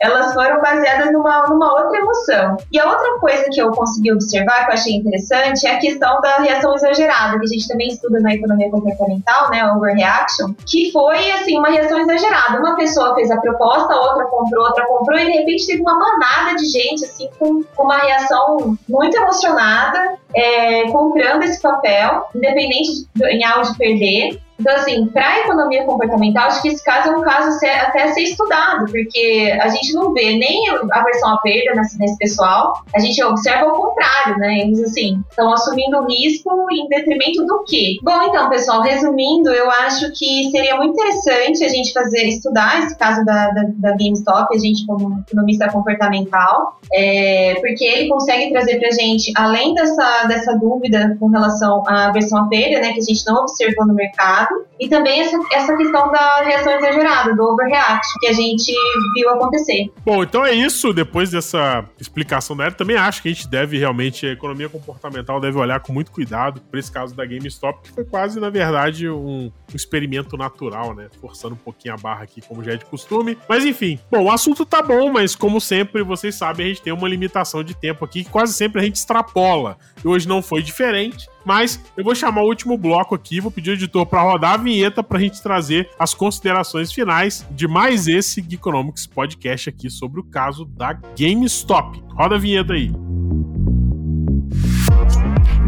elas 0.00 0.34
foram 0.34 0.60
baseadas 0.60 1.12
numa, 1.12 1.46
numa 1.48 1.72
outra 1.80 1.98
emoção. 1.98 2.56
E 2.72 2.78
a 2.80 2.90
outra 2.90 3.18
coisa 3.20 3.44
que 3.50 3.60
eu 3.60 3.70
consegui 3.70 4.12
observar, 4.12 4.64
que 4.64 4.72
eu 4.72 4.74
achei 4.74 4.94
interessante, 4.94 5.66
é 5.66 5.76
a 5.76 5.78
questão 5.78 6.20
da 6.20 6.38
reação 6.38 6.74
exagerada, 6.74 7.38
que 7.38 7.44
a 7.44 7.48
gente 7.48 7.68
também 7.68 7.88
estuda 7.88 8.18
na 8.18 8.34
economia 8.34 8.68
comportamental, 8.68 9.48
né, 9.50 9.64
overreaction, 9.72 10.52
que 10.66 10.90
foi, 10.90 11.30
assim, 11.30 11.56
uma 11.56 11.68
reação 11.68 12.00
exagerada. 12.00 12.58
Uma 12.58 12.74
pessoa 12.74 13.14
fez 13.14 13.30
a 13.30 13.36
proposta, 13.40 13.94
outra 13.94 14.24
comprou, 14.26 14.64
outra 14.64 14.84
comprou, 14.86 15.18
e 15.18 15.26
de 15.26 15.32
repente 15.32 15.66
teve 15.66 15.82
uma 15.82 15.96
manada 15.96 16.56
de 16.56 16.66
gente, 16.66 17.04
assim, 17.04 17.28
com, 17.38 17.62
com 17.62 17.84
uma 17.84 17.98
reação 17.98 18.55
muito 18.88 19.16
emocionada, 19.16 20.18
é, 20.34 20.90
comprando 20.90 21.42
esse 21.42 21.60
papel, 21.60 22.26
independente 22.34 23.06
de 23.14 23.20
ganhar 23.20 23.58
ou 23.58 23.62
de 23.64 23.76
perder. 23.76 24.40
Então, 24.58 24.74
assim, 24.74 25.06
para 25.06 25.26
a 25.26 25.38
economia 25.40 25.84
comportamental, 25.84 26.46
acho 26.46 26.62
que 26.62 26.68
esse 26.68 26.82
caso 26.82 27.10
é 27.10 27.16
um 27.16 27.22
caso 27.22 27.56
até 27.56 28.02
a 28.04 28.12
ser 28.12 28.22
estudado, 28.22 28.86
porque 28.90 29.56
a 29.60 29.68
gente 29.68 29.92
não 29.92 30.12
vê 30.12 30.36
nem 30.36 30.68
a 30.68 31.02
versão 31.02 31.34
à 31.34 31.38
perda 31.38 31.74
nesse, 31.74 31.98
nesse 31.98 32.16
pessoal, 32.18 32.74
a 32.94 32.98
gente 32.98 33.22
observa 33.22 33.66
o 33.66 33.72
contrário, 33.72 34.38
né? 34.38 34.60
Eles, 34.60 34.82
assim, 34.82 35.22
estão 35.28 35.52
assumindo 35.52 36.06
risco 36.06 36.50
em 36.72 36.88
detrimento 36.88 37.44
do 37.44 37.64
quê? 37.64 37.96
Bom, 38.02 38.22
então, 38.22 38.48
pessoal, 38.48 38.80
resumindo, 38.80 39.50
eu 39.50 39.70
acho 39.70 40.10
que 40.12 40.50
seria 40.50 40.76
muito 40.76 40.92
interessante 40.92 41.64
a 41.64 41.68
gente 41.68 41.92
fazer, 41.92 42.24
estudar 42.24 42.82
esse 42.82 42.96
caso 42.96 43.24
da, 43.24 43.50
da, 43.50 43.62
da 43.74 43.90
GameStop, 43.92 44.54
a 44.54 44.58
gente 44.58 44.86
como 44.86 45.20
economista 45.26 45.70
comportamental, 45.70 46.78
é, 46.92 47.54
porque 47.60 47.84
ele 47.84 48.08
consegue 48.08 48.50
trazer 48.50 48.78
para 48.78 48.88
a 48.88 48.92
gente, 48.92 49.32
além 49.36 49.74
dessa, 49.74 50.24
dessa 50.26 50.56
dúvida 50.56 51.16
com 51.18 51.28
relação 51.28 51.82
à 51.86 52.10
versão 52.10 52.44
à 52.44 52.48
perda, 52.48 52.80
né, 52.80 52.92
que 52.92 53.00
a 53.00 53.02
gente 53.02 53.26
não 53.26 53.42
observou 53.42 53.86
no 53.86 53.94
mercado, 53.94 54.45
e 54.78 54.88
também 54.88 55.20
essa, 55.20 55.38
essa 55.52 55.76
questão 55.76 56.10
da 56.10 56.42
reação 56.42 56.72
exagerada, 56.74 57.34
do 57.34 57.42
overreact, 57.42 58.06
que 58.20 58.26
a 58.26 58.32
gente 58.32 58.72
viu 59.14 59.30
acontecer. 59.30 59.90
Bom, 60.04 60.22
então 60.22 60.44
é 60.44 60.52
isso. 60.52 60.92
Depois 60.92 61.30
dessa 61.30 61.84
explicação 61.98 62.56
da 62.56 62.64
Era, 62.64 62.74
também 62.74 62.96
acho 62.96 63.22
que 63.22 63.28
a 63.28 63.32
gente 63.32 63.48
deve 63.48 63.78
realmente, 63.78 64.26
a 64.26 64.32
economia 64.32 64.68
comportamental 64.68 65.40
deve 65.40 65.58
olhar 65.58 65.80
com 65.80 65.92
muito 65.92 66.10
cuidado 66.10 66.60
para 66.60 66.78
esse 66.78 66.90
caso 66.90 67.14
da 67.14 67.24
GameStop, 67.24 67.82
que 67.82 67.92
foi 67.92 68.04
quase, 68.04 68.38
na 68.38 68.50
verdade, 68.50 69.08
um, 69.08 69.46
um 69.46 69.76
experimento 69.76 70.36
natural, 70.36 70.94
né? 70.94 71.08
Forçando 71.20 71.54
um 71.54 71.58
pouquinho 71.58 71.94
a 71.94 71.96
barra 71.96 72.24
aqui, 72.24 72.40
como 72.40 72.62
já 72.62 72.72
é 72.72 72.76
de 72.76 72.84
costume. 72.84 73.38
Mas 73.48 73.64
enfim, 73.64 73.98
bom, 74.10 74.24
o 74.24 74.30
assunto 74.30 74.66
tá 74.66 74.82
bom, 74.82 75.10
mas 75.10 75.34
como 75.34 75.60
sempre, 75.60 76.02
vocês 76.02 76.34
sabem, 76.34 76.66
a 76.66 76.68
gente 76.68 76.82
tem 76.82 76.92
uma 76.92 77.08
limitação 77.08 77.62
de 77.62 77.74
tempo 77.74 78.04
aqui 78.04 78.24
que 78.24 78.30
quase 78.30 78.52
sempre 78.52 78.80
a 78.80 78.84
gente 78.84 78.96
extrapola. 78.96 79.78
E 80.04 80.08
hoje 80.08 80.28
não 80.28 80.42
foi 80.42 80.62
diferente. 80.62 81.28
Mas 81.46 81.80
eu 81.96 82.02
vou 82.02 82.12
chamar 82.12 82.42
o 82.42 82.48
último 82.48 82.76
bloco 82.76 83.14
aqui, 83.14 83.40
vou 83.40 83.52
pedir 83.52 83.70
ao 83.70 83.76
editor 83.76 84.04
para 84.04 84.20
rodar 84.20 84.54
a 84.54 84.56
vinheta 84.56 85.00
para 85.00 85.16
a 85.16 85.20
gente 85.20 85.40
trazer 85.40 85.88
as 85.96 86.12
considerações 86.12 86.92
finais 86.92 87.46
de 87.52 87.68
mais 87.68 88.08
esse 88.08 88.44
Geekonomics 88.46 89.06
podcast 89.06 89.68
aqui 89.68 89.88
sobre 89.88 90.18
o 90.18 90.24
caso 90.24 90.64
da 90.64 90.92
GameStop. 91.16 92.02
Roda 92.08 92.34
a 92.34 92.38
vinheta 92.38 92.72
aí. 92.72 92.90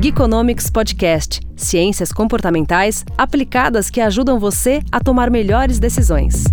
Geekonomics 0.00 0.68
Podcast 0.68 1.40
Ciências 1.58 2.12
comportamentais 2.12 3.04
aplicadas 3.16 3.90
que 3.90 4.00
ajudam 4.00 4.38
você 4.38 4.80
a 4.92 5.00
tomar 5.00 5.28
melhores 5.28 5.78
decisões. 5.78 6.44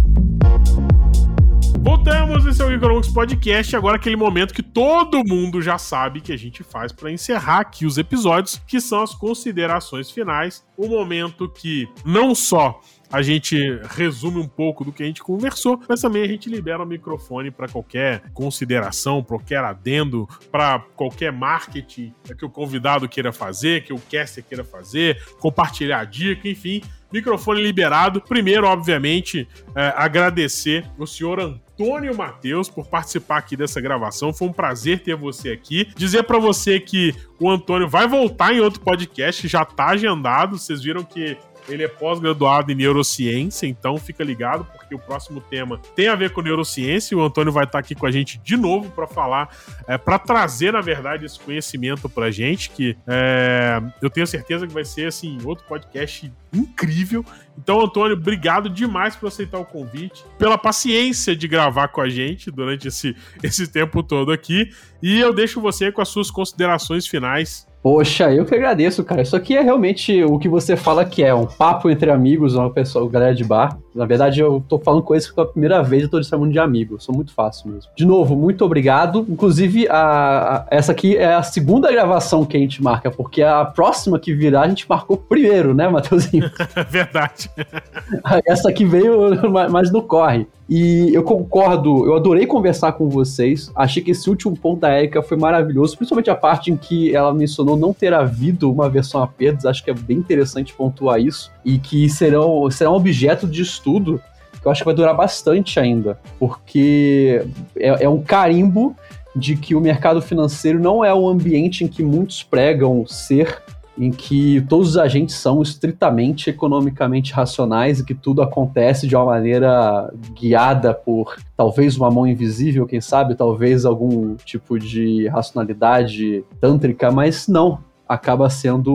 Voltamos, 1.85 2.47
esse 2.47 2.59
é 2.63 2.65
o 2.65 2.71
Economics 2.71 3.13
Podcast. 3.13 3.75
Agora, 3.75 3.97
aquele 3.97 4.15
momento 4.15 4.55
que 4.55 4.63
todo 4.63 5.23
mundo 5.23 5.61
já 5.61 5.77
sabe 5.77 6.19
que 6.19 6.33
a 6.33 6.37
gente 6.37 6.63
faz 6.63 6.91
para 6.91 7.11
encerrar 7.11 7.59
aqui 7.59 7.85
os 7.85 7.99
episódios, 7.99 8.59
que 8.65 8.81
são 8.81 9.03
as 9.03 9.13
considerações 9.13 10.09
finais. 10.09 10.65
O 10.75 10.87
momento 10.87 11.47
que 11.47 11.87
não 12.03 12.33
só 12.33 12.81
a 13.11 13.21
gente 13.21 13.79
resume 13.91 14.39
um 14.39 14.47
pouco 14.47 14.83
do 14.83 14.91
que 14.91 15.03
a 15.03 15.05
gente 15.05 15.21
conversou, 15.21 15.79
mas 15.87 16.01
também 16.01 16.23
a 16.23 16.27
gente 16.27 16.49
libera 16.49 16.81
o 16.81 16.87
microfone 16.87 17.51
para 17.51 17.67
qualquer 17.67 18.23
consideração, 18.33 19.21
qualquer 19.21 19.63
adendo, 19.63 20.27
para 20.51 20.79
qualquer 20.95 21.31
marketing 21.31 22.11
que 22.35 22.45
o 22.45 22.49
convidado 22.49 23.07
queira 23.07 23.31
fazer, 23.31 23.83
que 23.83 23.93
o 23.93 23.99
caster 24.11 24.43
queira 24.43 24.63
fazer, 24.63 25.23
compartilhar 25.39 26.03
dica, 26.05 26.49
enfim. 26.49 26.81
Microfone 27.13 27.61
liberado. 27.61 28.19
Primeiro, 28.21 28.65
obviamente, 28.65 29.47
é, 29.75 29.93
agradecer 29.95 30.83
o 30.97 31.05
senhor 31.05 31.39
Antônio 31.39 31.64
Antônio 31.77 32.15
Matheus 32.15 32.69
por 32.69 32.87
participar 32.87 33.37
aqui 33.37 33.57
dessa 33.57 33.81
gravação. 33.81 34.33
Foi 34.33 34.47
um 34.47 34.53
prazer 34.53 35.03
ter 35.03 35.15
você 35.15 35.49
aqui. 35.49 35.89
Dizer 35.95 36.23
para 36.23 36.39
você 36.39 36.79
que 36.79 37.13
o 37.39 37.49
Antônio 37.49 37.87
vai 37.87 38.07
voltar 38.07 38.53
em 38.53 38.61
outro 38.61 38.79
podcast, 38.79 39.45
já 39.47 39.65
tá 39.65 39.87
agendado. 39.87 40.57
Vocês 40.57 40.81
viram 40.81 41.03
que 41.03 41.37
ele 41.67 41.83
é 41.83 41.87
pós-graduado 41.87 42.71
em 42.71 42.75
neurociência, 42.75 43.67
então 43.67 43.97
fica 43.97 44.23
ligado, 44.23 44.65
porque 44.65 44.93
o 44.93 44.99
próximo 44.99 45.41
tema 45.41 45.79
tem 45.95 46.07
a 46.07 46.15
ver 46.15 46.31
com 46.31 46.41
neurociência. 46.41 47.13
E 47.13 47.17
o 47.17 47.23
Antônio 47.23 47.51
vai 47.51 47.63
estar 47.63 47.79
aqui 47.79 47.95
com 47.95 48.05
a 48.05 48.11
gente 48.11 48.39
de 48.39 48.55
novo 48.55 48.89
para 48.91 49.07
falar, 49.07 49.49
é, 49.87 49.97
para 49.97 50.19
trazer, 50.19 50.73
na 50.73 50.81
verdade, 50.81 51.25
esse 51.25 51.39
conhecimento 51.39 52.07
para 52.07 52.31
gente, 52.31 52.69
que 52.69 52.97
é, 53.07 53.81
eu 54.01 54.09
tenho 54.09 54.27
certeza 54.27 54.67
que 54.67 54.73
vai 54.73 54.85
ser 54.85 55.07
assim, 55.07 55.37
outro 55.43 55.65
podcast 55.67 56.31
incrível. 56.53 57.25
Então, 57.57 57.81
Antônio, 57.81 58.15
obrigado 58.15 58.69
demais 58.69 59.15
por 59.15 59.27
aceitar 59.27 59.59
o 59.59 59.65
convite, 59.65 60.23
pela 60.37 60.57
paciência 60.57 61.35
de 61.35 61.47
gravar 61.47 61.87
com 61.89 62.01
a 62.01 62.09
gente 62.09 62.51
durante 62.51 62.87
esse, 62.87 63.15
esse 63.41 63.67
tempo 63.67 64.03
todo 64.03 64.31
aqui. 64.31 64.69
E 65.01 65.19
eu 65.19 65.33
deixo 65.33 65.61
você 65.61 65.91
com 65.91 66.01
as 66.01 66.09
suas 66.09 66.29
considerações 66.29 67.07
finais 67.07 67.64
Poxa, 67.85 68.33
eu 68.33 68.45
que 68.45 68.55
agradeço, 68.55 69.03
cara. 69.03 69.21
Isso 69.21 69.35
aqui 69.35 69.55
é 69.55 69.61
realmente 69.61 70.23
o 70.23 70.39
que 70.39 70.49
você 70.49 70.75
fala 70.75 71.05
que 71.05 71.23
é 71.23 71.35
um 71.35 71.45
papo 71.45 71.87
entre 71.87 72.09
amigos, 72.09 72.55
uma 72.55 72.71
pessoa, 72.71 73.07
galera 73.07 73.35
de 73.35 73.43
bar. 73.43 73.77
Na 73.95 74.05
verdade, 74.05 74.41
eu 74.41 74.61
tô 74.67 74.77
falando 74.77 75.01
com 75.01 75.13
eles 75.13 75.25
pela 75.31 75.47
primeira 75.47 75.81
vez 75.81 76.03
e 76.03 76.07
tô 76.09 76.21
chamando 76.21 76.51
de 76.51 76.59
amigo. 76.59 76.99
Sou 76.99 77.15
muito 77.15 77.33
fácil 77.33 77.71
mesmo. 77.71 77.89
De 77.95 78.05
novo, 78.05 78.35
muito 78.35 78.65
obrigado. 78.65 79.25
Inclusive, 79.29 79.87
a, 79.87 79.95
a, 79.97 80.65
essa 80.69 80.91
aqui 80.91 81.15
é 81.15 81.33
a 81.33 81.41
segunda 81.41 81.89
gravação 81.89 82.43
que 82.43 82.57
a 82.57 82.59
gente 82.59 82.83
marca, 82.83 83.09
porque 83.09 83.41
a 83.41 83.63
próxima 83.63 84.19
que 84.19 84.33
virá 84.33 84.63
a 84.63 84.67
gente 84.67 84.87
marcou 84.89 85.15
primeiro, 85.15 85.73
né, 85.73 85.87
Matheusinho? 85.87 86.51
Verdade. 86.89 87.49
essa 88.45 88.69
aqui 88.69 88.83
veio 88.83 89.31
mais 89.71 89.89
no 89.91 90.01
corre. 90.01 90.45
E 90.67 91.13
eu 91.13 91.21
concordo, 91.21 92.07
eu 92.07 92.15
adorei 92.15 92.47
conversar 92.47 92.93
com 92.93 93.07
vocês. 93.07 93.71
Achei 93.75 94.01
que 94.01 94.11
esse 94.11 94.27
último 94.27 94.57
ponto 94.57 94.81
da 94.81 94.97
Erika 94.97 95.21
foi 95.21 95.37
maravilhoso, 95.37 95.95
principalmente 95.95 96.29
a 96.31 96.35
parte 96.35 96.71
em 96.71 96.75
que 96.75 97.15
ela 97.15 97.31
mencionou 97.31 97.77
não 97.77 97.93
ter 97.93 98.15
havido 98.15 98.71
uma 98.71 98.89
versão 98.89 99.21
a 99.21 99.27
perdas. 99.27 99.63
Acho 99.63 99.83
que 99.83 99.91
é 99.91 99.93
bem 99.93 100.17
interessante 100.17 100.73
pontuar 100.73 101.19
isso. 101.19 101.51
E 101.63 101.77
que 101.77 102.09
serão, 102.09 102.69
serão 102.71 102.95
objeto 102.95 103.45
de 103.45 103.61
estudo 103.61 103.84
que 103.93 104.67
eu 104.67 104.71
acho 104.71 104.81
que 104.81 104.85
vai 104.85 104.95
durar 104.95 105.15
bastante 105.15 105.79
ainda. 105.79 106.19
Porque 106.39 107.45
é, 107.77 108.05
é 108.05 108.09
um 108.09 108.21
carimbo 108.21 108.95
de 109.35 109.55
que 109.55 109.75
o 109.75 109.81
mercado 109.81 110.21
financeiro 110.21 110.79
não 110.79 111.03
é 111.03 111.13
o 111.13 111.27
ambiente 111.27 111.83
em 111.83 111.87
que 111.87 112.03
muitos 112.03 112.41
pregam 112.41 113.05
ser 113.05 113.61
em 113.97 114.11
que 114.11 114.61
todos 114.67 114.89
os 114.89 114.97
agentes 114.97 115.35
são 115.35 115.61
estritamente 115.61 116.49
economicamente 116.49 117.31
racionais 117.33 117.99
e 117.99 118.05
que 118.05 118.13
tudo 118.13 118.41
acontece 118.41 119.07
de 119.07 119.15
uma 119.15 119.25
maneira 119.25 120.13
guiada 120.33 120.93
por 120.93 121.37
talvez 121.55 121.95
uma 121.95 122.11
mão 122.11 122.27
invisível, 122.27 122.85
quem 122.85 122.99
sabe, 122.99 123.35
talvez 123.35 123.85
algum 123.85 124.35
tipo 124.35 124.77
de 124.77 125.27
racionalidade 125.27 126.43
tântrica, 126.59 127.09
mas 127.09 127.47
não. 127.47 127.79
Acaba 128.07 128.49
sendo 128.49 128.93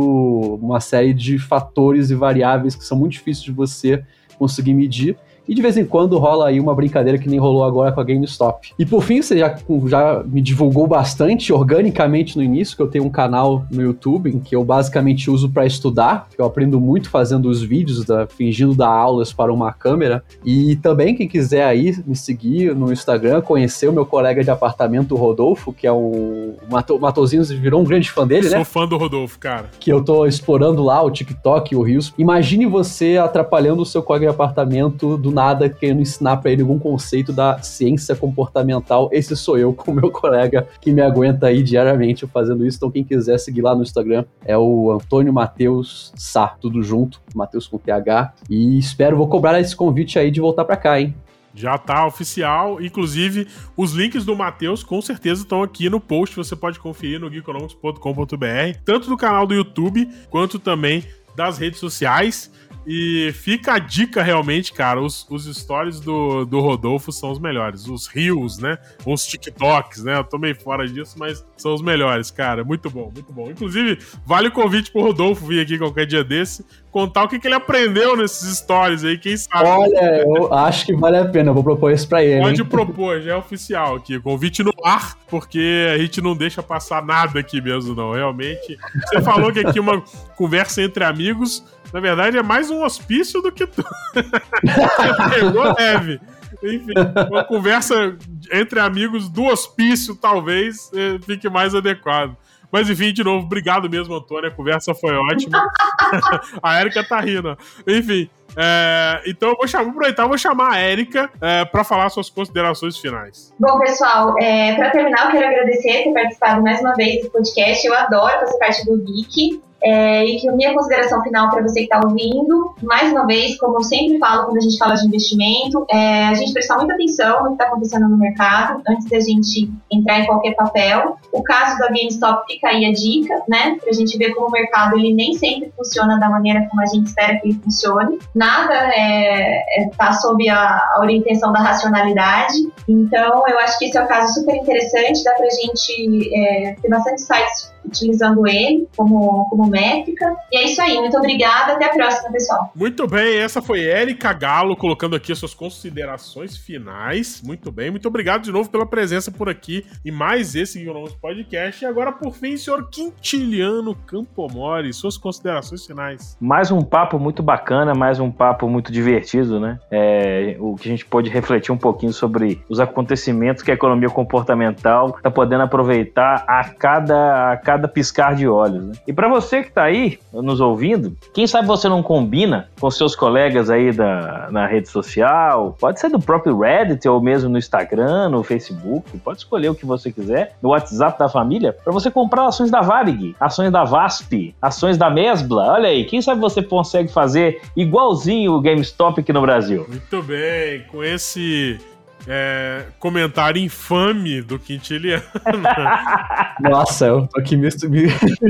uma 0.62 0.80
série 0.80 1.12
de 1.12 1.38
fatores 1.38 2.10
e 2.10 2.14
variáveis 2.14 2.74
que 2.74 2.84
são 2.84 2.96
muito 2.96 3.12
difíceis 3.12 3.44
de 3.44 3.52
você 3.52 4.04
conseguir 4.38 4.74
medir 4.74 5.16
e 5.48 5.54
de 5.54 5.62
vez 5.62 5.76
em 5.76 5.84
quando 5.84 6.18
rola 6.18 6.48
aí 6.48 6.60
uma 6.60 6.74
brincadeira 6.74 7.18
que 7.18 7.28
nem 7.28 7.38
rolou 7.38 7.64
agora 7.64 7.92
com 7.92 8.00
a 8.00 8.04
GameStop. 8.04 8.72
E 8.78 8.86
por 8.86 9.02
fim, 9.02 9.20
você 9.20 9.38
já, 9.38 9.56
já 9.86 10.22
me 10.24 10.40
divulgou 10.40 10.86
bastante 10.86 11.52
organicamente 11.52 12.36
no 12.36 12.42
início, 12.42 12.76
que 12.76 12.82
eu 12.82 12.88
tenho 12.88 13.04
um 13.04 13.10
canal 13.10 13.64
no 13.70 13.82
YouTube 13.82 14.30
em 14.30 14.38
que 14.38 14.54
eu 14.54 14.64
basicamente 14.64 15.30
uso 15.30 15.48
para 15.48 15.66
estudar, 15.66 16.28
que 16.34 16.40
eu 16.40 16.44
aprendo 16.44 16.80
muito 16.80 17.10
fazendo 17.10 17.48
os 17.48 17.62
vídeos, 17.62 18.04
da, 18.04 18.26
fingindo 18.26 18.74
dar 18.74 18.88
aulas 18.88 19.32
para 19.32 19.52
uma 19.52 19.72
câmera. 19.72 20.22
E 20.44 20.76
também, 20.76 21.14
quem 21.14 21.26
quiser 21.26 21.64
aí 21.64 21.96
me 22.06 22.14
seguir 22.14 22.74
no 22.74 22.92
Instagram, 22.92 23.40
conhecer 23.40 23.88
o 23.88 23.92
meu 23.92 24.06
colega 24.06 24.42
de 24.44 24.50
apartamento, 24.50 25.16
Rodolfo, 25.16 25.72
que 25.72 25.86
é 25.86 25.92
um. 25.92 26.54
O 26.90 26.98
Matozinho 26.98 27.44
virou 27.44 27.80
um 27.80 27.84
grande 27.84 28.10
fã 28.10 28.26
dele, 28.26 28.42
Sou 28.42 28.50
né? 28.50 28.64
Sou 28.64 28.64
fã 28.64 28.88
do 28.88 28.96
Rodolfo, 28.96 29.38
cara. 29.38 29.66
Que 29.78 29.92
eu 29.92 30.02
tô 30.02 30.26
explorando 30.26 30.82
lá 30.82 31.02
o 31.02 31.10
TikTok, 31.10 31.74
o 31.74 31.82
Rios. 31.82 32.12
Imagine 32.16 32.66
você 32.66 33.16
atrapalhando 33.16 33.82
o 33.82 33.86
seu 33.86 34.02
colega 34.02 34.26
de 34.26 34.30
apartamento 34.30 35.16
do 35.16 35.29
nada 35.30 35.68
querendo 35.68 36.00
ensinar 36.00 36.38
para 36.38 36.50
ele 36.50 36.62
algum 36.62 36.78
conceito 36.78 37.32
da 37.32 37.62
ciência 37.62 38.14
comportamental. 38.14 39.08
Esse 39.12 39.36
sou 39.36 39.58
eu 39.58 39.72
com 39.74 39.92
meu 39.92 40.10
colega 40.10 40.68
que 40.80 40.92
me 40.92 41.02
aguenta 41.02 41.46
aí 41.46 41.62
diariamente 41.62 42.26
fazendo 42.26 42.66
isso. 42.66 42.76
Então, 42.76 42.90
quem 42.90 43.04
quiser 43.04 43.38
seguir 43.38 43.62
lá 43.62 43.74
no 43.74 43.82
Instagram 43.82 44.24
é 44.44 44.56
o 44.56 44.92
Antônio 44.92 45.32
Matheus 45.32 46.12
Sá, 46.16 46.48
tudo 46.60 46.82
junto, 46.82 47.20
Matheus 47.34 47.66
com 47.66 47.78
TH. 47.78 48.34
E 48.48 48.78
espero, 48.78 49.16
vou 49.16 49.28
cobrar 49.28 49.60
esse 49.60 49.74
convite 49.74 50.18
aí 50.18 50.30
de 50.30 50.40
voltar 50.40 50.64
para 50.64 50.76
cá, 50.76 51.00
hein? 51.00 51.14
Já 51.54 51.76
tá 51.76 52.06
oficial. 52.06 52.80
Inclusive, 52.80 53.46
os 53.76 53.92
links 53.92 54.24
do 54.24 54.36
Matheus 54.36 54.82
com 54.82 55.00
certeza 55.00 55.42
estão 55.42 55.62
aqui 55.62 55.90
no 55.90 56.00
post. 56.00 56.36
Você 56.36 56.54
pode 56.54 56.78
conferir 56.78 57.20
no 57.20 57.30
geekonomics.com.br, 57.30 58.78
tanto 58.84 59.08
do 59.08 59.16
canal 59.16 59.46
do 59.46 59.54
YouTube 59.54 60.08
quanto 60.30 60.58
também 60.58 61.04
das 61.34 61.58
redes 61.58 61.80
sociais. 61.80 62.50
E 62.86 63.32
fica 63.34 63.74
a 63.74 63.78
dica 63.78 64.22
realmente, 64.22 64.72
cara. 64.72 65.00
Os, 65.00 65.26
os 65.28 65.44
stories 65.44 66.00
do, 66.00 66.44
do 66.44 66.60
Rodolfo 66.60 67.12
são 67.12 67.30
os 67.30 67.38
melhores. 67.38 67.86
Os 67.86 68.06
rios, 68.06 68.58
né? 68.58 68.78
Os 69.04 69.26
TikToks, 69.26 70.02
né? 70.02 70.16
Eu 70.16 70.24
tô 70.24 70.38
meio 70.38 70.58
fora 70.60 70.86
disso, 70.86 71.16
mas 71.18 71.44
são 71.56 71.74
os 71.74 71.82
melhores, 71.82 72.30
cara. 72.30 72.64
Muito 72.64 72.90
bom, 72.90 73.10
muito 73.14 73.32
bom. 73.32 73.50
Inclusive, 73.50 73.98
vale 74.24 74.48
o 74.48 74.52
convite 74.52 74.90
pro 74.90 75.02
Rodolfo 75.02 75.46
vir 75.46 75.60
aqui 75.60 75.78
qualquer 75.78 76.06
dia 76.06 76.24
desse, 76.24 76.64
contar 76.90 77.24
o 77.24 77.28
que, 77.28 77.38
que 77.38 77.46
ele 77.46 77.54
aprendeu 77.54 78.16
nesses 78.16 78.58
stories 78.58 79.04
aí, 79.04 79.18
quem 79.18 79.36
sabe. 79.36 79.68
Olha, 79.68 80.22
eu 80.22 80.52
acho 80.52 80.86
que 80.86 80.94
vale 80.94 81.18
a 81.18 81.24
pena. 81.24 81.50
Eu 81.50 81.54
vou 81.54 81.62
propor 81.62 81.92
isso 81.92 82.08
pra 82.08 82.24
ele. 82.24 82.40
Pode 82.40 82.62
hein? 82.62 82.66
propor, 82.66 83.20
já 83.20 83.32
é 83.32 83.36
oficial 83.36 83.96
aqui. 83.96 84.18
Convite 84.18 84.62
no 84.62 84.72
ar, 84.84 85.16
porque 85.28 85.86
a 85.92 85.98
gente 85.98 86.20
não 86.20 86.34
deixa 86.34 86.62
passar 86.62 87.04
nada 87.04 87.38
aqui 87.40 87.60
mesmo, 87.60 87.94
não. 87.94 88.12
Realmente. 88.12 88.78
Você 89.06 89.20
falou 89.20 89.52
que 89.52 89.60
aqui 89.60 89.78
é 89.78 89.82
uma 89.82 90.02
conversa 90.34 90.82
entre 90.82 91.04
amigos. 91.04 91.62
Na 91.92 92.00
verdade, 92.00 92.38
é 92.38 92.42
mais 92.42 92.70
um 92.70 92.82
hospício 92.84 93.40
do 93.42 93.50
que 93.50 93.66
tu. 93.66 93.84
Pegou 95.34 95.74
leve. 95.76 96.20
Enfim, 96.62 96.92
uma 97.30 97.44
conversa 97.44 98.16
entre 98.52 98.80
amigos 98.80 99.28
do 99.28 99.44
hospício, 99.44 100.14
talvez, 100.14 100.90
eh, 100.94 101.18
fique 101.24 101.48
mais 101.48 101.74
adequado. 101.74 102.36
Mas 102.70 102.88
enfim, 102.88 103.12
de 103.12 103.24
novo, 103.24 103.44
obrigado 103.46 103.90
mesmo, 103.90 104.14
Antônio. 104.14 104.48
A 104.48 104.54
conversa 104.54 104.94
foi 104.94 105.14
ótima. 105.14 105.68
a 106.62 106.80
Erika 106.80 107.02
tá 107.06 107.20
rindo. 107.20 107.56
Enfim, 107.86 108.30
é, 108.56 109.22
então 109.26 109.50
eu 109.50 109.56
vou 109.56 109.66
chamar, 109.66 109.90
aproveitar, 109.90 110.26
vou 110.26 110.38
chamar 110.38 110.72
a 110.72 110.78
Érica 110.78 111.30
é, 111.40 111.64
para 111.64 111.84
falar 111.84 112.08
suas 112.10 112.30
considerações 112.30 112.96
finais. 112.98 113.52
Bom, 113.58 113.78
pessoal, 113.80 114.34
é, 114.40 114.74
para 114.74 114.90
terminar, 114.90 115.26
eu 115.26 115.30
quero 115.32 115.46
agradecer 115.46 116.04
por 116.04 116.04
ter 116.04 116.14
participado 116.14 116.62
mais 116.62 116.80
uma 116.80 116.94
vez 116.94 117.24
do 117.24 117.30
podcast. 117.30 117.86
Eu 117.86 117.94
adoro 117.94 118.40
fazer 118.40 118.58
parte 118.58 118.84
do 118.86 118.98
Geek. 119.04 119.62
É, 119.82 120.24
e 120.24 120.38
que 120.38 120.48
a 120.48 120.52
minha 120.52 120.74
consideração 120.74 121.22
final 121.22 121.50
para 121.50 121.62
você 121.62 121.80
que 121.80 121.94
está 121.94 122.00
ouvindo, 122.04 122.74
mais 122.82 123.10
uma 123.12 123.26
vez, 123.26 123.58
como 123.58 123.78
eu 123.78 123.82
sempre 123.82 124.18
falo 124.18 124.44
quando 124.44 124.58
a 124.58 124.60
gente 124.60 124.78
fala 124.78 124.94
de 124.94 125.06
investimento, 125.06 125.86
é 125.90 126.26
a 126.26 126.34
gente 126.34 126.52
prestar 126.52 126.76
muita 126.76 126.94
atenção 126.94 127.42
no 127.42 127.48
que 127.48 127.52
está 127.54 127.66
acontecendo 127.66 128.08
no 128.08 128.16
mercado 128.16 128.82
antes 128.88 129.08
da 129.08 129.20
gente 129.20 129.70
entrar 129.90 130.20
em 130.20 130.26
qualquer 130.26 130.54
papel. 130.54 131.16
O 131.32 131.42
caso 131.42 131.78
da 131.78 131.88
GameStop 131.88 132.44
fica 132.46 132.68
aí 132.68 132.84
a 132.84 132.92
dica, 132.92 133.34
né? 133.48 133.76
Para 133.80 133.90
a 133.90 133.94
gente 133.94 134.16
ver 134.18 134.34
como 134.34 134.48
o 134.48 134.50
mercado 134.50 134.98
ele 134.98 135.14
nem 135.14 135.34
sempre 135.34 135.72
funciona 135.76 136.18
da 136.18 136.28
maneira 136.28 136.66
como 136.68 136.82
a 136.82 136.86
gente 136.86 137.06
espera 137.06 137.38
que 137.38 137.48
ele 137.48 137.60
funcione. 137.62 138.18
Nada 138.34 138.74
está 138.74 138.94
é, 138.96 139.82
é, 139.82 139.90
tá 139.96 140.12
sob 140.12 140.48
a, 140.48 140.90
a 140.94 141.00
orientação 141.00 141.52
da 141.52 141.60
racionalidade. 141.60 142.54
Então, 142.88 143.44
eu 143.46 143.58
acho 143.60 143.78
que 143.78 143.86
esse 143.86 143.96
é 143.96 144.02
um 144.02 144.06
caso 144.06 144.34
super 144.34 144.54
interessante, 144.54 145.24
dá 145.24 145.34
para 145.34 145.46
a 145.46 145.50
gente 145.50 146.30
é, 146.34 146.76
ter 146.80 146.88
bastante 146.88 147.22
sites 147.22 147.69
utilizando 147.84 148.46
ele 148.46 148.88
como, 148.96 149.48
como 149.48 149.68
métrica. 149.68 150.36
E 150.52 150.58
é 150.58 150.64
isso 150.64 150.80
aí, 150.80 150.98
muito 150.98 151.16
obrigada, 151.16 151.72
até 151.72 151.86
a 151.86 151.90
próxima, 151.90 152.30
pessoal. 152.30 152.70
Muito 152.74 153.06
bem, 153.06 153.38
essa 153.38 153.62
foi 153.62 153.84
Érica 153.84 154.32
Galo 154.32 154.76
colocando 154.76 155.16
aqui 155.16 155.32
as 155.32 155.38
suas 155.38 155.54
considerações 155.54 156.56
finais. 156.56 157.42
Muito 157.44 157.70
bem, 157.72 157.90
muito 157.90 158.06
obrigado 158.06 158.42
de 158.42 158.52
novo 158.52 158.70
pela 158.70 158.86
presença 158.86 159.30
por 159.30 159.48
aqui 159.48 159.84
em 160.04 160.10
mais 160.10 160.54
esse 160.54 160.84
nosso 160.84 161.16
podcast. 161.18 161.84
E 161.84 161.86
agora, 161.86 162.12
por 162.12 162.34
fim, 162.34 162.56
senhor 162.56 162.88
Quintiliano 162.90 163.94
Campomori, 163.94 164.92
suas 164.92 165.16
considerações 165.16 165.86
finais. 165.86 166.36
Mais 166.40 166.70
um 166.70 166.82
papo 166.82 167.18
muito 167.18 167.42
bacana, 167.42 167.94
mais 167.94 168.20
um 168.20 168.30
papo 168.30 168.68
muito 168.68 168.92
divertido, 168.92 169.58
né? 169.58 169.78
É, 169.90 170.56
o 170.60 170.76
que 170.76 170.88
a 170.88 170.92
gente 170.92 171.06
pode 171.06 171.30
refletir 171.30 171.72
um 171.72 171.78
pouquinho 171.78 172.12
sobre 172.12 172.62
os 172.68 172.80
acontecimentos 172.80 173.62
que 173.62 173.70
a 173.70 173.74
economia 173.74 174.08
comportamental 174.08 175.14
está 175.16 175.30
podendo 175.30 175.62
aproveitar 175.62 176.44
a 176.46 176.64
cada, 176.64 177.52
a 177.52 177.56
cada 177.56 177.69
piscar 177.88 178.34
de 178.34 178.46
olhos. 178.46 178.84
Né? 178.84 178.92
E 179.06 179.12
para 179.12 179.28
você 179.28 179.62
que 179.62 179.68
está 179.68 179.84
aí 179.84 180.18
nos 180.32 180.60
ouvindo, 180.60 181.16
quem 181.34 181.46
sabe 181.46 181.66
você 181.66 181.88
não 181.88 182.02
combina 182.02 182.68
com 182.80 182.90
seus 182.90 183.14
colegas 183.14 183.70
aí 183.70 183.92
da, 183.92 184.48
na 184.50 184.66
rede 184.66 184.88
social, 184.88 185.76
pode 185.78 186.00
ser 186.00 186.10
do 186.10 186.18
próprio 186.18 186.58
Reddit 186.58 187.08
ou 187.08 187.20
mesmo 187.20 187.48
no 187.48 187.58
Instagram, 187.58 188.30
no 188.30 188.42
Facebook, 188.42 189.18
pode 189.18 189.38
escolher 189.38 189.68
o 189.68 189.74
que 189.74 189.86
você 189.86 190.10
quiser, 190.10 190.56
no 190.62 190.70
WhatsApp 190.70 191.18
da 191.18 191.28
família, 191.28 191.72
para 191.72 191.92
você 191.92 192.10
comprar 192.10 192.46
ações 192.46 192.70
da 192.70 192.80
Varig, 192.80 193.34
ações 193.38 193.70
da 193.70 193.84
VASP, 193.84 194.54
ações 194.60 194.96
da 194.96 195.10
Mesbla. 195.10 195.72
Olha 195.72 195.88
aí, 195.88 196.04
quem 196.04 196.20
sabe 196.22 196.40
você 196.40 196.62
consegue 196.62 197.12
fazer 197.12 197.60
igualzinho 197.76 198.52
o 198.52 198.60
GameStop 198.60 199.20
aqui 199.20 199.32
no 199.32 199.40
Brasil. 199.40 199.86
Muito 199.88 200.22
bem, 200.22 200.84
com 200.90 201.02
esse 201.02 201.78
é, 202.26 202.84
comentário 202.98 203.60
infame 203.60 204.42
do 204.42 204.58
Quintiliano. 204.58 205.22
Nossa, 206.60 207.06
eu 207.06 207.26
tô 207.26 207.40
aqui 207.40 207.56
me, 207.56 207.68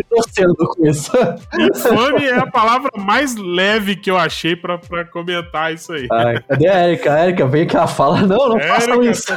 torcendo 0.08 0.56
com 0.56 0.86
isso. 0.86 1.12
Infame 1.58 2.26
é 2.26 2.38
a 2.38 2.46
palavra 2.46 2.90
mais 2.96 3.36
leve 3.36 3.96
que 3.96 4.10
eu 4.10 4.16
achei 4.16 4.56
pra, 4.56 4.78
pra 4.78 5.04
comentar 5.04 5.72
isso 5.72 5.92
aí. 5.92 6.06
Ai, 6.10 6.42
cadê 6.48 6.68
a 6.68 6.88
Erika? 6.88 7.14
A 7.14 7.24
Erika, 7.26 7.46
vem 7.46 7.66
cá, 7.66 7.86
fala. 7.86 8.22
Não, 8.22 8.48
não 8.50 8.60
façam 8.60 9.02
isso. 9.02 9.32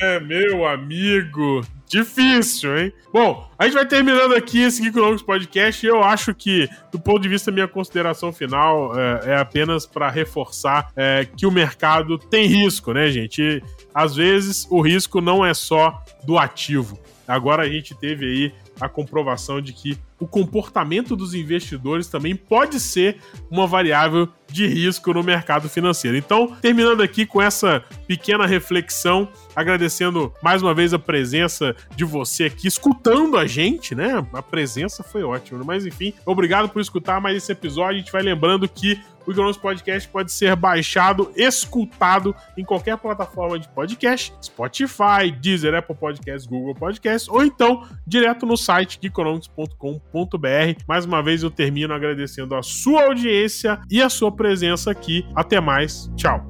É, 0.00 0.20
meu 0.20 0.66
amigo. 0.66 1.62
Difícil, 1.94 2.76
hein? 2.76 2.92
Bom, 3.12 3.48
a 3.56 3.66
gente 3.66 3.74
vai 3.74 3.86
terminando 3.86 4.34
aqui 4.34 4.60
esse 4.60 4.82
Geekonomics 4.82 5.22
Podcast. 5.22 5.86
Eu 5.86 6.02
acho 6.02 6.34
que, 6.34 6.68
do 6.90 6.98
ponto 6.98 7.20
de 7.20 7.28
vista 7.28 7.52
da 7.52 7.54
minha 7.54 7.68
consideração 7.68 8.32
final, 8.32 8.98
é, 8.98 9.30
é 9.30 9.36
apenas 9.36 9.86
para 9.86 10.10
reforçar 10.10 10.90
é, 10.96 11.24
que 11.24 11.46
o 11.46 11.52
mercado 11.52 12.18
tem 12.18 12.48
risco, 12.48 12.92
né, 12.92 13.08
gente? 13.12 13.40
E, 13.40 13.62
às 13.94 14.16
vezes 14.16 14.66
o 14.68 14.80
risco 14.80 15.20
não 15.20 15.46
é 15.46 15.54
só 15.54 16.02
do 16.24 16.36
ativo. 16.36 16.98
Agora 17.28 17.62
a 17.62 17.68
gente 17.68 17.94
teve 17.94 18.26
aí 18.26 18.52
a 18.80 18.88
comprovação 18.88 19.60
de 19.60 19.72
que 19.72 19.96
o 20.18 20.26
comportamento 20.26 21.14
dos 21.14 21.32
investidores 21.32 22.08
também 22.08 22.34
pode 22.34 22.80
ser 22.80 23.18
uma 23.48 23.68
variável 23.68 24.28
de 24.48 24.66
risco 24.66 25.12
no 25.12 25.22
mercado 25.22 25.68
financeiro. 25.68 26.16
Então, 26.16 26.54
terminando 26.60 27.02
aqui 27.02 27.26
com 27.26 27.40
essa 27.40 27.82
pequena 28.06 28.46
reflexão, 28.46 29.28
agradecendo 29.54 30.32
mais 30.42 30.62
uma 30.62 30.74
vez 30.74 30.94
a 30.94 30.98
presença 30.98 31.74
de 31.96 32.04
você 32.04 32.44
aqui, 32.44 32.68
escutando 32.68 33.36
a 33.36 33.46
gente, 33.46 33.94
né? 33.94 34.24
A 34.32 34.42
presença 34.42 35.02
foi 35.02 35.22
ótima, 35.22 35.62
mas 35.64 35.86
enfim, 35.86 36.14
obrigado 36.24 36.68
por 36.68 36.80
escutar 36.80 37.20
mais 37.20 37.36
esse 37.36 37.52
episódio. 37.52 37.96
A 37.96 37.98
gente 37.98 38.12
vai 38.12 38.22
lembrando 38.22 38.68
que 38.68 39.00
o 39.26 39.32
Ignorance 39.32 39.58
Podcast 39.58 40.08
pode 40.08 40.30
ser 40.32 40.54
baixado, 40.54 41.32
escutado 41.34 42.34
em 42.56 42.64
qualquer 42.64 42.96
plataforma 42.98 43.58
de 43.58 43.68
podcast, 43.68 44.34
Spotify, 44.42 45.30
Deezer, 45.40 45.74
Apple 45.74 45.96
Podcasts, 45.96 46.46
Google 46.46 46.74
Podcasts, 46.74 47.28
ou 47.28 47.42
então 47.42 47.86
direto 48.06 48.44
no 48.44 48.56
site 48.56 48.98
geekonomics.com.br. 49.00 50.82
Mais 50.86 51.04
uma 51.04 51.22
vez 51.22 51.42
eu 51.42 51.50
termino 51.50 51.94
agradecendo 51.94 52.54
a 52.54 52.62
sua 52.62 53.04
audiência 53.04 53.80
e 53.90 54.02
a 54.02 54.08
presença 54.34 54.90
aqui. 54.90 55.24
Até 55.34 55.60
mais, 55.60 56.10
tchau. 56.16 56.44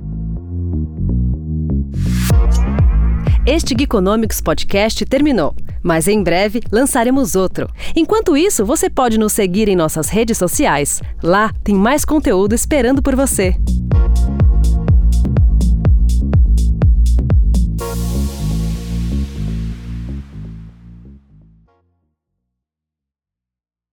Este 3.46 3.74
Geekonomics 3.76 4.40
Podcast 4.40 5.04
terminou, 5.04 5.54
mas 5.82 6.08
em 6.08 6.22
breve 6.22 6.62
lançaremos 6.72 7.34
outro. 7.36 7.68
Enquanto 7.94 8.36
isso, 8.38 8.64
você 8.64 8.88
pode 8.88 9.18
nos 9.18 9.34
seguir 9.34 9.68
em 9.68 9.76
nossas 9.76 10.08
redes 10.08 10.38
sociais. 10.38 11.02
Lá 11.22 11.52
tem 11.62 11.74
mais 11.74 12.06
conteúdo 12.06 12.54
esperando 12.54 13.02
por 13.02 13.14
você. 13.14 13.54